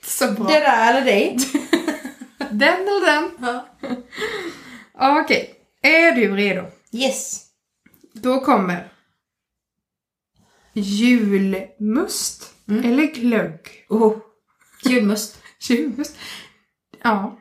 Så 0.04 0.32
bra. 0.32 0.48
Det 0.48 0.60
där 0.60 0.90
eller 0.94 1.06
dig. 1.06 1.38
Den 2.52 2.74
eller 2.82 3.06
den. 3.06 3.32
Ja. 4.98 5.22
Okej. 5.22 5.54
Är 5.82 6.12
du 6.12 6.36
redo? 6.36 6.66
Yes. 6.92 7.44
Då 8.14 8.40
kommer 8.40 8.92
julmust 10.74 12.54
Mm. 12.70 12.86
eller 12.92 13.04
glögg. 13.04 13.86
Oh. 13.90 14.18
Julmust. 14.84 15.42
Julmust. 15.70 16.18
Ja. 17.04 17.38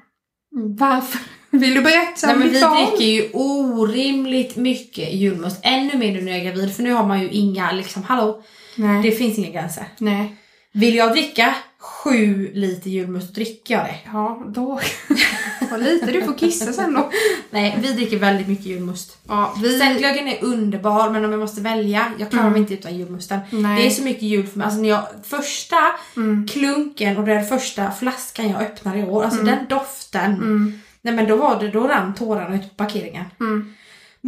Varför? 0.79 1.20
Vill 1.59 1.75
du 1.75 1.83
berätta 1.83 2.27
Nej, 2.27 2.37
men 2.37 2.49
vi 2.49 2.61
dricker 2.61 3.05
ju 3.05 3.31
orimligt 3.33 4.57
mycket 4.57 5.12
julmust. 5.14 5.59
Ännu 5.62 5.99
mer 5.99 6.12
nu 6.12 6.21
när 6.23 6.33
jag 6.33 6.40
är 6.40 6.45
gravid 6.45 6.75
för 6.77 6.83
nu 6.83 6.92
har 6.92 7.07
man 7.07 7.21
ju 7.21 7.29
inga 7.31 7.73
liksom, 7.73 8.03
hallå, 8.03 8.42
Nej. 8.77 9.03
det 9.03 9.11
finns 9.11 9.38
inga 9.38 9.51
gränser. 9.51 9.85
Nej. 9.99 10.37
Vill 10.73 10.95
jag 10.95 11.12
dricka 11.12 11.55
sju 11.79 12.51
liter 12.55 12.90
julmust, 12.90 13.35
dricker 13.35 13.75
jag 13.75 13.85
det. 13.85 13.97
Ja, 14.12 14.42
då... 14.47 14.81
Vad 15.71 15.83
lite 15.83 16.12
du 16.12 16.23
får 16.23 16.38
kissa 16.38 16.73
sen 16.73 16.95
då. 16.95 17.11
Nej, 17.51 17.79
vi 17.83 17.92
dricker 17.92 18.19
väldigt 18.19 18.49
mycket 18.49 18.66
julmust. 18.66 19.19
Ja, 19.29 19.55
vi... 19.62 19.77
Ställglöggen 19.79 20.29
är 20.29 20.45
underbar 20.45 21.11
men 21.11 21.25
om 21.25 21.31
jag 21.31 21.40
måste 21.40 21.61
välja, 21.61 22.12
jag 22.19 22.31
klarar 22.31 22.51
mig 22.51 22.61
inte 22.61 22.75
utan 22.75 22.99
julmusten. 22.99 23.40
Nej. 23.51 23.83
Det 23.83 23.87
är 23.87 23.90
så 23.90 24.03
mycket 24.03 24.23
jul 24.23 24.47
för 24.47 24.59
mig. 24.59 24.64
Alltså 24.64 24.81
när 24.81 24.88
jag, 24.88 25.07
första 25.25 25.77
Mm. 26.16 26.47
klunken 26.49 27.16
och 27.16 27.27
den 27.27 27.47
första 27.47 27.90
flaskan 27.90 28.49
jag 28.49 28.62
öppnade 28.62 28.99
i 28.99 29.05
år, 29.05 29.25
alltså 29.25 29.42
den 29.42 29.66
doften. 29.69 30.33
Mm. 30.33 30.81
Nej 31.07 31.14
men 31.14 31.29
då 31.29 31.37
var 31.37 31.61
det, 31.61 31.69
då 31.71 31.88
rann 31.88 32.14
tårarna 32.14 32.55
ut 32.57 32.62
på 32.62 32.85
parkeringen. 32.85 33.25
Mm. 33.40 33.75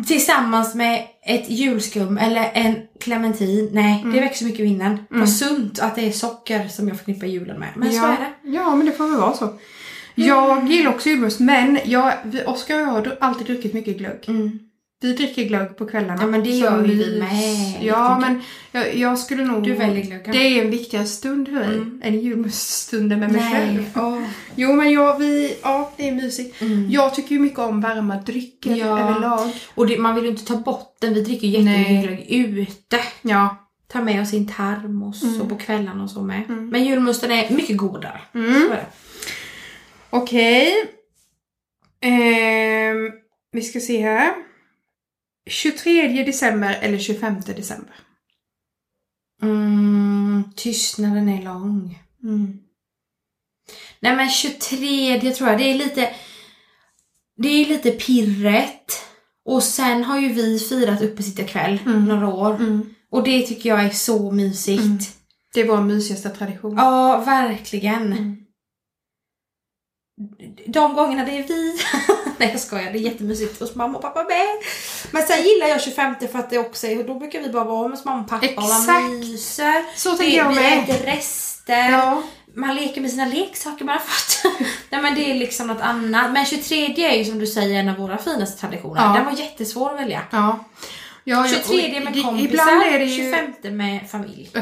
Tillsammans 0.07 0.75
med 0.75 1.03
ett 1.23 1.51
julskum 1.51 2.19
eller 2.19 2.51
en 2.55 2.75
clementin. 3.01 3.71
Nej, 3.73 4.01
Mm. 4.01 4.15
det 4.15 4.21
växer 4.21 4.45
mycket 4.45 4.61
i 4.61 4.63
vinden. 4.63 4.99
Vad 5.11 5.31
sunt 5.31 5.79
att 5.81 5.95
det 5.97 6.07
är 6.07 6.11
socker 6.13 6.69
som 6.69 6.89
jag 6.89 6.97
förknippar 6.97 7.27
julen 7.27 7.61
med. 7.61 7.69
Men 7.77 7.91
så 7.93 7.97
ja. 7.97 8.07
är 8.09 8.17
det. 8.19 8.51
Ja, 8.51 8.75
men 8.75 8.87
det 8.87 8.93
får 8.93 9.11
väl 9.11 9.21
vara 9.21 9.33
så. 9.33 9.59
Jag 10.15 10.69
gillar 10.71 10.91
också 10.91 11.09
julmust, 11.09 11.41
men 11.41 11.79
jag, 11.85 12.13
Oskar 12.47 12.75
och 12.75 12.81
jag 12.81 12.87
har 12.87 13.17
alltid 13.21 13.47
druckit 13.47 13.75
mycket 13.75 13.99
glögg. 13.99 14.25
Mm. 14.29 14.59
Vi 15.01 15.13
dricker 15.13 15.45
glögg 15.45 15.77
på 15.77 15.87
kvällarna. 15.87 16.17
Ja, 16.21 16.27
men 16.27 16.43
det 16.45 16.51
gör 16.51 16.85
ju 16.85 16.95
vi 16.95 17.19
med. 17.21 17.79
Ja, 17.83 18.19
men 18.21 18.43
jag, 18.73 18.95
jag 18.97 19.19
skulle 19.19 19.45
nog... 19.45 19.63
Du 19.65 19.75
väljer 19.75 20.03
glöggen. 20.05 20.33
Det 20.33 20.39
är 20.39 20.65
en 20.65 20.71
viktigare 20.71 21.07
stund 21.07 21.47
för 21.49 21.55
mig 21.55 21.65
Mm. 21.69 22.01
än 22.05 22.21
julmuststunden 22.21 23.21
med 23.21 23.33
mig 23.33 23.41
själv. 23.53 23.75
Nej. 23.77 23.91
Åh. 23.97 24.23
Jo, 24.55 24.73
men 24.73 24.91
jag, 24.93 25.19
vi... 25.19 25.57
Ja, 25.63 25.93
det 25.97 26.09
är 26.09 26.13
mysigt. 26.13 26.61
Mm. 26.63 26.91
Jag 26.91 27.15
tycker 27.15 27.35
ju 27.35 27.41
mycket 27.41 27.59
om 27.59 27.81
varma 27.81 28.17
drycker 28.17 28.77
Ja. 28.77 28.99
överlag. 29.01 29.51
Och 29.75 29.87
det, 29.87 29.99
man 29.99 30.15
vill 30.15 30.25
ju 30.25 30.31
inte 30.31 30.45
ta 30.45 30.57
bort 30.57 30.97
den. 31.01 31.15
Vi 31.15 31.23
dricker 31.23 31.47
ju 31.47 31.59
jättemycket 31.59 32.05
glögg 32.05 32.27
ute. 32.59 32.99
Ja. 33.23 33.65
Tar 33.89 34.03
med 34.03 34.23
oss 34.23 34.31
sin 34.31 34.47
termos 34.49 35.23
Mm. 35.23 35.41
och 35.41 35.49
på 35.49 35.57
kvällarna 35.57 36.03
och 36.05 36.11
så 36.11 36.23
med. 36.23 36.43
Mm. 36.49 36.69
Men 36.69 36.85
julmusten 36.85 37.31
är 37.31 37.51
mycket 37.51 37.77
godare. 37.77 38.21
Mm. 38.35 38.69
Okej. 40.11 40.73
Ehm, 42.01 43.11
vi 43.53 43.61
ska 43.63 43.81
se 43.81 44.03
här. 44.03 44.33
23 45.49 46.25
december 46.25 46.79
eller 46.81 46.99
25 46.99 47.41
december? 47.41 47.95
Mm, 49.43 50.45
tystnaden 50.57 51.29
är 51.29 51.43
lång. 51.43 51.99
Nej 54.01 54.17
men 54.17 54.29
23 54.31 55.21
tror 55.33 55.49
jag, 55.51 55.59
det 55.59 55.65
är 55.65 55.75
lite... 55.79 56.15
Det 57.37 57.49
är 57.49 57.67
lite 57.67 57.91
pirret. 57.91 58.93
Och 59.45 59.63
sen 59.63 60.05
har 60.05 60.19
ju 60.21 60.29
vi 60.33 60.59
firat 60.59 61.03
uppesittarkväll 61.03 61.79
Mm. 61.87 62.05
några 62.05 62.29
år. 62.29 62.55
Mm. 62.55 62.95
Och 63.11 63.23
det 63.25 63.47
tycker 63.47 63.69
jag 63.69 63.85
är 63.85 63.91
så 63.91 64.31
mysigt. 64.31 64.83
Mm. 64.83 64.99
Det 65.55 65.61
är 65.61 65.69
vår 65.69 65.81
mysigaste 65.81 66.31
tradition. 66.31 66.75
Ja, 66.77 67.23
verkligen. 67.27 68.13
Mm. 68.13 68.37
De 70.67 70.95
gångerna 70.95 71.25
det 71.25 71.33
är 71.39 71.49
vi 71.49 71.79
Nej 72.41 72.49
jag 72.53 72.61
skojar, 72.61 72.93
det 72.93 72.99
är 72.99 73.01
jättemysigt 73.01 73.61
hos 73.61 73.75
mamma 73.75 73.97
och 73.99 74.03
pappa 74.03 74.25
med. 74.25 74.47
Men 75.11 75.23
sen 75.27 75.43
gillar 75.43 75.67
jag 75.67 75.83
25 75.83 76.15
för 76.33 76.39
att 76.39 76.51
det 76.51 76.59
också 76.59 76.87
är, 76.87 77.05
då 77.05 77.15
brukar 77.15 77.41
vi 77.41 77.49
bara 77.49 77.65
vara 77.65 77.89
hos 77.89 78.05
mamma 78.05 78.21
och 78.23 78.29
pappa 78.29 78.47
och 78.57 78.63
man 78.63 78.81
Exakt. 78.81 79.11
myser. 79.11 79.85
Så 79.97 80.11
Det- 80.13 80.17
tänker 80.19 80.37
jag 80.39 80.49
vi 80.49 80.55
med. 80.55 80.79
äter 80.91 81.07
rester. 81.07 81.91
Ja. 81.91 82.23
Man 82.55 82.75
leker 82.75 83.01
med 83.01 83.11
sina 83.11 83.27
leksaker 83.27 83.85
man 83.85 83.93
har 83.95 84.03
fått. 84.05 84.53
Nej 84.91 85.03
men 85.03 85.15
det 85.15 85.31
är 85.31 85.35
liksom 85.35 85.67
något 85.67 85.81
annat. 85.83 86.33
Men 86.33 86.47
23 86.47 87.05
är 87.07 87.17
ju 87.19 87.25
som 87.25 87.39
du 87.39 87.47
säger 87.47 87.81
en 87.81 87.89
av 87.89 87.97
våra 87.97 88.19
finaste 88.19 88.61
traditioner. 88.61 89.03
Ja. 89.03 89.13
Den 89.13 89.25
var 89.25 89.33
jättesvår 89.33 89.91
att 89.95 90.01
välja. 90.01 90.23
Ja. 90.31 90.65
Ja, 91.25 91.47
ja, 91.49 91.55
23 91.69 91.99
och 91.99 92.05
med 92.05 92.23
kompisar, 92.25 92.45
Ibland 92.45 92.83
är 92.83 92.99
det 92.99 93.05
ju... 93.05 93.33
25 93.63 93.77
med 93.77 94.11
familj. 94.11 94.51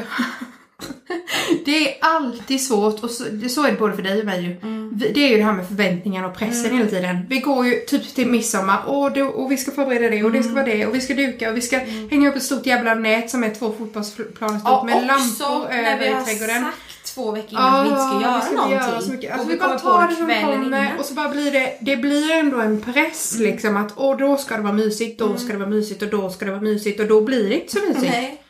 Det 1.64 1.88
är 1.88 1.96
alltid 2.00 2.60
svårt 2.66 3.04
och 3.04 3.10
så, 3.10 3.24
så 3.48 3.64
är 3.66 3.70
det 3.70 3.78
både 3.78 3.94
för 3.96 4.02
dig 4.02 4.18
och 4.20 4.26
mig 4.26 4.42
ju. 4.42 4.56
Mm. 4.68 4.92
Vi- 4.98 5.12
Det 5.12 5.20
är 5.24 5.28
ju 5.28 5.36
det 5.36 5.42
här 5.42 5.52
med 5.52 5.68
förväntningar 5.68 6.24
och 6.24 6.36
pressen 6.38 6.76
hela 6.78 6.90
tiden. 6.90 7.18
Vi 7.28 7.38
går 7.40 7.66
ju 7.66 7.74
typ 7.80 8.14
till 8.14 8.26
midsommar 8.30 8.82
och, 8.86 9.12
det, 9.12 9.22
och 9.22 9.52
vi 9.52 9.56
ska 9.56 9.70
förbereda 9.70 10.08
det 10.10 10.24
och 10.24 10.32
det 10.32 10.42
ska 10.42 10.52
Mm. 10.52 10.64
vara 10.64 10.74
det 10.76 10.86
och 10.86 10.94
vi 10.94 11.00
ska 11.00 11.14
duka 11.14 11.50
och 11.50 11.56
vi 11.56 11.60
ska 11.60 11.78
hänga 12.10 12.28
upp 12.28 12.36
ett 12.36 12.42
stort 12.42 12.66
jävla 12.66 12.94
nät 12.94 13.30
som 13.30 13.44
är 13.44 13.50
två 13.54 13.72
fotbollsplaner 13.78 14.58
stort 14.58 14.68
Ja, 14.70 14.82
med 14.84 15.06
lampor 15.06 15.68
när 15.68 15.92
över 15.94 16.04
vi 16.06 16.12
har 16.12 16.22
i 16.22 16.24
trädgården. 16.24 16.62
sagt 16.62 17.14
två 17.14 17.30
veckor 17.32 17.50
innan 17.50 17.74
att 17.74 17.86
vi 17.86 17.90
inte 17.90 18.00
ska 18.02 18.22
göra 18.22 18.36
vi 18.38 18.44
ska 18.46 18.54
någonting. 18.54 18.76
göra 18.78 19.00
så 19.00 19.10
mycket. 19.12 19.30
Alltså, 19.32 19.44
och 19.46 19.50
vi, 19.50 19.54
vi 19.54 19.60
bara 19.60 19.78
tar 19.78 20.08
det 20.08 20.14
som 20.16 20.26
kommer 20.26 20.92
och 20.98 21.04
så 21.04 21.14
bara 21.14 21.28
blir 21.28 21.52
det, 21.52 21.72
det 21.80 21.96
blir 21.96 22.32
ändå 22.32 22.60
en 22.60 22.80
press 22.80 23.36
liksom 23.38 23.76
att 23.76 23.92
och 23.96 24.18
då 24.18 24.36
ska 24.36 24.56
det 24.56 24.62
vara 24.62 24.72
mysigt, 24.72 25.18
då 25.18 25.36
ska 25.36 25.52
det 25.52 25.58
vara 25.58 25.68
mysigt 25.68 26.02
och 26.02 26.08
då 26.08 26.30
ska 26.30 26.44
det 26.44 26.50
vara 26.50 26.60
mysigt 26.62 27.00
och 27.00 27.06
då 27.06 27.20
blir 27.20 27.48
det 27.48 27.54
inte 27.60 27.72
så 27.72 27.80
mysigt. 27.80 28.12
Nej. 28.12 28.42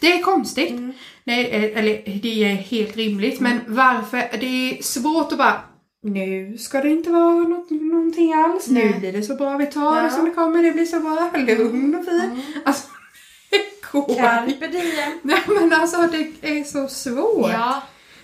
Det 0.00 0.12
är 0.12 0.22
konstigt. 0.22 0.70
Mm. 0.70 0.92
Nej, 1.24 1.46
eh, 1.50 1.78
eller 1.78 2.20
det 2.22 2.44
är 2.44 2.54
helt 2.54 2.96
rimligt. 2.96 3.40
Men 3.40 3.60
varför? 3.66 4.18
Det 4.40 4.46
är 4.78 4.82
svårt 4.82 5.32
att 5.32 5.38
bara 5.38 5.60
nu 6.02 6.58
ska 6.58 6.80
det 6.80 6.88
inte 6.90 7.10
vara 7.10 7.34
något, 7.34 7.70
någonting 7.70 8.32
alls. 8.34 8.68
Nu 8.68 8.84
Nej. 8.84 8.98
blir 9.00 9.12
det 9.12 9.22
så 9.22 9.34
bra. 9.34 9.56
Vi 9.56 9.66
tar 9.66 9.96
det 9.96 10.02
Ja. 10.02 10.10
som 10.10 10.24
det 10.24 10.30
kommer. 10.30 10.62
Det 10.62 10.72
blir 10.72 10.84
så 10.84 11.00
bra. 11.00 11.30
Lugn 11.36 11.94
och 11.94 12.04
fin. 12.04 12.20
Mm. 12.20 12.40
Alltså, 12.64 12.86
det 13.50 13.90
går. 13.92 14.14
Carpe 14.16 14.66
diem. 14.66 15.18
Nej 15.22 15.42
men 15.46 15.72
alltså 15.72 15.96
det 16.12 16.48
är 16.58 16.64
så 16.64 16.88
svårt. 16.88 17.50
Ja, 17.52 17.82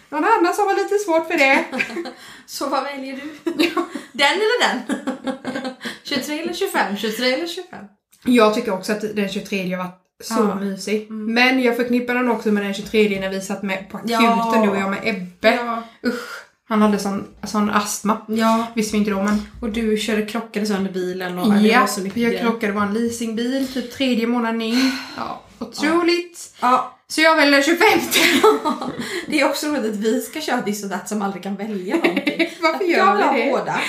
Någon 0.09 0.25
annan 0.25 0.55
som 0.55 0.67
har 0.67 0.75
lite 0.77 0.99
svårt 0.99 1.27
för 1.27 1.39
det. 1.39 1.65
så 2.47 2.69
vad 2.69 2.83
väljer 2.85 3.17
du? 3.17 3.53
Den 4.13 4.27
eller 4.33 4.63
den? 4.69 4.97
23 6.05 6.39
eller 6.41 6.53
25? 6.53 6.97
23 6.97 7.33
eller 7.33 7.47
25? 7.47 7.85
Jag 8.25 8.55
tycker 8.55 8.73
också 8.75 8.93
att 8.93 9.01
den 9.17 9.29
23 9.29 9.71
har 9.75 9.85
varit 9.85 10.01
så 10.25 10.35
Ja. 10.35 10.55
mysig. 10.55 11.11
Men 11.11 11.63
jag 11.63 11.77
förknippar 11.77 12.15
den 12.15 12.29
också 12.31 12.53
med 12.53 12.65
den 12.65 12.75
23 12.75 13.21
när 13.21 13.31
vi 13.31 13.41
satt 13.41 13.63
med 13.63 13.91
på 13.91 13.97
akuten 13.97 14.23
Ja. 14.23 14.61
du 14.65 14.71
och 14.71 14.77
jag 14.77 14.91
med 14.91 15.01
Ebbe. 15.05 15.55
Ja. 15.55 15.83
Usch. 16.07 16.41
Han 16.69 16.83
hade 16.83 16.99
sån, 16.99 17.25
sån 17.47 17.71
astma. 17.71 18.17
ja. 18.29 18.67
Visste 18.75 18.93
vi 18.93 18.99
inte 18.99 19.11
då 19.11 19.23
men. 19.23 19.43
Och 19.63 19.71
du 19.71 19.97
körde 19.97 20.27
krockade 20.27 20.67
sönder 20.67 20.93
bilen 20.93 21.39
och 21.39 21.53
det 21.53 21.61
Ja, 21.61 21.81
var 21.81 21.87
så 21.87 22.01
mycket 22.01 22.23
jag 22.23 22.41
krockade, 22.41 22.67
det 22.73 22.79
var 22.79 22.87
en 22.87 22.95
leasingbil, 22.95 23.69
typ 23.73 23.93
tredje 23.93 24.27
månaden 24.27 24.63
in. 24.63 24.91
Ja, 25.17 25.43
otroligt. 25.59 26.55
Ja, 26.61 26.99
Så 27.09 27.21
jag 27.21 27.37
väljer 27.37 27.63
25. 27.63 27.87
det 29.27 29.41
är 29.41 29.45
också 29.49 29.67
roligt 29.69 29.85
att 29.85 29.97
vi 29.97 30.21
ska 30.21 30.41
köra 30.41 30.61
diss 30.61 30.85
och 30.85 30.91
datt 30.91 31.09
som 31.09 31.23
aldrig 31.23 31.43
kan 31.43 31.57
välja 31.57 31.97
någonting. 31.97 32.49
Varför 32.63 32.85
jag 32.85 32.91
gör 32.91 33.23
ha 33.23 33.33
vi 33.33 33.43
det? 33.43 33.51
båda. 33.51 33.81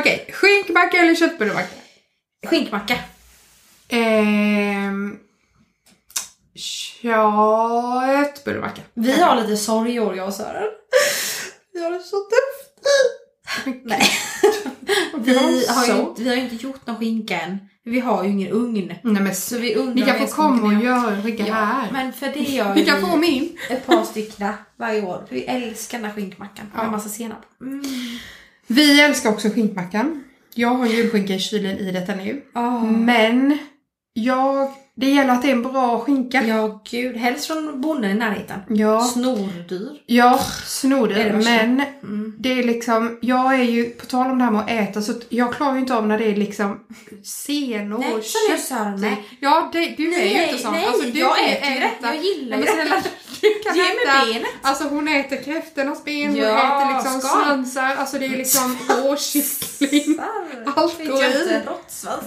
Okej, 0.00 0.28
skinkmacka 0.32 0.96
eller 0.96 1.14
köttbullemacka? 1.14 1.68
Skinkmacka. 2.46 2.94
Ehm... 3.88 5.18
Köttbullemacka. 7.02 8.82
Vi 8.94 9.20
har 9.20 9.36
lite 9.40 9.56
sorg 9.56 9.94
i 9.94 10.00
år 10.00 10.16
jag 10.16 10.26
och 10.26 10.34
Sören. 10.34 10.68
Vi 11.72 11.84
har 11.84 11.90
det 11.90 12.00
så 12.00 12.16
tufft. 12.16 12.72
Nej. 13.84 14.02
Vi 15.18 15.38
har, 15.38 15.86
ju 15.86 16.00
inte, 16.00 16.22
vi 16.22 16.28
har 16.28 16.36
ju 16.36 16.42
inte 16.42 16.56
gjort 16.66 16.86
någon 16.86 16.96
skinka 16.96 17.40
än. 17.40 17.58
Vi 17.84 18.00
har 18.00 18.24
ju 18.24 18.30
ingen 18.30 18.52
ugn. 18.52 18.92
Nej 19.02 19.22
men 19.22 19.34
Så 19.34 19.58
vi 19.58 19.74
undrar 19.74 19.94
ni 19.94 20.02
om 20.02 20.18
kan 20.18 20.28
få 20.28 20.34
komma 20.34 20.76
och 20.76 20.84
göra 20.84 21.10
en 21.16 21.22
skicka 21.22 21.44
Ja, 21.46 21.54
här. 21.54 21.88
men 21.92 22.12
för 22.12 22.26
det 22.26 22.40
gör 22.40 22.74
Ni 22.74 22.84
kan 22.84 23.00
få 23.00 23.06
vi 23.06 23.16
min. 23.16 23.58
ett 23.70 23.86
par 23.86 24.04
stycken 24.04 24.52
varje 24.76 25.02
år. 25.02 25.26
Vi 25.28 25.44
älskar 25.44 25.98
den 25.98 26.04
här 26.06 26.14
skinkmackan 26.14 26.72
Ja. 26.76 26.82
med 26.82 26.92
massa 26.92 27.08
senap. 27.08 27.42
Mm. 27.60 27.82
Vi 28.66 29.00
älskar 29.00 29.30
också 29.30 29.48
skinkmackan. 29.50 30.24
Jag 30.54 30.68
har 30.68 30.86
julskinka 30.86 31.34
i 31.34 31.38
kylen 31.38 31.78
i 31.78 31.92
detta 31.92 32.14
nu. 32.14 32.42
Oh. 32.54 32.84
Men 32.90 33.58
jag... 34.24 34.72
Det 34.98 35.10
gäller 35.10 35.32
att 35.32 35.42
det 35.42 35.48
är 35.48 35.52
en 35.52 35.62
bra 35.62 36.00
skinka. 36.00 36.42
Ja 36.42 36.80
gud, 36.90 37.16
helst 37.16 37.46
från 37.46 37.80
bonden 37.80 38.10
i 38.10 38.14
närheten. 38.14 38.60
Ja. 38.68 39.00
Snordyr. 39.00 40.02
Ja, 40.06 40.38
snor 40.66 41.08
Det 41.08 41.22
är 41.22 41.32
det. 41.32 41.38
Men 41.38 41.80
Mm. 42.02 42.34
det 42.38 42.52
är 42.58 42.62
liksom, 42.64 43.18
jag 43.22 43.54
är 43.54 43.62
ju, 43.62 43.84
på 43.90 44.06
tal 44.06 44.30
om 44.30 44.38
det 44.38 44.44
här 44.44 44.50
med 44.50 44.60
att 44.60 44.70
äta, 44.70 45.02
så 45.02 45.12
jag 45.28 45.52
klarar 45.54 45.74
ju 45.74 45.80
inte 45.80 45.94
av 45.94 46.06
när 46.06 46.18
det 46.18 46.24
är 46.24 46.36
liksom 46.36 46.80
senor 47.24 47.98
Nej, 47.98 48.12
är 48.12 48.50
kött. 48.56 48.60
Sören 48.60 49.00
med. 49.00 49.16
Ja, 49.40 49.68
det, 49.72 49.78
du 49.78 50.14
är 50.14 50.26
ju 50.26 50.34
Nej, 50.34 50.48
inte 50.50 50.62
sån. 50.62 50.72
nej, 50.72 50.86
alltså, 50.86 51.02
du 51.10 51.18
jag 51.18 51.50
äter 51.52 51.68
ju 51.74 51.80
det. 51.80 51.90
Jag 52.02 52.16
gillar 52.16 52.56
Nej, 52.56 52.66
ju 52.68 52.76
men 52.76 52.86
det. 52.86 52.86
snälla, 52.86 53.02
du 53.40 53.48
kan 53.64 53.76
Ge 53.76 53.82
äta. 53.82 54.26
benet. 54.32 54.48
Alltså 54.62 54.84
hon 54.88 55.08
äter 55.08 55.36
kräftornas 55.42 56.04
ben, 56.04 56.26
hon 56.30 56.36
Ja, 56.36 56.82
äter 56.82 56.94
liksom 56.94 57.20
skal. 57.20 57.44
svansar, 57.44 57.96
alltså 57.98 58.18
det 58.18 58.26
är 58.26 58.30
liksom 58.36 58.78
råkyckling. 58.88 60.18
Allt 60.76 60.98
går 60.98 61.24
i. 61.24 61.62
råttsvans? 61.66 62.24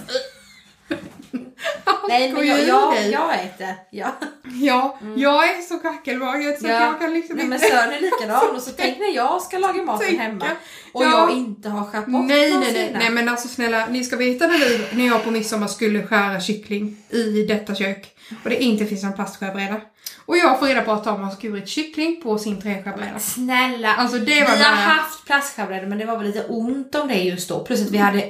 Nej 2.08 2.32
men 2.32 2.46
jag, 2.46 2.60
jag, 2.68 2.94
jag 3.10 3.34
äter. 3.34 3.74
Ja. 3.90 4.16
Ja, 4.60 4.98
jag 5.16 5.44
är 5.48 5.60
så 5.60 5.78
kackelmagad 5.78 6.58
så 6.58 6.66
Ja. 6.66 6.72
jag 6.80 7.00
kan 7.00 7.14
liksom 7.14 7.36
Nej, 7.36 7.46
men 7.46 7.56
inte... 7.62 7.68
Sören 7.68 7.92
är 7.92 8.00
likadan 8.00 8.56
och 8.56 8.62
så 8.62 8.70
tänk 8.76 8.98
när 8.98 9.14
jag 9.16 9.42
ska 9.42 9.58
laga 9.58 9.82
maten 9.82 10.06
Tänka. 10.06 10.22
hemma 10.22 10.44
och 10.92 11.04
Ja. 11.04 11.10
jag 11.10 11.36
inte 11.38 11.68
har 11.68 11.84
skärt 11.84 12.06
bort 12.06 12.24
Nej, 12.24 12.50
nej, 12.58 12.72
nej, 12.72 12.96
nej, 12.98 13.10
men 13.10 13.28
alltså 13.28 13.48
snälla, 13.48 13.86
ni 13.86 14.04
ska 14.04 14.16
veta 14.16 14.46
när, 14.46 14.58
vi, 14.58 14.80
när 14.92 15.06
jag 15.06 15.24
på 15.24 15.30
midsommar 15.30 15.66
skulle 15.66 16.06
skära 16.06 16.40
kyckling 16.40 16.96
i 17.10 17.42
detta 17.48 17.74
kök 17.74 18.14
och 18.44 18.50
det 18.50 18.62
inte 18.62 18.86
finns 18.86 19.02
någon 19.02 19.12
plastskärbräda. 19.12 19.80
Och 20.26 20.36
jag 20.36 20.58
får 20.58 20.66
reda 20.66 20.82
på 20.82 20.92
att 20.92 21.04
de 21.04 21.20
har 21.22 21.30
skurit 21.30 21.68
kyckling 21.68 22.20
på 22.22 22.38
sin 22.38 22.60
träskärbräda. 22.62 23.18
Snälla, 23.18 23.94
Alltså 23.94 24.18
det 24.18 24.24
vi 24.34 24.40
var 24.40 24.48
har 24.48 24.56
nära. 24.56 24.66
haft 24.74 25.26
plastskärbrädor 25.26 25.86
men 25.86 25.98
det 25.98 26.04
var 26.06 26.16
väl 26.16 26.26
lite 26.26 26.44
ont 26.44 26.94
om 26.94 27.08
det 27.08 27.14
just 27.14 27.48
då. 27.48 27.64
Plus 27.64 27.82
att 27.82 27.90
vi 27.90 27.98
hade 27.98 28.24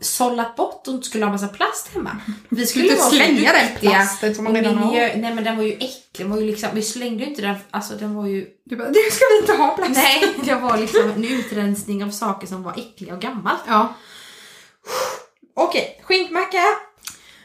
sållat 0.00 0.56
bort 0.56 0.88
och 0.88 0.94
inte 0.94 1.06
skulle 1.06 1.24
ha 1.24 1.32
massa 1.32 1.48
plast 1.48 1.94
hemma. 1.94 2.16
Vi 2.48 2.66
skulle 2.66 2.84
inte 2.84 3.02
slänga 3.02 3.52
den 3.52 3.68
plasten 3.80 4.34
som 4.34 4.44
man 4.44 4.54
redan 4.54 4.78
har. 4.78 4.92
Nej 4.92 5.34
men 5.34 5.44
den 5.44 5.56
var 5.56 5.64
ju 5.64 5.72
äcklig. 5.72 5.96
Den 6.18 6.30
var 6.30 6.38
ju 6.38 6.46
liksom, 6.46 6.68
vi 6.74 6.82
slängde 6.82 7.24
ju 7.24 7.30
inte 7.30 7.42
den, 7.42 7.56
alltså 7.70 7.94
den 7.94 8.14
var 8.14 8.26
ju... 8.26 8.46
Du 8.64 8.76
bara, 8.76 8.88
det 8.88 9.12
ska 9.12 9.24
vi 9.30 9.40
inte 9.40 9.62
ha 9.62 9.76
plast. 9.76 9.90
Nej, 9.94 10.34
det 10.44 10.54
var 10.54 10.76
liksom 10.76 11.10
en 11.10 11.24
utrensning 11.24 12.04
av 12.04 12.10
saker 12.10 12.46
som 12.46 12.62
var 12.62 12.72
äckliga 12.72 13.14
och 13.14 13.20
gammalt. 13.20 13.60
Ja. 13.66 13.94
Okej, 15.54 16.00
skinkmacka. 16.04 16.62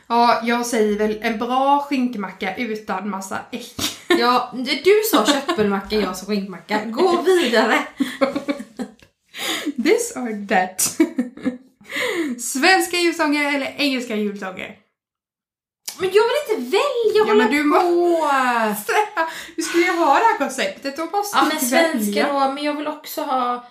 ja, 0.07 0.41
jag 0.43 0.65
säger 0.65 0.97
väl 0.97 1.19
en 1.21 1.37
bra 1.37 1.79
skinkmacka 1.89 2.55
utan 2.55 3.09
massa 3.09 3.39
ägg. 3.51 3.65
Ja, 4.19 4.53
du 4.83 5.01
sa 5.11 5.25
köttbullmacka, 5.25 5.95
jag 5.95 6.17
sa 6.17 6.25
skinkmacka. 6.25 6.85
Gå 6.85 7.21
vidare. 7.21 7.79
This 9.83 10.13
or 10.15 10.47
that. 10.47 10.97
Svenska 12.39 12.97
julsånger 12.97 13.55
eller 13.55 13.75
engelska 13.77 14.15
julsånger? 14.15 14.77
Men 15.99 16.09
jag 16.13 16.23
vill 16.23 16.57
inte 16.57 16.77
välja, 16.77 17.15
Ja, 17.15 17.23
hålla 17.23 17.43
men 17.43 17.51
du 17.53 17.63
må- 17.63 17.79
på. 17.81 18.31
Vi 19.57 19.63
skulle 19.63 19.83
ju 19.85 19.91
ha 19.91 20.13
det 20.19 20.25
här 20.25 20.37
konceptet, 20.37 20.97
då 20.97 21.05
måste 21.05 21.37
Ja 21.37 21.45
men 21.45 21.59
svenska 21.59 22.33
då, 22.33 22.51
men 22.51 22.63
jag 22.63 22.73
vill 22.73 22.87
också 22.87 23.21
ha... 23.21 23.67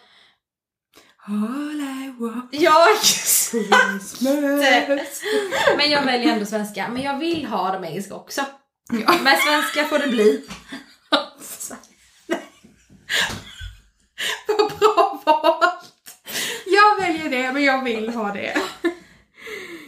All 1.26 1.80
I 1.80 2.14
want 2.18 2.48
Ja, 2.50 2.86
Christmas. 3.02 4.20
Men 5.76 5.90
jag 5.90 6.02
väljer 6.04 6.32
ändå 6.32 6.46
svenska. 6.46 6.88
Men 6.88 7.02
jag 7.02 7.18
vill 7.18 7.46
ha 7.46 7.72
de 7.72 7.84
engelska 7.84 8.14
också. 8.14 8.44
Ja. 8.92 9.14
Men 9.22 9.36
svenska 9.36 9.84
får 9.84 9.98
det 9.98 10.08
bli. 10.08 10.44
Vad 14.48 14.78
bra 14.78 15.22
valt! 15.24 15.73
Jag 17.14 17.22
väljer 17.22 17.42
det, 17.42 17.52
men 17.52 17.64
jag 17.64 17.84
vill 17.84 18.08
ha 18.08 18.32
det. 18.32 18.56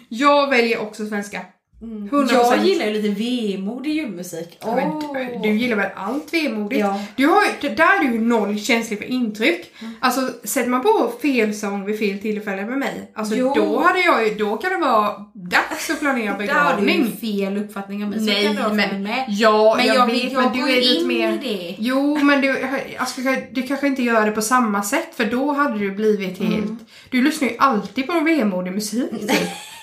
Jag 0.09 0.51
väljer 0.51 0.79
också 0.79 1.07
svenska. 1.07 1.41
100%. 1.81 2.29
Jag 2.33 2.65
gillar 2.67 2.87
ju 2.87 2.93
lite 2.93 3.09
vemodig 3.09 3.93
julmusik. 3.95 4.59
Ja, 4.61 4.75
men 4.77 4.91
du, 4.99 5.39
du 5.49 5.55
gillar 5.55 5.77
väl 5.77 5.91
allt 5.97 6.35
vemodigt? 6.35 6.81
Ja. 6.81 7.01
Du 7.17 7.27
har, 7.27 7.43
där 7.77 7.97
är 8.01 8.05
du 8.05 8.12
ju 8.15 8.21
noll 8.21 8.59
känslig 8.59 8.99
för 8.99 9.07
intryck. 9.07 9.72
Mm. 9.81 9.93
Alltså 10.01 10.20
sätter 10.45 10.70
man 10.70 10.83
på 10.83 11.12
fel 11.22 11.55
sång 11.55 11.85
vid 11.85 11.99
fel 11.99 12.18
tillfälle 12.18 12.66
med 12.66 12.79
mig, 12.79 13.11
alltså 13.14 13.35
Jo. 13.35 13.53
då 13.57 13.81
hade 13.81 14.01
jag 14.01 14.29
ju, 14.29 14.35
då 14.35 14.57
kan 14.57 14.70
det 14.72 14.77
vara 14.79 15.24
dags 15.35 15.91
att 15.91 16.01
planera 16.01 16.39
Där 16.39 16.47
har 16.55 16.77
du 16.81 16.81
ju 16.81 16.87
begravning. 16.87 17.16
fel 17.20 17.57
uppfattning 17.64 18.05
av 18.05 18.11
mig. 18.11 18.18
så 18.18 18.24
Nej, 18.24 18.45
kan 18.57 18.70
du 18.70 18.77
men- 18.77 19.03
med. 19.03 19.24
Ja, 19.29 19.74
Men 19.77 19.87
jag, 19.87 19.97
jag, 19.97 20.07
vet, 20.07 20.33
jag 20.33 20.43
men 20.43 20.53
du 20.53 20.72
är 20.72 20.81
lite 20.81 21.07
mer... 21.07 21.33
i 21.33 21.39
det. 21.43 21.77
Jo, 21.79 22.18
men 22.22 22.41
du, 22.41 22.57
alltså, 22.99 23.20
du 23.53 23.62
kanske 23.62 23.87
inte 23.87 24.03
gör 24.03 24.27
det 24.27 24.33
på 24.33 24.43
samma 24.43 24.83
sätt 24.83 25.09
för 25.16 25.24
då 25.24 25.53
hade 25.53 25.79
du 25.79 25.91
blivit 25.91 26.39
helt... 26.39 26.64
Mm. 26.64 26.79
Du 27.11 27.22
lyssnar 27.22 27.49
ju 27.49 27.55
alltid 27.59 28.07
på 28.07 28.20
vemodig 28.20 28.72
musik. 28.72 29.11
typ. 29.11 29.31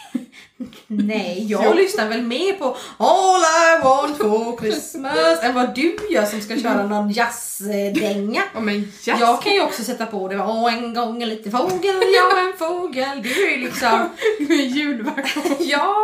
Nej, 0.88 1.46
jag 1.50 1.76
lyssnar 1.76 2.10
väl 2.10 2.22
mer 2.22 2.54
på 2.54 2.78
All 2.98 3.42
I 3.42 3.84
want 3.84 4.18
for 4.18 4.58
Christmas 4.62 5.44
än 5.44 5.54
vad 5.56 5.76
du 5.76 5.98
gör 6.10 6.26
som 6.26 6.42
ska 6.42 6.58
köra 6.58 6.88
någon 6.88 7.12
jazzdänga. 7.12 8.44
Ja 8.54 8.60
men 8.60 8.76
yes. 8.76 9.08
Jag 9.08 9.42
kan 9.42 9.54
ju 9.54 9.62
också 9.62 9.84
sätta 9.84 10.06
på 10.06 10.28
det. 10.28 10.40
Åh, 10.40 10.74
en 10.74 10.94
gång 10.94 11.24
en 11.24 11.30
liten 11.30 11.52
fågel, 11.52 11.96
jag 12.14 12.48
en 12.48 12.58
fågel. 12.58 13.22
Du 13.24 13.48
är 13.48 13.52
ju 13.52 13.58
liksom... 13.66 14.10
Du 14.40 14.54
är 14.54 14.66
julversion. 14.66 15.56
Ja, 15.60 15.96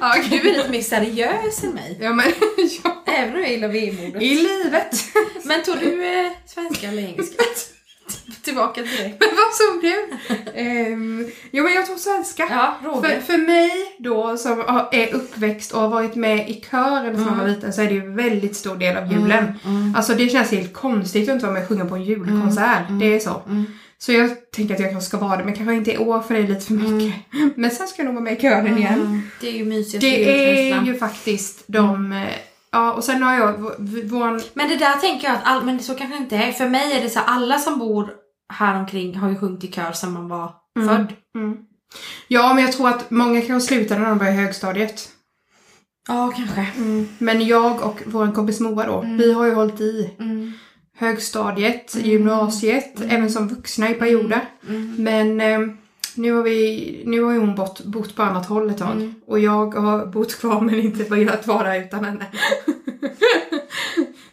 Ja, 0.00 0.14
du 0.30 0.36
är 0.50 0.56
lite 0.56 0.70
mer 0.70 0.82
seriös 0.82 1.64
än 1.64 1.70
mig. 1.70 1.98
ja 2.00 2.12
men 2.12 2.32
ja. 2.84 3.02
Även 3.06 3.34
om 3.34 3.40
jag 3.40 3.50
gillar 3.50 3.68
vemodet. 3.68 4.22
I 4.22 4.34
livet. 4.34 5.04
Men 5.44 5.62
tog 5.62 5.78
du 5.78 6.04
eh, 6.04 6.32
svenska 6.46 6.88
eller 6.88 7.02
engelska? 7.02 7.42
Tillbaka 8.42 8.82
till 8.82 8.96
dig. 8.96 9.16
Men 9.20 9.28
vad 9.28 9.54
sa 9.54 9.64
du? 9.82 10.92
um, 10.92 11.30
jo 11.50 11.64
men 11.64 11.72
jag 11.72 11.86
tog 11.86 11.98
svenska. 11.98 12.46
Ja, 12.50 13.00
För, 13.02 13.20
för 13.20 13.38
mig 13.38 13.70
då 13.98 14.36
som 14.36 14.60
är 14.92 15.14
uppväxt 15.14 15.72
och 15.72 15.80
har 15.80 15.88
varit 15.88 16.14
med 16.14 16.50
i 16.50 16.64
kören 16.70 17.16
sedan 17.16 17.26
jag 17.26 17.36
var 17.36 17.48
liten 17.48 17.72
så 17.72 17.82
är 17.82 17.86
det 17.86 17.94
ju 17.94 18.00
en 18.00 18.16
väldigt 18.16 18.56
stor 18.56 18.76
del 18.76 18.96
av 18.96 19.12
julen. 19.12 19.44
Mm. 19.64 19.94
Alltså 19.96 20.14
det 20.14 20.28
känns 20.28 20.50
helt 20.50 20.72
konstigt 20.72 21.28
att 21.28 21.34
inte 21.34 21.46
vara 21.46 21.54
med 21.54 21.62
och 21.62 21.68
sjunga 21.68 21.84
på 21.84 21.94
en 21.94 22.04
julkonsert. 22.04 22.82
Det 23.00 23.14
är 23.14 23.18
så. 23.18 23.42
Mm. 23.46 23.66
Så 23.98 24.12
jag 24.12 24.50
tänker 24.50 24.74
att 24.74 24.80
jag 24.80 24.90
kanske 24.90 25.08
ska 25.08 25.18
vara 25.18 25.36
det 25.36 25.44
men 25.44 25.54
kanske 25.54 25.74
inte 25.74 25.92
i 25.92 25.98
år 25.98 26.20
för 26.20 26.34
det 26.34 26.40
är 26.40 26.48
lite 26.48 26.66
för 26.66 26.74
mycket. 26.74 27.20
Men 27.56 27.70
sen 27.70 27.88
ska 27.88 28.02
jag 28.02 28.04
nog 28.04 28.14
vara 28.14 28.24
med 28.24 28.38
i 28.38 28.40
kören 28.40 28.78
igen. 28.78 29.00
Mm. 29.00 29.22
Det 29.40 29.48
är 29.48 29.52
ju 29.52 29.64
mysigaste 29.64 30.06
Det 30.06 30.70
är 30.70 30.82
ju 30.82 30.98
faktiskt 30.98 31.64
de... 31.66 32.24
Ja 32.72 32.92
och 32.92 33.04
sen 33.04 33.22
har 33.22 33.34
jag 33.34 33.52
vår... 34.04 34.56
Men 34.58 34.68
det 34.68 34.76
där 34.76 34.96
tänker 34.96 35.26
jag 35.28 35.36
att, 35.36 35.44
all, 35.44 35.64
men 35.64 35.80
så 35.80 35.94
kanske 35.94 36.16
inte 36.16 36.36
är. 36.36 36.52
För 36.52 36.68
mig 36.68 36.92
är 36.92 37.02
det 37.02 37.10
så 37.10 37.18
här, 37.18 37.26
alla 37.26 37.58
som 37.58 37.78
bor 37.78 38.10
här 38.52 38.78
omkring 38.80 39.16
har 39.16 39.28
ju 39.30 39.36
sjungit 39.36 39.64
i 39.64 39.72
kör 39.72 39.92
sedan 39.92 40.12
man 40.12 40.28
var 40.28 40.54
född. 40.88 41.12
Mm. 41.36 41.56
Ja 42.28 42.54
men 42.54 42.64
jag 42.64 42.72
tror 42.72 42.88
att 42.88 43.10
många 43.10 43.40
kanske 43.42 43.68
slutade 43.68 44.00
när 44.00 44.08
de 44.08 44.18
började 44.18 44.36
högstadiet. 44.36 45.08
Ja, 46.08 46.32
kanske. 46.36 46.66
Men 47.18 47.46
jag 47.46 47.82
och 47.82 48.02
vår 48.06 48.32
kompis 48.32 48.60
Moa 48.60 48.86
då, 48.86 49.04
vi 49.18 49.32
har 49.32 49.46
ju 49.46 49.54
hållit 49.54 49.80
i 49.80 50.14
Mm. 50.18 50.52
högstadiet, 50.98 51.94
gymnasiet, 51.94 53.00
även 53.08 53.30
som 53.30 53.48
vuxna 53.48 53.90
i 53.90 53.94
perioder. 53.94 54.40
Men 54.98 55.40
eh, 55.40 55.60
nu 56.16 56.32
har, 56.32 56.42
vi, 56.42 57.02
nu 57.06 57.22
har 57.22 57.32
ju 57.32 57.38
hon 57.38 57.54
bott, 57.54 57.84
bott 57.84 58.16
på 58.16 58.22
annat 58.22 58.46
håll 58.46 58.70
ett 58.70 58.78
tag. 58.78 59.14
Och 59.26 59.38
jag 59.40 59.74
har 59.74 60.06
bott 60.06 60.38
kvar 60.38 60.60
men 60.60 60.80
inte 60.80 61.04
velat 61.04 61.46
vara 61.46 61.76
utan 61.76 62.04
henne. 62.04 62.26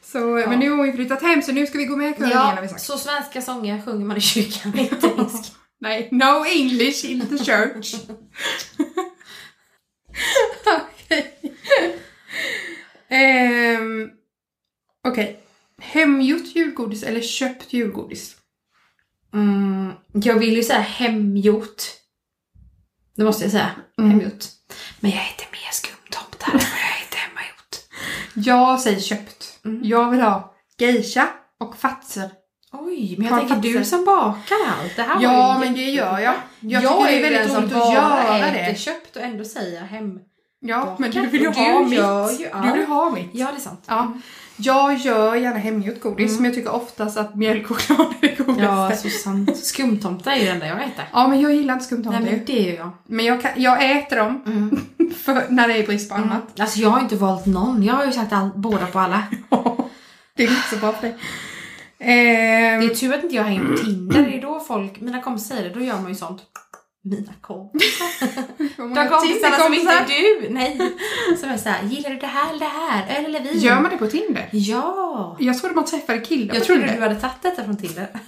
så, 0.01 0.19
Men 0.19 0.59
nu 0.59 0.69
har 0.69 0.77
hon 0.77 0.93
flyttat 0.93 1.21
hem 1.21 1.41
så 1.41 1.51
nu 1.51 1.67
ska 1.67 1.77
vi 1.77 1.85
gå 1.85 1.95
med 1.95 2.11
i 2.11 2.13
kören 2.13 2.27
igen 2.29 2.39
har 2.41 2.55
vi 2.55 2.61
Ja, 2.61 2.67
sagt. 2.69 2.81
så 2.81 2.97
svenska 2.97 3.41
sånger 3.41 3.81
sjunger 3.85 4.05
man 4.05 4.17
i 4.17 4.21
kyrkan, 4.21 4.79
inte 4.79 5.07
engelska. 5.17 5.55
Nej, 5.81 6.09
no 6.11 6.45
English 6.45 7.05
in 7.11 7.27
the 7.27 7.37
church. 7.45 7.95
Okej. 10.65 11.33
Ehm, 13.09 14.09
Okej. 15.07 15.39
Hemgjort 15.81 16.55
julgodis 16.55 17.03
eller 17.03 17.21
köpt 17.21 17.73
julgodis? 17.73 18.35
Mm, 19.33 19.91
jag 20.13 20.39
vill 20.39 20.55
ju 20.55 20.63
säga 20.63 20.79
hemgjort. 20.79 21.83
Det 23.15 23.23
måste 23.23 23.43
jag 23.43 23.51
säga. 23.51 23.69
Mm. 23.99 24.11
Hemgjort. 24.11 24.43
Men 24.99 25.11
jag 25.11 25.19
äter 25.21 25.47
mer 25.51 25.71
skumtomtar 25.71 26.51
än 26.53 26.59
jag 26.59 27.01
äter 27.07 27.17
hemmagjort. 27.17 27.75
Jag 28.47 28.79
säger 28.79 28.99
köpt. 28.99 29.59
Mm. 29.65 29.81
Jag 29.83 30.09
vill 30.11 30.21
ha 30.21 30.53
geisha 30.77 31.27
och 31.59 31.75
fatser. 31.77 32.29
Oj, 32.71 33.15
men 33.17 33.25
jag 33.27 33.33
Har 33.33 33.39
tänker 33.39 33.55
fattat 33.55 33.73
du 33.73 33.85
som 33.85 34.05
bakar 34.05 34.55
allt. 34.81 34.95
Det 34.95 35.01
här 35.01 35.21
Ja, 35.21 35.57
men 35.59 35.73
det 35.73 35.83
gör 35.83 36.19
jag. 36.19 36.33
Jag, 36.59 36.83
Jag, 36.83 36.99
tycker 36.99 37.07
är 37.07 37.21
det 37.21 37.27
är 37.27 37.31
väldigt 37.39 37.57
roligt 37.57 37.73
att 37.75 37.93
göra 37.93 38.51
det. 38.51 38.79
köpt 38.79 39.15
och 39.15 39.21
ändå 39.21 39.45
säger 39.45 39.81
hem. 39.81 40.19
Ja, 40.59 40.95
men 40.99 41.09
bakar. 41.09 41.21
du 41.21 41.27
vill 41.27 41.41
ju 41.41 41.47
Och 41.47 41.53
ha 41.55 41.83
du 41.83 41.95
gör 41.95 42.29
mitt. 42.31 42.39
ju 42.39 42.49
Du 42.63 42.77
vill 42.79 42.87
ha 42.87 43.09
mitt. 43.11 43.29
Ja, 43.33 43.47
det 43.51 43.57
är 43.57 43.59
sant. 43.61 43.83
Ja. 43.87 44.13
Jag 44.61 44.97
gör 44.97 45.35
gärna 45.35 45.59
hemgjort 45.59 46.01
godis, 46.01 46.35
men 46.35 46.45
jag 46.45 46.53
tycker 46.53 46.71
oftast 46.75 47.17
att 47.17 47.35
mjölkchoklad 47.35 48.13
är 48.21 48.29
Mm. 48.49 48.63
Ja, 48.63 48.91
så 48.95 49.09
sant. 49.09 49.57
Skumtomtar 49.57 50.31
är 50.31 50.35
ju 50.35 50.45
det 50.45 50.51
enda 50.51 50.67
jag 50.67 50.77
äter. 50.83 51.05
Ja, 51.13 51.27
men 51.27 51.41
jag 51.41 51.55
gillar 51.55 51.73
inte 51.73 51.83
Nej, 51.83 51.85
skumtomtar. 51.87 52.21
men 52.21 52.45
det 52.45 52.53
gör 52.61 52.75
jag. 52.75 52.89
Men 53.07 53.25
jag, 53.25 53.41
kan, 53.41 53.51
jag 53.55 53.97
äter 53.97 54.15
dem 54.15 54.41
för 55.23 55.45
när 55.49 55.67
det 55.67 55.73
är 55.77 55.85
brist 55.87 56.09
på 56.09 56.15
annat. 56.15 56.59
Alltså 56.59 56.79
jag 56.79 56.89
har 56.89 56.99
inte 56.99 57.15
valt 57.15 57.45
någon. 57.45 57.83
Jag 57.83 57.93
har 57.93 58.05
ju 58.05 58.11
sagt 58.11 58.33
all, 58.33 58.49
båda 58.55 58.85
på 58.85 58.99
alla. 58.99 59.23
det 60.35 60.43
är 60.43 60.47
inte 60.47 60.69
så 60.69 60.75
bra 60.77 60.91
för 60.93 61.01
dig. 61.01 61.15
Ehm, 61.99 62.79
Det 62.81 62.85
är 62.85 62.95
tur 62.95 63.13
att 63.13 63.23
inte 63.23 63.35
jag 63.35 63.43
hänger 63.43 63.65
på 63.65 63.77
Tinder. 63.77 64.23
Det 64.23 64.37
är 64.37 64.41
då 64.41 64.59
folk, 64.59 65.01
mina 65.01 65.21
kompisar 65.21 65.55
säger 65.55 65.69
det, 65.69 65.75
då 65.75 65.81
gör 65.85 65.99
man 65.99 66.09
ju 66.09 66.15
sånt. 66.15 66.41
Mina 67.03 67.33
kompisar. 67.41 68.07
De 68.95 69.09
kompisarna 69.09 69.57
som 69.57 69.73
inte 69.73 69.91
är 69.93 70.05
du. 70.07 70.49
Nej. 70.49 70.77
Som 71.39 71.49
är 71.49 71.57
såhär, 71.57 71.83
gillar 71.83 72.09
du 72.09 72.15
det 72.15 72.27
här 72.27 72.49
eller 72.49 72.59
det 72.59 72.65
här? 72.65 73.17
Öl 73.17 73.25
eller 73.25 73.39
vin? 73.39 73.59
Gör 73.59 73.75
man 73.81 73.91
det 73.91 73.97
på 73.97 74.07
Tinder? 74.07 74.49
Ja. 74.51 75.37
Jag 75.39 75.59
trodde 75.59 75.75
man 75.75 75.85
träffade 75.85 76.19
killar 76.19 76.53
Jag 76.55 76.61
på 76.61 76.65
trodde 76.65 76.81
Tinder. 76.81 76.95
du 76.97 77.01
hade 77.03 77.19
tagit 77.19 77.41
detta 77.41 77.63
från 77.63 77.77
Tinder. 77.77 78.07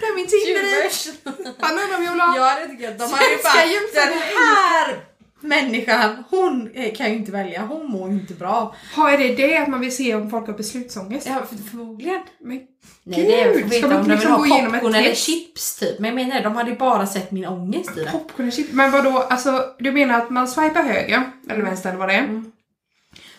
Det 0.00 0.06
är 0.06 0.16
min 0.16 0.26
Tinder 0.26 1.96
om 1.98 2.04
jag 2.04 2.12
vill 2.12 2.20
ha... 2.20 2.36
Ja, 2.36 2.60
det 2.60 2.66
tycker 2.68 2.84
jag. 2.84 2.98
De 2.98 3.02
ju 3.04 3.38
bara, 3.42 4.06
den 4.06 4.18
är 4.18 4.22
här 4.36 5.04
människan, 5.44 6.24
hon 6.30 6.70
kan 6.96 7.10
ju 7.10 7.16
inte 7.16 7.32
välja. 7.32 7.66
Hon 7.66 7.90
mår 7.90 8.10
ju 8.10 8.14
inte 8.14 8.34
bra. 8.34 8.74
Har 8.94 9.10
är 9.10 9.18
det 9.18 9.34
det 9.34 9.56
att 9.56 9.68
man 9.68 9.80
vill 9.80 9.96
se 9.96 10.14
om 10.14 10.30
folk 10.30 10.46
har 10.46 10.54
beslutsångest? 10.54 11.26
Ja, 11.26 11.46
för, 11.48 11.56
förmodligen. 11.56 12.20
Men, 12.40 12.60
Nej, 13.02 13.22
det 13.22 13.40
är 13.40 13.44
för 13.44 13.50
att 13.50 13.56
Gud, 13.56 13.70
veta 13.70 13.78
ska 13.78 13.88
man 13.88 13.96
om 13.96 14.02
de 14.02 14.08
vill 14.08 14.18
liksom 14.18 14.32
ha 14.32 14.38
gå 14.38 14.46
igenom 14.46 14.74
ett 14.74 14.80
popcorn 14.80 14.94
eller 14.94 15.14
chips 15.14 15.76
typ. 15.76 15.98
Men 15.98 16.08
jag 16.08 16.26
menar 16.26 16.42
de 16.42 16.56
hade 16.56 16.70
ju 16.70 16.76
bara 16.76 17.06
sett 17.06 17.30
min 17.30 17.46
ångest 17.46 17.96
i 17.96 18.00
det. 18.00 18.10
popcorn 18.10 18.46
och 18.46 18.52
chips. 18.52 18.72
Men 18.72 18.90
vadå, 18.90 19.18
alltså 19.30 19.64
du 19.78 19.92
menar 19.92 20.18
att 20.18 20.30
man 20.30 20.48
swipar 20.48 20.82
höger, 20.82 21.22
eller 21.50 21.62
vänster 21.62 21.88
eller 21.88 21.98
vad 21.98 22.08
det 22.08 22.14
är. 22.14 22.24
Mm. 22.24 22.52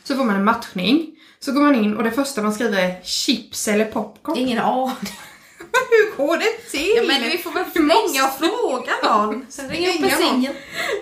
Så 0.03 0.15
får 0.15 0.23
man 0.23 0.35
en 0.35 0.43
matchning. 0.43 1.11
Så 1.39 1.51
går 1.51 1.61
man 1.61 1.75
in 1.75 1.97
och 1.97 2.03
det 2.03 2.11
första 2.11 2.41
man 2.41 2.53
skriver 2.53 2.77
är 2.77 3.03
chips 3.03 3.67
eller 3.67 3.85
popcorn. 3.85 4.37
Ingen 4.37 4.59
aning. 4.59 4.95
Hur 5.89 6.17
går 6.17 6.37
det 6.37 6.71
till? 6.71 6.93
Ja, 6.95 7.03
men 7.07 7.31
vi 7.31 7.37
får 7.37 7.51
väl 7.51 7.63
ringa 7.73 8.25
och 8.25 8.33
fråga 8.33 8.64
någon. 9.05 9.45
Sen 9.49 9.69
ringer 9.69 9.89
upp 9.89 10.11
en 10.11 10.17
singel. 10.17 10.53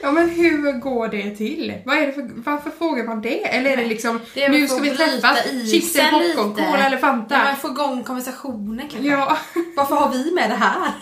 Ja 0.01 0.11
men 0.11 0.29
hur 0.29 0.71
går 0.71 1.07
det 1.07 1.35
till? 1.35 1.73
Vad 1.85 1.97
är 1.97 2.07
det 2.07 2.13
för, 2.13 2.29
varför 2.35 2.69
frågar 2.69 3.03
man 3.03 3.21
det? 3.21 3.47
Eller 3.47 3.69
är 3.71 3.77
det 3.77 3.85
liksom, 3.85 4.19
Det 4.33 4.43
är 4.43 4.49
nu 4.49 4.67
ska 4.67 4.77
vi 4.77 4.97
träffas, 4.97 5.43
chips 5.71 5.95
eller 5.95 6.35
popcorn, 6.35 6.53
cola 6.55 6.85
eller 6.85 6.97
Ja, 6.97 7.01
Fanta? 7.01 7.43
men 7.43 7.55
få 7.55 7.67
igång 7.67 8.03
konversationen 8.03 8.89
kanske. 8.89 9.09
Ja. 9.09 9.37
Varför 9.75 9.95
har 9.95 10.09
vi 10.11 10.31
med 10.31 10.49
det 10.49 10.55
här? 10.55 10.91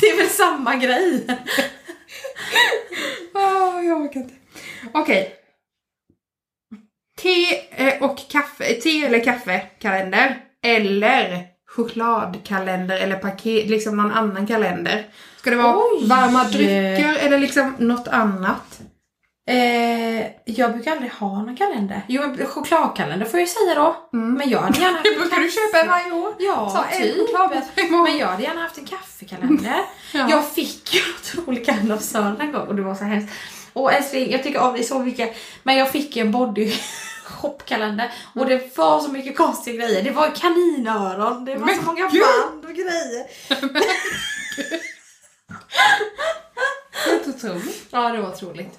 Det 0.00 0.06
är 0.06 0.16
väl 0.16 0.28
samma 0.28 0.76
grej? 0.76 1.26
Åh, 3.34 3.86
jag 3.86 4.00
orkar 4.00 4.20
inte. 4.20 4.34
Okej. 4.92 5.34
Te 7.20 7.56
eh, 7.70 8.02
och 8.02 8.18
kaffe, 8.30 8.64
te 8.64 9.04
eller 9.04 9.24
kaffekalender. 9.24 10.44
Eller 10.64 11.47
chokladkalender 11.68 12.96
eller 12.96 13.16
paket, 13.16 13.70
liksom 13.70 13.96
någon 13.96 14.12
annan 14.12 14.46
kalender. 14.46 15.06
Ska 15.36 15.50
det 15.50 15.56
vara 15.56 15.76
Oj. 15.76 16.06
varma 16.08 16.44
drycker 16.44 17.16
eller 17.20 17.38
liksom 17.38 17.74
något 17.78 18.08
annat? 18.08 18.80
Eh, 19.50 20.26
jag 20.44 20.72
brukar 20.72 20.92
aldrig 20.92 21.10
ha 21.12 21.42
någon 21.42 21.56
kalender. 21.56 22.02
Jo, 22.08 22.22
en 22.22 22.46
chokladkalender 22.46 23.26
får 23.26 23.40
jag 23.40 23.48
säga 23.48 23.74
då. 23.74 23.96
Mm. 24.18 24.34
Men 24.34 24.50
jag 24.50 24.60
hade 24.60 24.80
gärna 24.80 24.96
haft 24.96 25.06
en 25.06 25.20
brukar 25.20 25.40
du 25.40 25.50
köpa 25.50 25.80
en 25.80 25.88
varje 25.88 26.12
år. 26.12 26.34
Ja, 26.38 26.70
Så 26.70 26.96
en 26.96 27.02
typ. 27.02 27.90
Men 27.90 28.18
jag 28.18 28.26
hade 28.26 28.42
gärna 28.42 28.60
haft 28.62 28.78
en 28.78 28.84
kaffekalender. 28.84 29.80
Ja. 30.14 30.30
Jag 30.30 30.48
fick 30.48 30.94
ju 30.94 31.00
otroligt 31.40 31.66
kalender 31.66 31.94
av 31.94 31.98
Sören 31.98 32.40
en 32.40 32.52
gång 32.52 32.66
och 32.66 32.74
det 32.74 32.82
var 32.82 32.94
så 32.94 33.04
hemskt. 33.04 33.34
Och 33.72 33.92
älskling, 33.92 34.30
jag 34.30 34.42
tycker 34.42 34.60
om 34.60 34.74
det 34.76 34.82
så 34.84 34.98
mycket. 34.98 35.36
Men 35.62 35.76
jag 35.76 35.90
fick 35.90 36.16
ju 36.16 36.22
en 36.22 36.30
body 36.32 36.72
shopkalender 37.28 38.12
och 38.34 38.46
det 38.46 38.76
var 38.76 39.00
så 39.00 39.12
mycket 39.12 39.36
konstiga 39.36 39.76
grejer. 39.86 40.02
Det 40.02 40.10
var 40.10 40.30
kaninöron, 40.34 41.44
det 41.44 41.54
var 41.56 41.66
Men 41.66 41.76
så 41.76 41.82
många 41.82 42.08
gud! 42.08 42.22
band 42.22 42.64
och 42.64 42.70
grejer. 42.74 43.26
Helt 47.06 47.28
otroligt. 47.28 47.86
Ja, 47.90 48.08
det 48.12 48.20
var 48.22 48.28
otroligt. 48.28 48.78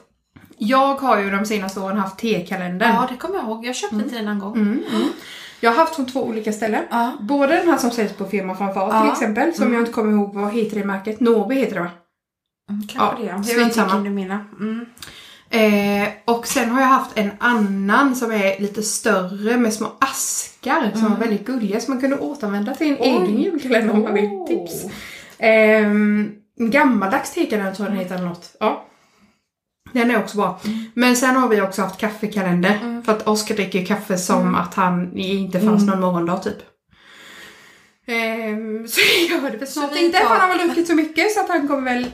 Jag 0.57 0.95
har 0.95 1.19
ju 1.21 1.31
de 1.31 1.45
senaste 1.45 1.79
åren 1.79 1.97
haft 1.97 2.19
tekalender. 2.19 2.87
Ja, 2.87 3.07
det 3.11 3.17
kommer 3.17 3.35
jag 3.35 3.43
ihåg. 3.45 3.65
Jag 3.65 3.75
köpte 3.75 3.95
inte 3.95 4.15
den 4.15 4.27
en 4.27 4.39
gång. 4.39 4.55
Mm, 4.55 4.83
mm. 4.95 5.07
Jag 5.59 5.71
har 5.71 5.77
haft 5.77 5.95
från 5.95 6.05
två 6.05 6.23
olika 6.23 6.53
ställen. 6.53 6.83
Ja. 6.91 7.11
Både 7.21 7.55
den 7.55 7.69
här 7.69 7.77
som 7.77 7.91
säljs 7.91 8.13
på 8.13 8.25
firma 8.25 8.55
framför 8.55 8.79
Ja. 8.81 9.01
till 9.01 9.11
exempel, 9.11 9.53
som 9.55 9.73
jag 9.73 9.81
inte 9.81 9.91
kommer 9.91 10.11
ihåg 10.13 10.33
vad 10.35 10.53
heter 10.53 10.75
det 10.79 10.85
märket? 10.85 11.19
Norby 11.19 11.55
heter 11.55 11.73
det 11.75 11.81
va? 11.81 11.89
Mm, 12.69 12.87
Ja, 12.95 13.15
det. 13.19 13.25
Jag 13.25 13.37
vet 13.37 13.49
inte 13.67 13.81
vilken 13.83 14.03
du 14.03 14.09
menar. 14.09 14.45
Mm. 14.59 14.85
Eh, 15.51 16.07
och 16.25 16.47
sen 16.47 16.69
har 16.69 16.81
jag 16.81 16.87
haft 16.87 17.17
en 17.17 17.31
annan 17.39 18.15
som 18.15 18.31
är 18.31 18.59
lite 18.59 18.83
större 18.83 19.57
med 19.57 19.73
små 19.73 19.91
askar 19.99 20.91
som 20.93 21.09
var 21.09 21.17
väldigt 21.17 21.45
gulliga 21.45 21.79
som 21.79 21.93
man 21.93 22.01
kunde 22.01 22.17
återanvända 22.19 22.75
till 22.75 22.87
en 22.87 22.97
Oj. 22.99 23.07
egen 23.07 23.41
julkalender 23.41 23.93
om 23.93 24.01
man 24.03 24.13
vill. 24.13 24.25
Oh. 24.25 24.47
Tips. 24.47 24.85
Eh, 25.39 25.89
gammaldags 26.69 27.33
tekalender 27.33 27.73
tror 27.73 27.87
jag 27.87 27.95
den 27.95 28.03
heter 28.03 28.15
eller 28.15 28.25
något. 28.27 28.55
Ja. 28.59 28.85
Den 29.93 30.11
är 30.11 30.19
också 30.19 30.37
bra. 30.37 30.59
Men 30.93 31.15
sen 31.15 31.35
har 31.35 31.47
vi 31.49 31.61
också 31.61 31.81
haft 31.81 31.99
kaffekalender. 31.99 33.01
För 33.05 33.11
att 33.11 33.27
Oskar 33.27 33.55
dricker 33.55 33.85
kaffe 33.85 34.17
som 34.17 34.55
att 34.55 34.73
han 34.73 35.17
inte 35.17 35.59
fanns 35.59 35.87
någon 35.87 35.99
morgondag 36.01 36.37
typ. 36.37 36.57
Ehm, 38.07 38.87
så 38.87 39.01
jag 39.29 39.41
gör 39.41 39.51
det 39.51 39.57
väl 39.57 39.67
snart 39.67 39.95
inte. 39.95 40.17
för 40.17 40.25
Han 40.25 40.41
har 40.41 40.57
väl 40.57 40.67
druckit 40.67 40.87
så 40.87 40.95
mycket 40.95 41.31
så 41.31 41.39
att 41.39 41.49
han 41.49 41.67
kommer 41.67 41.93
väl 41.93 42.07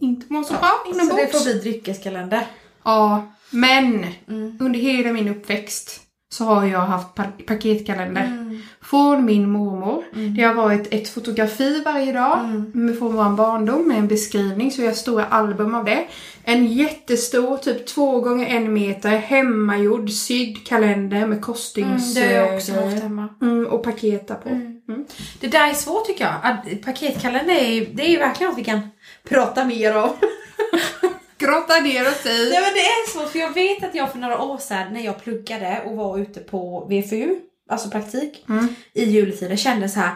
inte 0.00 0.32
mår 0.32 0.42
så 0.42 0.52
bra 0.54 0.70
Så 0.84 0.92
det 0.92 0.98
får 0.98 1.02
inombords. 1.02 1.44
bli 1.44 1.52
dryckeskalender. 1.52 2.46
Ja, 2.86 3.26
men 3.50 4.06
Mm. 4.28 4.56
under 4.60 4.80
hela 4.80 5.12
min 5.12 5.28
uppväxt 5.28 6.00
så 6.32 6.44
har 6.44 6.64
jag 6.66 6.80
haft 6.80 7.14
pa- 7.14 7.44
paketkalender. 7.46 8.24
Mm. 8.24 8.62
Från 8.82 9.24
min 9.24 9.50
mormor. 9.50 10.04
Mm. 10.14 10.34
Det 10.36 10.42
har 10.42 10.54
varit 10.54 10.94
ett 10.94 11.08
fotografi 11.08 11.82
varje 11.84 12.12
dag 12.12 12.38
Mm. 12.38 12.96
från 12.98 13.16
vår 13.16 13.36
barndom 13.36 13.88
med 13.88 13.98
en 13.98 14.08
beskrivning, 14.08 14.70
så 14.72 14.80
jag 14.82 14.88
har 14.88 14.94
stora 14.94 15.24
album 15.26 15.74
av 15.74 15.84
det. 15.84 16.06
En 16.44 16.66
jättestor, 16.66 17.56
typ 17.56 17.86
två 17.86 18.20
gånger 18.20 18.46
en 18.46 18.72
meter, 18.72 19.10
hemmagjord 19.16 20.10
sydd 20.10 20.66
kalender 20.66 21.16
med 21.18 21.24
Mm, 21.26 21.40
kostings... 21.40 22.14
det 22.14 22.20
har 22.26 22.32
jag 22.32 22.54
också 22.56 22.72
haft 22.72 23.02
hemma. 23.02 23.28
mm, 23.42 23.66
och 23.66 23.82
paket 23.82 24.28
där 24.28 24.34
på. 24.34 24.48
Mm. 24.48 24.80
Mm. 24.88 25.04
Det 25.40 25.48
där 25.48 25.68
är 25.70 25.74
svårt 25.74 26.06
tycker 26.06 26.24
jag. 26.24 26.34
Att 26.42 26.82
Paketkalender 26.84 27.54
är 27.54 27.86
det 27.94 28.14
är 28.14 28.18
verkligen 28.18 28.50
något 28.50 28.58
vi 28.58 28.64
kan 28.64 28.80
prata 29.28 29.64
mer 29.64 29.96
om. 29.96 30.10
Grotta 31.38 31.80
ner 31.80 32.08
oss 32.08 32.26
i. 32.26 32.48
Nej 32.52 32.60
men 32.60 32.74
det 32.74 32.80
är 32.80 33.10
svårt 33.10 33.28
för 33.32 33.38
jag 33.38 33.54
vet 33.54 33.84
att 33.84 33.94
jag 33.94 34.12
för 34.12 34.18
några 34.18 34.42
år 34.42 34.58
sedan 34.58 34.92
när 34.92 35.00
jag 35.00 35.22
pluggade 35.24 35.82
och 35.86 35.96
var 35.96 36.18
ute 36.18 36.40
på 36.40 36.86
VFU, 36.90 37.34
alltså 37.70 37.90
praktik, 37.90 38.44
Mm. 38.48 38.68
i 38.94 39.04
juletiden 39.04 39.56
kände 39.56 39.88
så 39.88 40.00
här 40.00 40.10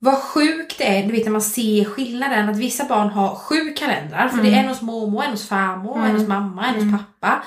vad 0.00 0.14
sjukt 0.18 0.78
det 0.78 0.98
är, 0.98 1.02
du 1.06 1.12
vet 1.12 1.24
när 1.24 1.32
man 1.32 1.42
ser 1.42 1.84
skillnaden 1.84 2.48
att 2.48 2.56
vissa 2.56 2.84
barn 2.84 3.08
har 3.08 3.34
sju 3.34 3.70
kalendrar. 3.76 4.28
För 4.28 4.42
det 4.42 4.54
är 4.54 4.60
en 4.62 4.68
hos 4.68 4.82
mormor, 4.82 5.24
en 5.24 5.30
hos 5.30 5.48
farmor, 5.48 5.96
en 5.98 6.04
Mm. 6.04 6.16
hos 6.16 6.28
mamma, 6.28 6.66
en 6.66 6.74
Mm. 6.74 6.92
hos 6.92 7.00
pappa. 7.02 7.42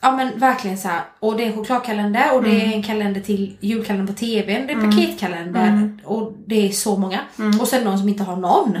Ja 0.00 0.16
men 0.16 0.38
verkligen 0.38 0.78
så 0.78 0.88
här. 0.88 1.00
och 1.20 1.36
det 1.36 1.42
är 1.42 1.46
en 1.46 1.54
chokladkalender 1.56 2.34
och 2.34 2.42
det 2.42 2.50
är 2.62 2.72
en 2.72 2.82
kalender 2.82 3.20
till 3.20 3.56
julkalender 3.60 4.12
på 4.12 4.18
tvn, 4.18 4.66
det 4.66 4.72
är 4.72 4.76
Mm. 4.76 4.90
paketkalender 4.90 5.66
Mm. 5.68 6.00
och 6.04 6.32
det 6.46 6.66
är 6.68 6.72
så 6.72 6.96
många. 6.96 7.20
Mm. 7.38 7.60
Och 7.60 7.68
sen 7.68 7.84
någon 7.84 7.98
som 7.98 8.08
inte 8.08 8.22
har 8.22 8.36
någon. 8.36 8.76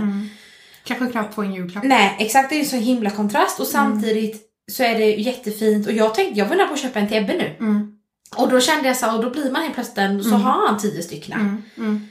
Mm. 0.90 0.98
Kanske 0.98 1.12
knappt 1.12 1.34
få 1.34 1.42
en 1.42 1.54
julklapp. 1.54 1.84
Nej 1.84 2.16
exakt, 2.18 2.50
det 2.50 2.56
är 2.56 2.60
en 2.60 2.66
så 2.66 2.76
himla 2.76 3.10
kontrast 3.10 3.60
och 3.60 3.66
samtidigt 3.66 4.42
så 4.72 4.82
är 4.82 4.98
det 4.98 5.06
jättefint 5.14 5.86
och 5.86 5.92
jag 5.92 6.14
tänkte, 6.14 6.38
jag 6.40 6.50
nära 6.56 6.66
på 6.66 6.74
att 6.74 6.80
köpa 6.80 6.98
en 6.98 7.08
till 7.08 7.16
Ebbe 7.16 7.32
nu. 7.32 7.56
Mm. 7.66 7.92
Och 8.36 8.48
då 8.48 8.60
kände 8.60 8.88
jag 8.88 8.96
så 8.96 9.16
och 9.16 9.22
då 9.24 9.30
blir 9.30 9.50
man 9.50 9.62
helt 9.62 9.74
plötsligt 9.74 10.22
så 10.24 10.28
Mm. 10.28 10.40
har 10.40 10.66
han 10.68 10.78
tio 10.78 11.02
stycken. 11.02 11.32
Mm. 11.40 11.62
Mm. 11.78 12.06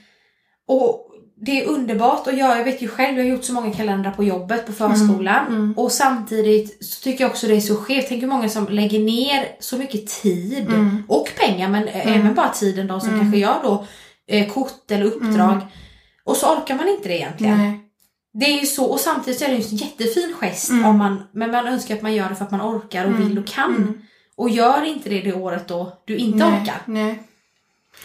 Och 0.68 1.02
det 1.46 1.62
är 1.64 1.68
underbart 1.68 2.28
och 2.28 2.34
jag, 2.34 2.60
jag 2.60 2.64
vet 2.64 2.82
ju 2.82 2.88
själv, 2.88 3.18
jag 3.18 3.26
har 3.26 3.30
gjort 3.32 3.44
så 3.44 3.54
många 3.54 3.74
kalendrar 3.74 4.12
på 4.12 4.24
jobbet 4.24 4.66
på 4.66 4.72
förskolan. 4.72 5.48
Mm. 5.48 5.74
Och 5.78 5.92
samtidigt 5.92 6.86
så 6.86 7.02
tycker 7.04 7.24
jag 7.24 7.32
också 7.32 7.48
det 7.48 7.56
är 7.56 7.60
så 7.62 7.76
skevt. 7.76 8.06
Tänk 8.10 8.22
hur 8.24 8.28
många 8.28 8.50
som 8.50 8.68
lägger 8.70 9.00
ner 9.00 9.48
så 9.60 9.78
mycket 9.78 10.08
tid 10.08 10.68
Mm. 10.68 11.04
och 11.08 11.28
pengar 11.40 11.70
men 11.70 11.88
Mm. 11.88 12.20
även 12.20 12.34
bara 12.36 12.50
tiden 12.50 12.88
de 12.88 13.00
som 13.02 13.10
Mm. 13.10 13.22
kanske 13.22 13.40
gör 13.40 13.56
då 13.64 13.86
eh, 14.28 14.54
kort 14.54 14.92
eller 14.92 15.06
uppdrag. 15.06 15.52
Mm. 15.52 15.64
Och 16.26 16.36
så 16.38 16.56
orkar 16.58 16.76
man 16.76 16.88
inte 16.88 17.08
det 17.10 17.16
egentligen. 17.18 17.58
Nej. 17.58 17.80
Det 18.40 18.46
är 18.46 18.60
ju 18.60 18.66
så 18.66 18.86
och 18.86 19.00
samtidigt 19.00 19.42
är 19.42 19.48
det 19.48 19.56
ju 19.56 19.62
en 19.64 19.76
jättefin 19.76 20.34
gest 20.40 20.70
Mm. 20.70 20.86
om 20.86 20.98
man, 20.98 21.24
men 21.32 21.52
man 21.52 21.68
önskar 21.68 21.96
att 21.96 22.02
man 22.02 22.14
gör 22.14 22.30
det 22.30 22.36
för 22.36 22.46
att 22.46 22.52
man 22.52 22.62
orkar 22.62 23.04
och 23.06 23.12
Mm. 23.12 23.28
vill 23.28 23.40
och 23.40 23.48
kan. 23.48 23.76
Mm. 23.76 24.02
Och 24.38 24.50
gör 24.50 24.84
inte 24.86 25.10
det 25.10 25.22
det 25.22 25.34
året 25.34 25.68
då 25.68 25.98
du 26.06 26.16
inte 26.18 26.38
Nej. 26.50 26.62
orkar. 26.62 26.82
Nej. 26.86 27.24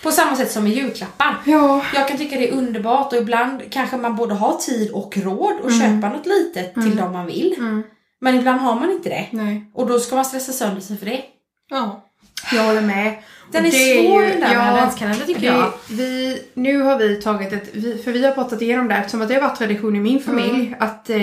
På 0.03 0.11
samma 0.13 0.37
sätt 0.37 0.53
som 0.53 0.63
med 0.65 0.73
julklappar. 0.73 1.37
Ja. 1.47 1.83
Jag 1.95 2.09
kan 2.09 2.19
tycka 2.19 2.37
det 2.37 2.49
är 2.49 2.53
underbart 2.53 3.13
och 3.13 3.19
ibland 3.19 3.63
kanske 3.71 3.97
man 3.97 4.17
både 4.17 4.35
har 4.35 4.57
tid 4.57 4.91
och 4.91 5.17
råd 5.17 5.53
att 5.65 5.73
Mm. 5.73 5.81
köpa 6.03 6.17
något 6.17 6.27
litet 6.27 6.75
till 6.75 6.83
Mm. 6.83 6.97
dem 6.97 7.13
man 7.13 7.27
vill. 7.27 7.55
Mm. 7.59 7.83
Men 8.21 8.35
ibland 8.35 8.61
har 8.61 8.75
man 8.75 8.91
inte 8.91 9.09
det. 9.09 9.27
Nej. 9.31 9.71
Och 9.75 9.87
då 9.87 10.01
ska 10.01 10.17
man 10.17 10.25
stressa 10.25 10.53
sönder 10.53 10.81
sig 10.81 10.97
för 10.99 11.07
det. 11.07 11.23
Ja. 11.71 12.07
Jag 12.53 12.65
håller 12.65 12.81
med. 12.83 13.23
Den 13.53 13.63
Och 13.67 13.69
är 13.69 13.73
det 13.73 14.07
svår 14.09 14.23
ju- 14.25 14.31
den 14.31 14.41
där 14.41 14.55
ja, 14.55 14.69
adventskalender 14.71 15.27
tycker 15.27 15.41
det, 15.41 15.47
jag. 15.47 15.73
Vi, 15.91 16.43
nu 16.55 16.83
har 16.83 16.99
vi 16.99 17.21
tagit 17.21 17.53
ett, 17.53 17.69
vi, 17.73 17.99
för 18.03 18.13
vi 18.13 18.25
har 18.25 18.33
pratat 18.33 18.63
igenom 18.63 18.89
det 18.89 18.95
eftersom 18.95 19.23
att 19.23 19.29
det 19.29 19.35
har 19.35 19.41
varit 19.43 19.59
tradition 19.59 19.97
i 19.97 20.01
min 20.01 20.21
familj 20.23 20.77
att 20.79 21.11
eh, 21.11 21.19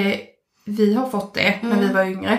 vi 0.65 0.93
har 0.93 1.09
fått 1.09 1.33
det 1.33 1.55
när 1.61 1.71
Mm. 1.71 1.87
vi 1.87 1.93
var 1.93 2.03
yngre. 2.05 2.37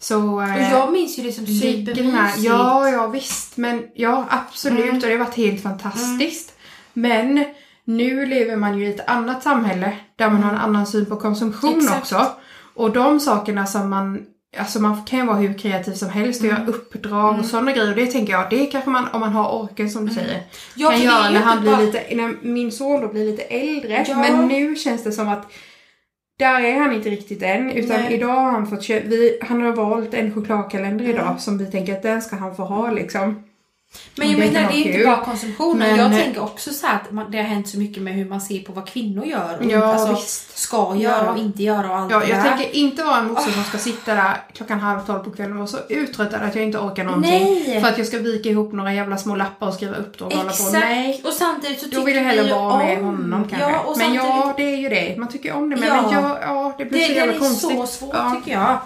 Så 0.00 0.32
Och 0.34 0.42
eh, 0.44 0.72
jag 0.72 0.92
minns 0.92 1.18
ju 1.18 1.22
det 1.22 1.32
som 1.32 1.46
supermysigt. 1.46 2.38
ja, 2.44 2.88
ja 2.90 3.06
visst, 3.06 3.56
men 3.56 3.82
ja 3.94 4.26
absolut 4.30 4.82
Mm. 4.84 4.94
och 4.96 5.00
det 5.02 5.10
har 5.10 5.18
varit 5.18 5.34
helt 5.34 5.62
fantastiskt. 5.62 6.52
Men 6.92 7.44
nu 7.84 8.26
lever 8.26 8.56
man 8.56 8.78
ju 8.78 8.86
i 8.86 8.90
ett 8.94 9.08
annat 9.10 9.42
samhälle 9.42 9.92
där 10.16 10.30
man 10.30 10.42
har 10.42 10.50
en 10.50 10.58
annan 10.58 10.86
syn 10.86 11.06
på 11.06 11.16
konsumtion 11.16 11.72
Mm. 11.72 11.84
Exakt. 11.84 11.98
också. 12.00 12.26
Och 12.74 12.90
de 12.92 13.20
sakerna 13.20 13.66
som 13.66 13.90
man 13.90 14.26
Alltså 14.56 14.80
man 14.80 15.04
kan 15.04 15.18
ju 15.18 15.26
vara 15.26 15.36
hur 15.36 15.58
kreativ 15.58 15.92
som 15.92 16.08
helst 16.08 16.40
och 16.40 16.46
Mm. 16.46 16.60
göra 16.60 16.68
uppdrag 16.70 17.38
och 17.38 17.44
sådana 17.44 17.72
grejer. 17.72 17.90
Och 17.90 17.96
det 17.96 18.06
tänker 18.06 18.32
jag, 18.32 18.50
det 18.50 18.66
kanske 18.66 18.90
man, 18.90 19.08
om 19.12 19.20
man 19.20 19.32
har 19.32 19.62
orken 19.62 19.90
som 19.90 20.06
du 20.06 20.14
säger, 20.14 20.28
Mm. 20.34 20.42
Ja, 20.76 20.90
kan 20.90 21.02
göra 21.02 21.30
när 21.30 21.40
han 21.40 21.60
blir 21.60 21.70
bara- 21.72 21.80
lite, 21.80 22.02
när 22.14 22.34
min 22.42 22.72
son 22.72 23.00
då 23.00 23.08
blir 23.08 23.24
lite 23.26 23.42
äldre. 23.42 24.04
Ja. 24.08 24.16
Men 24.18 24.48
nu 24.48 24.76
känns 24.76 25.04
det 25.04 25.12
som 25.12 25.28
att 25.28 25.52
där 26.38 26.60
är 26.60 26.78
han 26.80 26.92
inte 26.92 27.10
riktigt 27.10 27.42
än. 27.42 27.70
Utan 27.72 28.00
Nej. 28.00 28.14
idag 28.14 28.28
har 28.34 28.50
han 28.50 28.66
fått 28.66 28.82
köpa, 28.82 29.06
vi, 29.08 29.38
han 29.42 29.62
har 29.62 29.72
valt 29.72 30.14
en 30.14 30.34
chokladkalender 30.34 31.04
Mm. 31.04 31.16
idag 31.16 31.40
som 31.40 31.58
vi 31.58 31.66
tänker 31.70 31.92
att 31.92 32.02
den 32.02 32.22
ska 32.22 32.36
han 32.36 32.56
få 32.56 32.62
ha 32.64 32.90
liksom. 32.90 33.42
Men 34.14 34.30
jag 34.30 34.40
Det 34.40 34.52
menar 34.52 34.68
det 34.72 34.76
är 34.78 34.92
inte 34.92 35.06
bara 35.06 35.24
konsumtionen. 35.24 35.78
Men- 35.78 35.96
jag 36.12 36.22
tänker 36.22 36.42
också 36.42 36.70
så 36.72 36.86
att 36.86 37.12
man, 37.12 37.30
det 37.30 37.36
har 37.38 37.44
hänt 37.44 37.68
så 37.68 37.78
mycket 37.78 38.02
med 38.02 38.14
hur 38.14 38.24
man 38.24 38.40
ser 38.40 38.58
på 38.62 38.72
vad 38.72 38.86
kvinnor 38.88 39.24
gör. 39.24 39.58
Och 39.58 39.64
Ja, 39.70 39.84
alltså, 39.84 40.10
visst. 40.14 40.58
ska 40.58 40.94
göra 40.96 41.24
Ja. 41.24 41.30
och 41.32 41.38
inte 41.38 41.62
göra 41.62 41.90
och 41.90 41.96
allt 41.98 42.12
Ja, 42.12 42.18
det 42.18 42.28
jag 42.28 42.38
där. 42.44 42.48
tänker 42.56 42.76
inte 42.76 43.02
vara 43.04 43.16
en 43.18 43.26
morsa 43.32 43.50
som 43.50 43.64
ska 43.64 43.78
sitta 43.78 44.14
där 44.14 44.32
klockan 44.54 44.80
halv 44.80 45.00
tolv 45.06 45.18
på 45.18 45.30
kvällen 45.30 45.52
och 45.52 45.58
vara 45.58 45.66
så 45.66 45.78
uttröttad 45.88 46.42
att 46.42 46.54
jag 46.54 46.64
inte 46.64 46.78
orkar 46.78 47.04
någonting. 47.04 47.30
Nej! 47.66 47.80
För 47.80 47.88
att 47.88 47.98
jag 47.98 48.06
ska 48.06 48.18
vika 48.18 48.48
ihop 48.48 48.72
några 48.72 48.94
jävla 48.94 49.16
små 49.16 49.36
lappar 49.36 49.66
och 49.68 49.74
skriva 49.74 49.96
upp 49.96 50.18
dem 50.18 50.26
och 50.28 50.32
hålla 50.34 50.44
på. 50.44 50.54
Exakt! 50.54 50.72
Nej. 50.72 51.22
Och 51.24 51.32
samtidigt 51.32 51.80
så 51.80 51.86
Då 51.86 51.90
tycker 51.90 52.04
vill 52.04 52.16
jag 52.16 52.22
hellre 52.24 52.54
vara 52.54 52.78
med 52.78 52.98
om- 52.98 53.04
honom 53.04 53.44
kanske. 53.50 53.70
Ja, 53.70 53.82
men 53.86 53.94
samtidigt, 53.94 54.22
ja, 54.24 54.54
det 54.56 54.62
är 54.62 54.76
ju 54.76 54.88
det. 54.88 55.14
Man 55.18 55.28
tycker 55.28 55.52
om 55.56 55.70
det. 55.70 55.76
Men, 55.76 55.88
Ja. 55.88 56.02
men 56.02 56.22
ja, 56.22 56.38
ja, 56.42 56.74
det 56.78 56.84
blir 56.84 57.00
det, 57.00 57.06
så 57.06 57.12
det 57.12 57.18
jävla 57.18 57.34
är 57.34 57.38
konstigt. 57.38 57.70
så 57.78 57.86
svårt 57.86 58.10
Ja. 58.14 58.36
tycker 58.44 58.58
jag. 58.58 58.78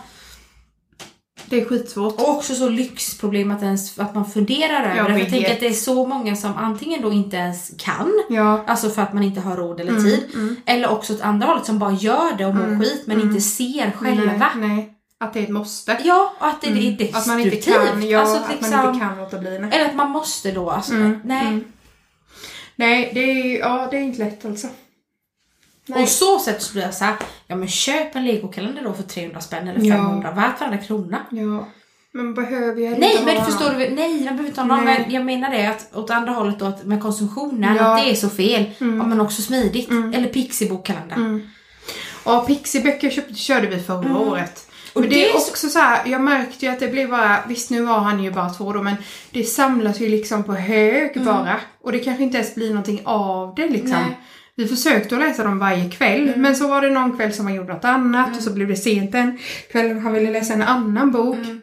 Det 1.52 1.60
är 1.60 1.64
skitsvårt. 1.64 2.14
Och 2.20 2.28
också 2.36 2.54
så 2.54 2.68
lyxproblem 2.68 3.50
att, 3.50 3.62
ens, 3.62 3.98
att 3.98 4.14
man 4.14 4.30
funderar 4.30 4.82
över 4.84 4.96
Jag 4.96 5.06
det. 5.06 5.12
För 5.12 5.20
jag 5.20 5.30
tänker 5.30 5.52
att 5.52 5.60
det 5.60 5.66
är 5.66 5.72
så 5.72 6.06
många 6.06 6.36
som 6.36 6.56
antingen 6.56 7.02
då 7.02 7.12
inte 7.12 7.36
ens 7.36 7.70
kan, 7.78 8.12
Ja. 8.28 8.64
alltså 8.66 8.90
för 8.90 9.02
att 9.02 9.12
man 9.12 9.22
inte 9.22 9.40
har 9.40 9.56
råd 9.56 9.80
eller 9.80 9.90
Mm, 9.90 10.04
tid. 10.04 10.30
mm. 10.34 10.56
Eller 10.66 10.90
också 10.90 11.14
åt 11.14 11.20
andra 11.20 11.46
hållet 11.46 11.66
som 11.66 11.78
bara 11.78 11.92
gör 11.92 12.36
det 12.38 12.46
och 12.46 12.54
mår 12.54 12.64
Mm, 12.64 12.80
skit 12.80 13.02
men 13.06 13.16
mm. 13.16 13.28
inte 13.28 13.40
ser 13.40 13.90
själva. 13.90 14.50
Nej, 14.54 14.68
nej. 14.68 14.94
Att 15.20 15.32
det 15.32 15.38
är 15.40 15.42
ett 15.44 15.48
måste. 15.48 15.98
Ja, 16.04 16.32
och 16.40 16.46
att 16.46 16.60
det 16.60 16.66
är 16.66 16.70
Mm. 16.70 16.82
destruktivt. 16.96 17.16
Att 17.16 17.26
man 17.26 17.40
inte 17.40 17.56
kan, 17.56 18.08
ja, 18.08 18.20
alltså, 18.20 18.36
att 18.36 18.50
liksom, 18.52 18.70
man 18.76 18.94
inte 18.94 19.06
kan 19.06 19.16
låta 19.18 19.38
bli. 19.38 19.58
Nej. 19.58 19.70
Eller 19.72 19.86
att 19.86 19.94
man 19.96 20.10
måste 20.10 20.50
då. 20.52 20.70
Alltså, 20.70 20.92
Mm, 20.94 21.20
nej. 21.24 21.46
mm. 21.46 21.64
Nej, 22.76 23.10
det 23.14 23.20
är 23.20 23.58
ja 23.58 23.88
det 23.90 23.96
är 23.96 24.00
inte 24.00 24.18
lätt 24.24 24.44
alltså. 24.44 24.68
Nej. 25.94 26.02
Och 26.02 26.08
så 26.08 26.38
sätt 26.38 26.62
så 26.62 26.72
blir 26.72 26.82
jag 26.82 26.94
såhär, 26.94 27.14
ja 27.46 27.56
men 27.56 27.68
köp 27.68 28.16
en 28.16 28.24
legokalender 28.24 28.82
då 28.84 28.92
för 28.92 29.02
300 29.02 29.40
spänn 29.40 29.68
eller 29.68 29.80
Ja. 29.84 29.94
500, 29.96 30.30
värt 30.32 30.60
varenda 30.60 30.78
krona. 30.84 31.18
Ja. 31.30 31.68
Men 32.14 32.34
behöver 32.34 32.80
jag 32.82 32.98
Nej 32.98 33.12
inte 33.12 33.24
men 33.24 33.36
ha 33.36 33.44
förstår 33.44 33.70
du, 33.70 33.76
nej 33.94 34.14
man 34.14 34.24
behöver 34.24 34.46
inte 34.46 34.60
ha 34.60 34.66
någon, 34.68 34.84
Nej. 34.84 34.98
men 35.02 35.10
jag 35.10 35.24
menar 35.24 35.50
det 35.50 35.66
att 35.66 35.96
åt 35.96 36.10
andra 36.10 36.32
hållet 36.32 36.58
då 36.58 36.64
att 36.64 36.84
med 36.84 37.02
konsumtionen, 37.02 37.76
Ja. 37.76 37.82
att 37.96 38.04
det 38.04 38.10
är 38.10 38.14
så 38.14 38.28
fel. 38.28 38.64
Mm. 38.80 38.96
Ja 38.98 39.06
men 39.06 39.20
också 39.20 39.42
smidigt. 39.42 39.90
Mm. 39.90 40.14
Eller 40.14 40.28
Pixie-bokkalender. 40.28 41.16
Mm. 41.16 41.48
Ja, 42.24 42.40
Pixiböcker 42.46 43.10
köpte, 43.10 43.34
körde 43.34 43.66
vi 43.66 43.78
förra 43.80 43.98
Mm. 44.04 44.16
året. 44.16 44.66
Och 44.92 45.00
Men 45.00 45.10
det, 45.10 45.16
det 45.16 45.24
är 45.30 45.34
är 45.34 45.38
så- 45.40 45.50
också 45.50 45.68
så 45.68 45.78
här, 45.78 46.00
jag 46.06 46.20
märkte 46.20 46.66
ju 46.66 46.72
att 46.72 46.80
det 46.80 46.88
blev 46.88 47.10
bara, 47.10 47.38
visst 47.48 47.70
nu 47.70 47.82
var 47.82 47.98
han 47.98 48.22
ju 48.22 48.30
bara 48.30 48.50
två 48.50 48.72
då, 48.72 48.82
men 48.82 48.94
det 49.30 49.44
samlas 49.44 50.00
ju 50.00 50.08
liksom 50.08 50.44
på 50.44 50.54
hög 50.54 51.12
Mm. 51.16 51.24
bara. 51.26 51.60
Och 51.82 51.92
det 51.92 51.98
kanske 51.98 52.22
inte 52.24 52.36
ens 52.38 52.54
blir 52.54 52.68
någonting 52.68 53.00
av 53.04 53.54
det 53.54 53.68
liksom. 53.68 53.90
Nej. 53.90 54.18
Vi 54.56 54.66
försökte 54.68 55.14
att 55.16 55.20
läsa 55.22 55.44
dem 55.44 55.58
varje 55.58 55.90
kväll, 55.90 56.28
Mm. 56.28 56.42
men 56.42 56.56
så 56.56 56.68
var 56.68 56.82
det 56.82 56.90
någon 56.90 57.16
kväll 57.16 57.32
som 57.32 57.46
han 57.46 57.54
gjorde 57.54 57.72
något 57.72 57.84
annat 57.84 58.36
och 58.36 58.42
så 58.42 58.52
blev 58.52 58.68
det 58.68 58.76
sent 58.76 59.14
en 59.14 59.38
kväll 59.72 59.98
han 59.98 60.12
ville 60.12 60.30
läsa 60.30 60.52
en 60.54 60.62
annan 60.62 61.10
bok. 61.10 61.36
Mm. 61.36 61.60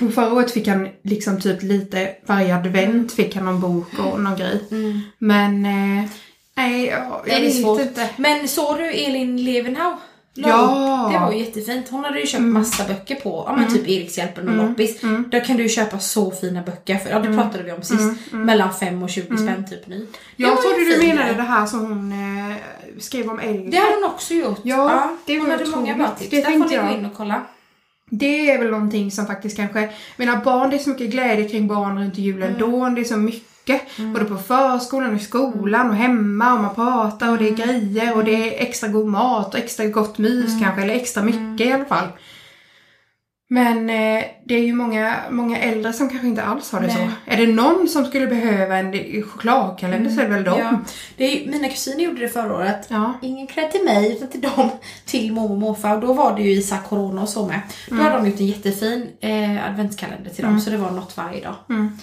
Och 0.00 0.14
förra 0.14 0.32
året 0.32 0.50
fick 0.50 0.68
han 0.68 0.88
liksom 1.04 1.40
typ 1.40 1.62
lite, 1.62 2.10
varje 2.26 2.56
advent 2.56 3.12
fick 3.12 3.34
han 3.36 3.44
någon 3.44 3.60
bok 3.60 3.98
och 3.98 4.20
någon 4.20 4.36
grej. 4.36 4.60
Mm. 4.70 5.00
Men, 5.18 5.64
eh, 5.66 6.08
nej, 6.56 6.80
Det 6.80 6.86
jag 6.86 7.28
är 7.28 7.40
vet 7.40 7.62
svårt. 7.62 7.80
inte. 7.80 8.08
Men 8.16 8.48
såg 8.48 8.78
du 8.78 8.90
Elin 8.90 9.44
Levenhau? 9.44 9.96
Ja. 10.34 11.10
Det 11.12 11.18
var 11.18 11.32
ju 11.32 11.38
jättefint. 11.38 11.88
Hon 11.90 12.04
hade 12.04 12.20
ju 12.20 12.26
köpt 12.26 12.38
Mm. 12.38 12.52
massa 12.52 12.84
böcker 12.84 13.14
på, 13.14 13.44
ja 13.46 13.52
men 13.52 13.64
Mm. 13.64 13.74
typ 13.74 13.88
Erikshjälpen 13.88 14.48
och 14.48 14.54
Mm. 14.54 14.68
Loppis. 14.68 15.02
Mm. 15.02 15.24
Där 15.30 15.44
kan 15.44 15.56
du 15.56 15.62
ju 15.62 15.68
köpa 15.68 15.98
så 15.98 16.30
fina 16.30 16.62
böcker, 16.62 16.96
för, 16.96 17.10
ja 17.10 17.18
det 17.18 17.28
Mm. 17.28 17.40
pratade 17.40 17.64
vi 17.64 17.72
om 17.72 17.82
sist. 17.82 18.00
Mm. 18.00 18.16
Mm. 18.32 18.46
Mellan 18.46 18.74
5 18.74 19.02
och 19.02 19.10
20 19.10 19.26
Mm. 19.30 19.38
spänn 19.46 19.66
typ 19.70 19.86
ny. 19.86 20.06
Jag 20.36 20.62
trodde 20.62 20.78
du 20.84 21.06
menade 21.06 21.34
det 21.34 21.42
här 21.42 21.66
som 21.66 21.80
hon 21.80 22.12
eh, 22.50 22.56
skrev 23.00 23.30
om 23.30 23.38
äldre. 23.38 23.70
Det 23.70 23.76
har 23.76 23.94
hon 24.00 24.04
också 24.10 24.34
gjort. 24.34 24.60
Ja, 24.62 25.10
det 25.26 25.38
hon 25.38 25.50
hade 25.50 25.66
många 25.66 25.94
bra 25.96 26.08
tips. 26.18 26.30
Det 26.30 26.36
Där 26.40 26.52
får 26.58 26.68
ni 26.68 26.76
gå 26.76 26.98
in 26.98 27.04
och 27.06 27.14
kolla. 27.16 27.42
Det 28.12 28.50
är 28.50 28.58
väl 28.58 28.70
någonting 28.70 29.10
som 29.10 29.26
faktiskt 29.26 29.56
kanske, 29.56 29.80
jag 29.80 29.90
menar 30.16 30.44
barn, 30.44 30.70
det 30.70 30.76
är 30.76 30.78
så 30.78 30.90
mycket 30.90 31.10
glädje 31.10 31.48
kring 31.48 31.66
barn 31.68 31.98
runt 31.98 32.18
julen 32.18 32.48
Mm. 32.54 32.60
då, 32.70 32.88
det 32.88 33.00
är 33.00 33.04
så 33.04 33.16
mycket. 33.16 33.49
Både 33.96 34.24
på 34.24 34.36
förskolan 34.36 35.10
och 35.14 35.20
i 35.20 35.24
skolan 35.24 35.90
och 35.90 35.96
hemma 35.96 36.54
och 36.54 36.60
man 36.60 36.74
pratar 36.74 37.30
och 37.30 37.38
det 37.38 37.48
är 37.48 37.54
grejer 37.54 38.16
och 38.16 38.24
det 38.24 38.32
är 38.58 38.66
extra 38.68 38.88
god 38.88 39.06
mat 39.06 39.54
och 39.54 39.60
extra 39.60 39.86
gott 39.86 40.18
mys 40.18 40.48
Mm. 40.50 40.60
kanske, 40.64 40.82
eller 40.82 40.94
extra 40.94 41.22
mycket 41.22 41.66
i 41.66 41.72
alla 41.72 41.84
fall. 41.84 42.08
Men 43.52 43.90
eh, 43.90 44.24
det 44.44 44.54
är 44.54 44.62
ju 44.62 44.72
många, 44.74 45.14
många 45.30 45.58
äldre 45.58 45.92
som 45.92 46.08
kanske 46.08 46.26
inte 46.26 46.42
alls 46.42 46.72
har 46.72 46.80
det 46.80 46.86
Nej. 46.86 46.96
så. 47.26 47.32
Är 47.32 47.36
det 47.46 47.52
någon 47.52 47.88
som 47.88 48.04
skulle 48.04 48.26
behöva 48.26 48.76
en 48.76 48.92
chokladkalender 49.22 50.10
så 50.10 50.20
är 50.20 50.24
det 50.28 50.34
väl 50.34 50.44
dem. 50.44 50.58
Ja. 50.58 50.78
Det 51.16 51.24
är, 51.24 51.50
mina 51.50 51.68
kusiner 51.68 52.04
gjorde 52.04 52.20
det 52.20 52.28
förra 52.28 52.54
året. 52.56 52.86
Ja. 52.88 53.12
Ingen 53.22 53.46
cred 53.46 53.70
till 53.70 53.84
mig 53.84 54.12
utan 54.16 54.28
till 54.28 54.40
dem, 54.40 54.70
till 55.06 55.32
mormor 55.32 55.52
och 55.52 55.58
morfar. 55.58 55.94
Och 55.94 56.00
då 56.00 56.12
var 56.12 56.36
det 56.36 56.42
ju 56.42 56.50
Isak 56.50 56.88
Corona 56.88 57.22
och 57.22 57.28
så 57.28 57.46
med. 57.46 57.60
Då 57.88 57.94
Mm. 57.94 58.06
hade 58.06 58.16
de 58.24 58.30
gjort 58.30 58.40
en 58.40 58.46
jättefin 58.46 59.06
eh, 59.20 59.66
adventskalender 59.70 60.30
till 60.30 60.44
dem. 60.44 60.60
Så 60.60 60.70
det 60.70 60.76
var 60.76 60.90
något 60.90 61.16
varje 61.16 61.44
dag. 61.44 61.54
Mm. 61.70 61.98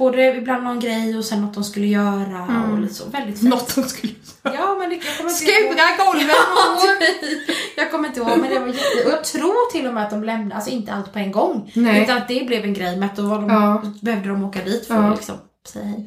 Både 0.00 0.36
ibland 0.36 0.64
någon 0.64 0.80
grej 0.80 1.18
och 1.18 1.24
sen 1.24 1.40
något 1.40 1.54
de 1.54 1.64
skulle 1.64 1.86
göra 1.86 2.66
och 2.72 2.78
lite 2.78 2.94
så. 2.94 3.04
Väldigt 3.08 3.38
fint. 3.40 3.50
Något 3.50 3.70
som 3.70 3.82
skulle... 3.84 4.12
Ja 4.42 4.76
men 4.78 4.88
det, 4.90 4.94
jag 4.96 5.16
kommer 5.16 5.30
inte 5.30 5.34
Skura 5.44 6.04
golven! 6.06 6.28
Ja, 6.28 6.80
typ. 7.20 7.56
jag 7.76 7.90
kommer 7.90 8.08
inte 8.08 8.20
ihåg 8.20 8.30
men 8.38 8.50
det 8.50 8.58
var 8.58 8.66
jätte... 8.66 9.04
Och 9.06 9.12
jag 9.12 9.24
tror 9.24 9.72
till 9.72 9.86
och 9.86 9.94
med 9.94 10.02
att 10.04 10.10
de 10.10 10.24
lämnade, 10.24 10.54
alltså 10.54 10.70
inte 10.70 10.92
allt 10.92 11.12
på 11.12 11.18
en 11.18 11.32
gång. 11.32 11.72
Nej. 11.74 12.02
Utan 12.02 12.16
att 12.18 12.28
det 12.28 12.46
blev 12.46 12.64
en 12.64 12.74
grej 12.74 12.96
med 12.96 13.06
att 13.06 13.16
då 13.16 13.22
var 13.22 13.38
de, 13.38 13.48
Ja. 13.50 13.82
behövde 14.02 14.28
de 14.28 14.44
åka 14.44 14.62
dit 14.64 14.86
för 14.86 14.94
Ja. 14.94 15.00
att 15.12 15.16
liksom 15.16 15.34
säga 15.68 15.84
hej. 15.84 16.04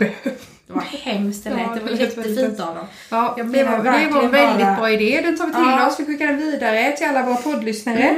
Det 0.68 0.74
var 0.74 0.82
hemskt 0.82 1.44
det 1.44 1.50
lät. 1.50 1.60
Ja, 1.60 1.74
det 1.76 1.82
var 1.82 1.92
jättefint 1.92 2.60
av 2.60 2.76
dem. 2.76 2.86
Ja, 3.10 3.34
Jag 3.38 3.48
det 3.52 3.64
var, 3.64 3.78
det 3.84 4.08
var 4.14 4.24
en 4.24 4.32
väldigt 4.32 4.66
bara- 4.66 4.76
bra 4.76 4.92
idé. 4.92 5.22
Den 5.24 5.38
tar 5.38 5.46
vi 5.48 5.52
till 5.54 5.62
Ja. 5.62 5.88
oss. 5.88 6.00
Vi 6.00 6.06
skickar 6.06 6.28
den 6.28 6.38
vidare 6.38 6.92
till 6.98 7.08
alla 7.08 7.24
våra 7.26 7.36
poddlyssnare. 7.36 8.16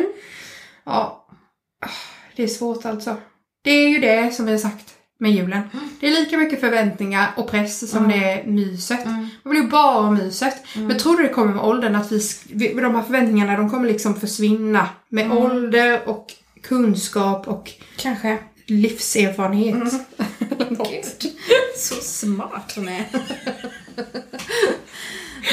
Ja. 0.86 1.28
Ah, 1.82 1.88
Det 2.36 2.44
är 2.44 2.48
svårt 2.48 2.86
alltså. 2.86 3.16
Det 3.64 3.72
är 3.72 3.90
ju 3.90 4.00
det 4.00 4.34
som 4.36 4.46
vi 4.46 4.52
har 4.52 4.60
sagt 4.60 4.95
med 5.26 5.34
julen. 5.34 5.62
Det 6.00 6.08
är 6.08 6.12
lika 6.12 6.38
mycket 6.38 6.60
förväntningar 6.60 7.32
och 7.38 7.52
press 7.52 7.92
som 7.92 8.08
det 8.10 8.16
är 8.16 8.44
myset. 8.46 9.06
Mm. 9.06 9.28
Man 9.44 9.54
vill 9.54 9.64
ju 9.64 9.70
bara 9.70 10.02
ha 10.02 10.12
myset. 10.12 10.64
Men 10.76 10.98
tror 10.98 11.18
du 11.18 11.24
det 11.24 11.30
kommer 11.30 11.54
med 11.54 11.64
åldern 11.64 11.96
att 11.96 12.12
vi, 12.12 12.22
vi, 12.54 12.74
de 12.74 12.96
här 12.96 13.04
förväntningarna 13.04 13.58
de 13.58 13.70
kommer 13.70 13.88
liksom 13.88 14.20
försvinna 14.20 14.90
med 15.10 15.26
Mm. 15.26 15.38
ålder 15.38 16.10
och 16.10 16.28
kunskap 16.64 17.48
och 17.48 17.72
Kanske. 17.98 18.38
livserfarenhet. 18.66 19.76
Mm. 19.76 19.90
Gud, 20.90 21.34
så 21.78 21.96
smart 21.96 22.74
hon 22.76 22.88
är. 22.90 23.06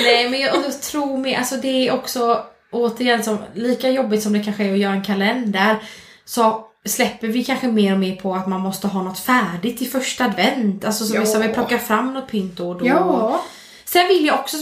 Nej 0.04 0.30
men 0.30 0.40
jag, 0.40 0.56
jag 0.56 0.82
tror 0.82 1.18
med, 1.18 1.38
alltså 1.38 1.56
det 1.56 1.88
är 1.88 1.92
också 1.92 2.44
återigen 2.70 3.22
som, 3.24 3.38
lika 3.54 3.90
jobbigt 3.90 4.22
som 4.22 4.32
det 4.32 4.44
kanske 4.44 4.64
är 4.64 4.72
att 4.72 4.78
göra 4.78 4.92
en 4.92 5.04
kalender 5.04 5.76
så 6.24 6.66
släpper 6.86 7.28
vi 7.28 7.44
kanske 7.44 7.68
mer 7.68 7.92
och 7.92 7.98
mer 7.98 8.16
på 8.16 8.34
att 8.34 8.48
man 8.48 8.60
måste 8.60 8.86
ha 8.88 9.02
något 9.02 9.18
färdigt 9.18 9.82
i 9.82 9.86
första 9.86 10.24
advent. 10.24 10.84
Alltså 10.84 11.04
som 11.04 11.14
Ja. 11.14 11.20
vi 11.20 11.26
sa, 11.26 11.38
vi 11.38 11.48
plockar 11.48 11.78
fram 11.78 12.14
något 12.14 12.26
pynt 12.30 12.56
då 12.56 12.68
och 12.68 12.78
då. 12.78 12.86
Ja. 12.86 13.42
Sen 13.84 14.08
vill 14.08 14.26
jag 14.26 14.38
också, 14.38 14.56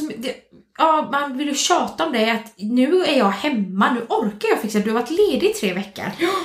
ja, 0.79 1.09
man 1.13 1.39
vill 1.39 1.49
ju 1.49 1.55
tjata 1.55 2.07
om 2.07 2.13
det 2.13 2.31
att 2.31 2.53
nu 2.57 3.05
är 3.05 3.19
jag 3.19 3.31
hemma, 3.31 3.93
nu 3.93 4.01
orkar 4.09 4.49
jag 4.49 4.59
fixa, 4.61 4.79
du 4.79 4.91
har 4.91 5.01
varit 5.01 5.11
ledig 5.11 5.51
i 5.51 5.53
tre 5.53 5.73
veckor. 5.75 6.05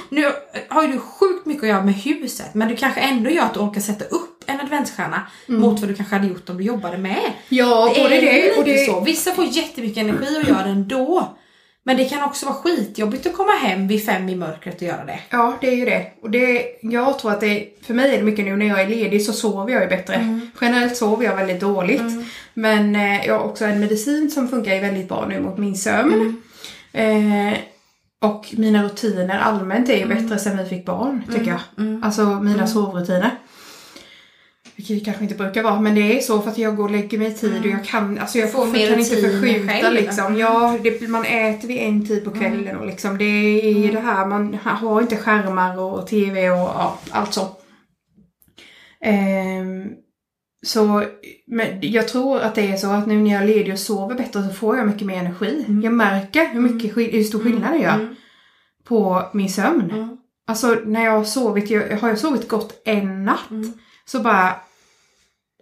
Nu 0.10 0.32
har 0.70 0.84
ju 0.84 0.92
du 0.92 1.00
sjukt 1.00 1.46
mycket 1.46 1.64
att 1.64 1.70
göra 1.70 1.84
med 1.84 1.94
huset 1.96 2.54
men 2.54 2.68
du 2.68 2.76
kanske 2.76 3.00
ändå 3.00 3.30
gör 3.30 3.44
att 3.44 3.54
du 3.54 3.60
orkar 3.60 3.82
sätta 3.82 4.06
upp 4.06 4.44
en 4.48 4.60
adventsstjärna 4.60 5.22
mot 5.48 5.80
vad 5.80 5.90
du 5.90 5.96
kanske 5.96 6.16
hade 6.16 6.28
gjort 6.28 6.50
om 6.50 6.58
du 6.58 6.64
jobbade 6.64 6.98
med. 6.98 7.32
Ja, 7.50 7.92
Det 7.96 8.02
är 8.02 8.22
det 8.22 8.58
och 8.58 8.64
det... 8.64 8.86
så. 8.86 9.00
Vissa 9.00 9.32
får 9.32 9.46
jättemycket 9.46 9.98
energi 9.98 10.38
att 10.42 10.48
göra 10.48 10.64
det 10.64 10.70
ändå. 10.70 11.38
Men 11.88 11.98
det 11.98 12.06
kan 12.06 12.24
också 12.24 12.46
vara 12.46 12.56
skitjobbigt 12.56 13.28
att 13.28 13.34
komma 13.34 13.52
hem 13.52 13.88
vid 13.88 14.06
fem 14.06 14.30
i 14.30 14.36
mörkret 14.36 14.76
och 14.76 14.82
göra 14.82 15.06
det. 15.06 15.20
Ja, 15.30 15.58
det 15.62 15.68
är 15.68 15.76
ju 15.76 15.86
det. 15.86 16.06
Och 16.22 16.30
det, 16.30 16.66
jag 16.82 17.20
tror 17.20 17.32
att 17.32 17.42
det, 17.42 17.68
för 17.82 17.94
mig 17.94 18.14
är 18.14 18.18
det 18.18 18.24
mycket 18.24 18.46
nu 18.46 18.56
när 18.56 18.66
jag 18.66 18.82
är 18.82 18.88
ledig 18.88 19.26
så 19.26 19.34
sover 19.34 19.74
jag 19.74 19.82
ju 19.82 19.90
bättre. 19.90 20.40
Generellt 20.62 20.98
sover 20.98 21.26
jag 21.26 21.36
väldigt 21.36 21.60
dåligt. 21.60 22.02
Men 22.54 22.96
eh, 22.96 23.26
jag 23.26 23.40
har 23.40 23.46
också 23.46 23.66
en 23.66 23.80
medicin 23.80 24.32
som 24.32 24.48
funkar 24.48 24.82
väldigt 24.82 25.08
bra 25.08 25.26
nu 25.30 25.40
mot 25.40 25.58
min 25.58 25.76
sömn. 25.76 26.42
Eh, 26.94 27.54
och 28.22 28.54
mina 28.58 28.84
rutiner 28.84 29.40
allmänt 29.40 29.90
är 29.90 29.98
ju 29.98 30.06
bättre 30.06 30.40
sen 30.40 30.58
vi 30.58 30.66
fick 30.66 30.86
barn, 30.86 31.24
tycker 31.34 31.48
jag. 31.52 31.60
Alltså 32.04 32.26
mina 32.26 32.68
sovrutiner. 32.68 33.32
Vilket 34.78 35.00
det 35.00 35.06
kanske 35.06 35.24
inte 35.24 35.36
brukar 35.36 35.64
vara, 35.64 35.82
men 35.82 35.96
det 35.96 36.18
är 36.18 36.22
så 36.22 36.42
för 36.42 36.52
att 36.52 36.58
jag 36.58 36.76
går 36.76 36.84
och 36.84 36.92
lägger 36.92 37.18
mig 37.18 37.28
i 37.28 37.34
tid 37.34 37.60
och 37.60 37.68
jag 37.72 37.86
kan, 37.86 38.18
alltså 38.18 38.38
jag 38.38 38.52
Får 38.52 38.66
kan 38.66 39.00
inte 39.00 39.16
förskjuta 39.16 39.68
själv. 39.74 39.94
liksom. 39.94 40.38
Ja, 40.38 40.78
det, 40.84 41.08
man 41.08 41.26
äter 41.26 41.68
vid 41.68 41.78
en 41.78 42.06
tid 42.08 42.24
på 42.26 42.32
kvällen 42.32 42.78
och 42.78 42.86
liksom 42.86 43.18
det 43.18 43.26
är 43.70 43.72
ju 43.72 43.92
det 43.92 44.00
här, 44.00 44.26
man 44.26 44.54
har 44.64 45.02
inte 45.02 45.18
skärmar 45.18 45.80
och 45.80 46.08
tv 46.08 46.50
och 46.50 46.58
ja, 46.58 47.00
allt 47.12 47.34
så. 47.34 47.48
Ehm, 49.02 49.88
så 50.66 51.04
men 51.48 51.68
jag 51.82 52.08
tror 52.08 52.40
att 52.40 52.56
det 52.56 52.62
är 52.72 52.78
så 52.78 52.88
att 52.88 53.08
nu 53.08 53.16
när 53.16 53.32
jag 53.34 53.44
är 53.44 53.48
ledig 53.48 53.74
och 53.74 53.80
sover 53.80 54.16
bättre 54.16 54.44
så 54.48 54.54
får 54.54 54.78
jag 54.78 54.88
mycket 54.88 55.08
mer 55.08 55.18
energi. 55.20 55.66
Jag 55.84 55.94
märker 55.94 56.48
hur, 56.54 56.62
mycket, 56.62 56.98
hur 56.98 57.24
stor 57.24 57.40
skillnad 57.40 57.74
det 57.74 57.78
gör 57.80 57.94
Mm. 57.96 58.16
på 58.88 59.24
min 59.34 59.50
sömn. 59.50 59.92
Mm. 59.92 60.18
Alltså 60.48 60.78
när 60.86 61.04
jag 61.06 61.12
har 61.12 61.24
sovit, 61.24 61.70
jag, 61.70 61.98
har 61.98 62.10
jag 62.10 62.18
sovit 62.20 62.48
gott 62.48 62.82
en 62.86 63.26
natt 63.26 63.52
Mm. 63.52 63.74
Så 64.08 64.20
bara... 64.20 64.56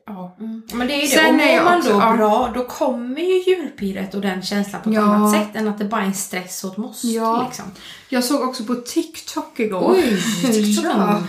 Ja. 0.06 0.36
Men 0.74 0.88
det 0.88 0.94
är 0.94 0.96
ju 0.96 1.02
det, 1.02 1.08
Sen 1.08 1.26
och 1.30 1.34
mår 1.36 1.64
man 1.64 1.78
också- 1.78 1.94
då 1.94 2.00
ja. 2.00 2.14
bra 2.18 2.52
då 2.56 2.64
kommer 2.66 3.22
ju 3.22 3.44
julpirret 3.52 4.14
och 4.14 4.22
den 4.22 4.42
känslan 4.42 4.82
på 4.82 4.90
ett 4.90 4.96
Ja. 4.96 5.02
annat 5.02 5.34
sätt 5.34 5.56
än 5.56 5.68
att 5.68 5.78
det 5.78 5.86
bara 5.86 6.02
är 6.02 6.06
en 6.06 6.14
stress 6.14 6.64
och 6.64 6.72
ett 6.72 6.78
måste 6.78 7.08
Ja. 7.08 7.44
liksom. 7.48 7.66
Jag 8.10 8.24
såg 8.24 8.42
också 8.50 8.64
på 8.64 8.76
TikTok 8.76 9.60
igår. 9.60 9.92
Oj, 9.96 10.22
TikTok. 10.54 10.86
ja. 10.86 11.24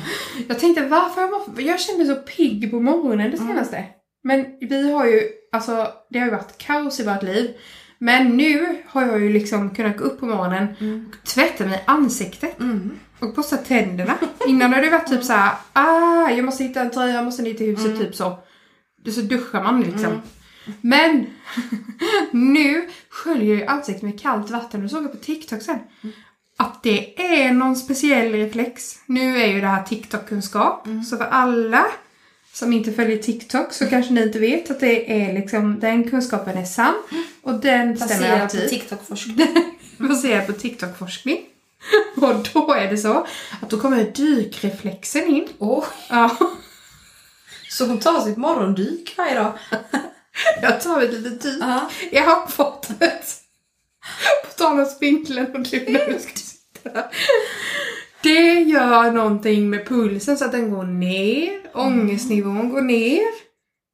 Jag 0.49 0.59
tänkte 0.59 0.87
varför 0.87 1.21
jag, 1.21 1.29
var, 1.29 1.43
jag 1.61 1.81
kände 1.81 2.05
mig 2.05 2.15
så 2.17 2.23
pigg 2.23 2.71
på 2.71 2.81
morgonen 2.81 3.31
det 3.31 3.37
senaste. 3.39 3.85
Men 4.23 4.47
vi 4.61 4.93
har 4.93 5.07
ju, 5.07 5.23
alltså 5.53 5.89
det 6.11 6.19
har 6.19 6.27
ju 6.27 6.33
varit 6.33 6.59
kaos 6.59 7.01
i 7.01 7.05
vårt 7.05 7.23
liv. 7.23 7.51
Men 8.05 8.37
nu 8.37 8.77
har 8.89 9.07
jag 9.07 9.21
ju 9.21 9.33
liksom 9.33 9.71
kunnat 9.71 9.97
gå 9.97 10.05
upp 10.05 10.21
på 10.21 10.27
morgonen, 10.27 10.67
tvätta 11.25 11.67
mig 11.67 11.75
i 11.79 11.83
ansiktet 11.87 12.61
Mm. 12.61 12.91
och 13.19 13.35
borsta 13.35 13.57
tänderna. 13.57 14.15
Innan 14.47 14.73
har 14.73 14.81
det 14.83 14.91
varit 14.91 15.07
typ 15.09 15.25
så 15.25 15.33
här, 15.33 15.53
ah, 15.73 16.31
jag 16.31 16.45
måste 16.45 16.65
hitta 16.65 16.81
en 16.81 16.91
tröja, 16.91 17.15
jag 17.15 17.25
måste 17.25 17.43
ner 17.43 17.55
till 17.55 17.67
huset, 17.77 17.99
typ 17.99 18.15
så. 18.15 18.39
Så 19.15 19.21
duschar 19.21 19.63
man 19.63 19.81
liksom. 19.83 20.23
Men 20.81 21.27
nu 22.31 22.89
sköljer 23.11 23.59
jag 23.61 23.69
ansiktet 23.69 24.03
med 24.03 24.21
kallt 24.21 24.51
vatten 24.51 24.85
och 24.85 24.91
såg 24.91 25.05
jag 25.05 25.13
på 25.13 25.19
TikTok 25.19 25.63
sen. 25.63 25.79
Att 26.57 26.83
det 26.83 27.21
är 27.43 27.53
någon 27.53 27.77
speciell 27.77 28.33
reflex. 28.33 28.99
Nu 29.07 29.37
är 29.43 29.47
ju 29.47 29.61
det 29.61 29.67
här 29.67 29.83
TikTok-kunskap. 29.83 30.89
Så 31.11 31.17
för 31.17 31.25
alla 31.25 31.87
som 32.55 32.73
inte 32.73 32.93
följer 32.93 33.19
TikTok 33.19 33.73
så 33.73 33.87
kanske 33.87 34.13
ni 34.13 34.23
inte 34.23 34.39
vet 34.39 34.71
att 34.71 34.81
det 34.81 35.23
är 35.23 35.33
liksom, 35.33 35.81
den 35.81 36.11
kunskapen 36.11 36.59
är 36.59 36.65
sann. 36.65 36.95
Och 37.43 37.55
den 37.55 37.97
stämmer 37.99 38.37
på 38.37 38.43
alltid. 38.43 38.69
TikTok-forskning. 38.69 39.49
Baserad 39.99 40.47
på 40.47 40.53
TikTok-forskning. 40.53 41.41
Och 42.17 42.35
då 42.53 42.73
är 42.73 42.91
det 42.91 42.97
så 42.99 43.27
att 43.63 43.71
då 43.71 43.81
kommer 43.81 44.05
dykreflexen 44.05 45.27
in. 45.27 45.49
Åh, 45.59 45.85
Ja, 46.11 46.37
så 47.71 47.87
hon 47.87 48.01
tar 48.01 48.21
sitt 48.21 48.37
morgondyk 48.37 49.15
varje 49.17 49.35
dag. 49.35 49.53
jag 50.63 50.81
tar 50.81 51.03
ett 51.03 51.13
litet 51.13 51.43
dyk 51.43 51.59
Ja. 51.61 51.91
i 52.11 52.19
handfatet. 52.19 53.41
På 54.45 54.51
tal 54.59 54.81
om 54.81 54.87
spinkeln 54.87 55.39
och 55.39 55.61
du 55.61 55.85
när 55.89 56.13
du 56.13 56.19
ska 56.19 56.33
sitta. 56.35 57.05
Det 58.25 58.61
gör 58.61 59.11
någonting 59.11 59.71
med 59.71 59.87
pulsen 59.89 60.37
så 60.37 60.45
att 60.45 60.53
den 60.53 60.71
går 60.71 60.85
ner. 60.85 61.51
Ångestnivån 61.75 62.69
går 62.69 62.83
ner. 62.83 63.23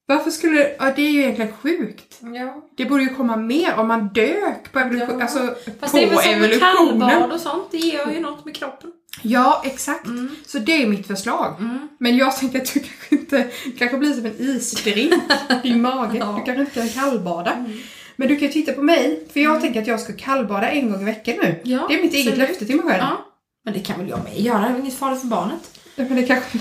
Varför 0.07 0.31
skulle... 0.31 0.71
Ja, 0.79 0.93
det 0.97 1.03
är 1.03 1.11
ju 1.11 1.21
egentligen 1.21 1.53
sjukt. 1.53 2.19
ja. 2.21 2.63
Det 2.77 2.85
borde 2.85 3.03
ju 3.03 3.09
komma 3.15 3.37
mer 3.37 3.75
om 3.77 3.89
man 3.89 4.09
dök 4.09 4.73
på 4.73 4.79
evolution. 4.79 5.19
Ja. 5.19 5.23
Alltså 5.23 5.55
Fast 5.81 5.93
på 5.93 5.99
det 5.99 6.05
är 6.05 6.09
väl 6.11 6.19
som 6.19 6.33
evolutionen. 6.33 7.01
kallbad 7.01 7.33
och 7.33 7.41
sånt, 7.41 7.65
det 7.71 7.77
gör 7.79 8.11
ju 8.11 8.21
något 8.21 8.45
med 8.45 8.55
kroppen. 8.57 8.91
Ja, 9.23 9.63
exakt. 9.67 10.07
Mm. 10.07 10.31
Så 10.47 10.59
det 10.59 10.83
är 10.83 10.87
mitt 10.87 11.07
förslag. 11.07 11.55
Mm. 11.61 11.89
Men 11.99 12.17
jag 12.17 12.37
tänkte 12.37 12.59
att 12.59 12.75
du 12.75 12.81
kanske 12.81 13.15
inte 13.15 13.47
kanske 13.79 13.99
blir 13.99 14.13
som 14.13 14.27
en 14.27 14.35
isdrink 14.39 15.15
i 15.63 15.75
magen. 15.75 16.17
Ja. 16.17 16.37
Du 16.39 16.45
kanske 16.45 16.61
inte 16.61 16.75
kan 16.75 16.89
kallbada. 17.05 17.65
Men 18.17 18.29
du 18.29 18.37
kan 18.37 18.47
ju 18.49 18.53
titta 18.53 18.73
på 18.73 18.83
mig, 18.83 19.27
för 19.33 19.41
jag 19.41 19.61
tänker 19.61 19.81
att 19.81 19.87
jag 19.87 20.01
ska 20.01 20.13
kallbada 20.13 20.71
en 20.71 20.93
gång 20.93 21.03
i 21.03 21.05
veckan 21.05 21.35
nu. 21.43 21.61
Ja, 21.65 21.87
det 21.89 21.95
är 21.99 22.03
mitt 22.03 22.15
eget 22.15 22.39
löfte 22.39 22.67
till 22.67 22.77
mig 22.77 22.85
själv. 22.87 23.03
Ja. 23.03 23.27
Men 23.65 23.75
det 23.75 23.81
kan 23.81 23.99
väl 23.99 24.09
jag 24.09 24.25
med 24.25 24.41
göra, 24.41 24.61
det 24.61 24.67
är 24.67 24.73
väl 24.73 24.81
inget 24.81 24.99
farligt 24.99 25.21
för 25.21 25.29
barnet. 25.29 25.81
Ja, 25.95 26.05
Men 26.05 26.17
det 26.17 26.23
kanske... 26.23 26.59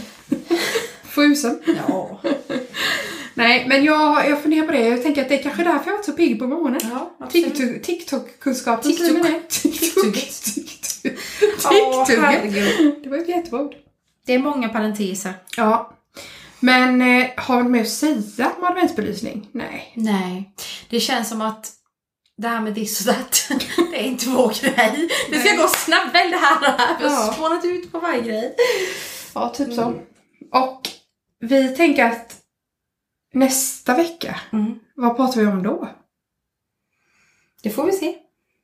Frusen. 1.03 1.61
Ja. 1.87 2.21
Nej, 3.33 3.65
men 3.67 3.83
jag, 3.83 4.29
jag 4.29 4.41
funderar 4.41 4.65
på 4.65 4.71
det. 4.71 4.87
Jag 4.87 5.03
tänker 5.03 5.21
att 5.21 5.29
det 5.29 5.39
är 5.39 5.43
kanske 5.43 5.63
därför 5.63 5.85
jag 5.85 5.91
har 5.91 5.97
varit 5.97 6.05
så 6.05 6.11
pigg 6.11 6.39
på 6.39 6.47
morgonen. 6.47 6.79
ja 6.83 7.27
TikTok-kunskap. 7.83 8.81
TikTok. 8.83 9.49
TikTok. 9.49 10.13
TikTok. 10.13 12.07
Det 13.03 13.09
var 13.09 13.17
ett 13.17 13.29
jättebra 13.29 13.69
Det 14.25 14.33
är 14.33 14.39
många 14.39 14.69
parenteser. 14.69 15.33
Ja. 15.57 15.95
Men 16.59 17.01
eh, 17.01 17.27
har 17.37 17.63
du 17.63 17.69
mer 17.69 17.81
att 17.81 17.89
säga 17.89 18.51
om 18.57 18.63
adventsbelysning? 18.63 19.47
Nej. 19.51 19.93
Nej, 19.95 20.51
det 20.89 20.99
känns 20.99 21.29
som 21.29 21.41
att 21.41 21.71
det 22.37 22.47
här 22.47 22.61
med 22.61 22.75
this 22.75 23.07
och 23.07 23.13
that, 23.15 23.49
det 23.91 23.97
är 23.99 24.03
inte 24.03 24.29
vår 24.29 24.61
grej. 24.61 25.09
Det 25.29 25.39
ska 25.39 25.57
gå 25.61 25.67
snabbt, 25.67 26.15
välj 26.15 26.31
det 26.31 26.37
här. 26.37 26.97
Vi 26.99 27.07
har 27.07 27.11
Ja. 27.27 27.33
spånat 27.33 27.65
ut 27.65 27.91
på 27.91 27.99
varje 27.99 28.21
grej. 28.21 28.55
Ja, 29.35 29.49
typ 29.49 29.73
så. 29.73 29.81
Mm. 29.83 29.99
Och 30.51 30.89
vi 31.39 31.75
tänker 31.75 32.05
att 32.05 32.35
nästa 33.33 33.95
vecka, 33.95 34.39
Mm. 34.53 34.79
vad 34.95 35.15
pratar 35.15 35.41
vi 35.41 35.47
om 35.47 35.63
då? 35.63 35.89
Det 37.63 37.69
får 37.69 37.85
vi 37.85 37.91
se. 37.91 38.15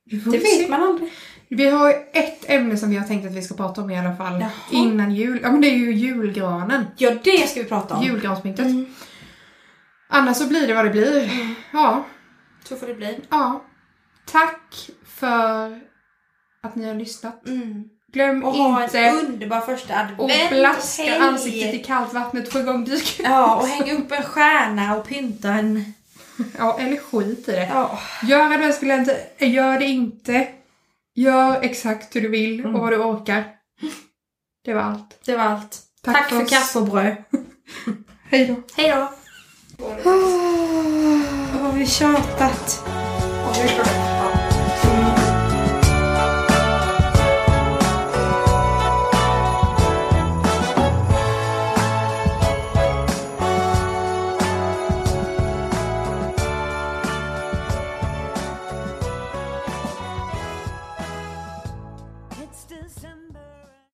Vi 0.04 0.20
får 0.20 0.30
Det 0.32 0.40
se. 0.40 0.58
vet 0.60 0.70
man 0.70 0.82
aldrig. 0.82 1.12
Vi 1.48 1.70
har 1.70 1.94
ett 2.12 2.50
ämne 2.50 2.76
som 2.76 2.90
vi 2.90 2.96
har 2.96 3.06
tänkt 3.06 3.26
att 3.26 3.34
vi 3.34 3.42
ska 3.42 3.54
prata 3.54 3.80
om 3.82 3.90
i 3.90 3.98
alla 3.98 4.16
fall. 4.16 4.40
Jaha. 4.40 4.50
Innan 4.70 5.14
jul. 5.14 5.40
Ja 5.42 5.52
men 5.52 5.60
det 5.60 5.68
är 5.68 5.76
ju 5.76 5.92
julgranen. 5.92 6.84
Ja, 6.96 7.10
det 7.24 7.48
ska 7.48 7.62
vi 7.62 7.68
prata 7.68 7.94
om. 7.94 8.02
Julgranspyntet. 8.02 8.66
Mm. 8.66 8.94
Annars 10.08 10.36
så 10.36 10.46
blir 10.48 10.66
det 10.66 10.74
vad 10.74 10.84
det 10.84 10.90
blir. 10.90 11.30
Ja. 11.72 12.04
Så 12.64 12.76
får 12.76 12.86
det 12.86 12.94
bli. 12.94 13.20
Ja. 13.30 13.64
Tack 14.32 14.90
för 15.06 15.80
att 16.62 16.74
ni 16.76 16.86
har 16.88 16.94
lyssnat. 16.94 17.46
Mm. 17.46 17.84
Glöm 18.12 18.44
Och 18.44 18.52
ha 18.52 18.84
inte 18.84 18.98
en 18.98 19.16
underbar 19.18 19.60
första 19.60 19.94
advent. 20.00 20.20
att 20.42 20.50
blaska 20.50 21.02
Hej. 21.02 21.18
ansiktet 21.18 21.74
i 21.74 21.78
kallt 21.84 22.12
vattnet 22.14 22.52
för 22.52 22.60
igång 22.60 22.84
dyk. 22.84 23.20
Ja, 23.24 23.56
och 23.56 23.66
hänga 23.66 23.94
upp 23.94 24.12
en 24.12 24.22
stjärna 24.22 24.96
och 24.96 25.06
pynta 25.08 25.48
en... 25.52 25.92
Ja, 26.58 26.78
eller 26.80 26.96
skit 26.96 27.48
i 27.48 27.52
det. 27.52 27.66
Ja. 27.66 27.98
Gör 28.22 28.52
adventskalender, 28.52 29.16
gör 29.38 29.78
det 29.78 29.84
inte. 29.86 30.48
Gör 31.14 31.62
exakt 31.62 32.16
hur 32.16 32.20
du 32.20 32.28
vill 32.28 32.60
Mm. 32.60 32.74
och 32.74 32.80
vad 32.80 32.92
du 32.92 32.96
orkar. 32.98 33.44
Det 34.64 34.74
var 34.74 34.82
allt. 34.82 35.20
Det 35.24 35.36
var 35.36 35.44
allt. 35.44 35.78
Tack 36.02 36.16
Tack, 36.16 36.28
för 36.28 36.38
för 36.40 36.46
kaffe 36.46 36.78
och 36.78 36.86
bröd. 36.88 37.16
Hej 38.30 38.46
då. 38.46 38.82
Hej 38.82 38.90
då. 38.90 39.08
Åh, 40.04 41.22
vad 41.52 41.62
har 41.62 41.72
vi 41.72 41.86
tjatat. 41.86 42.84
Klart. 43.54 44.15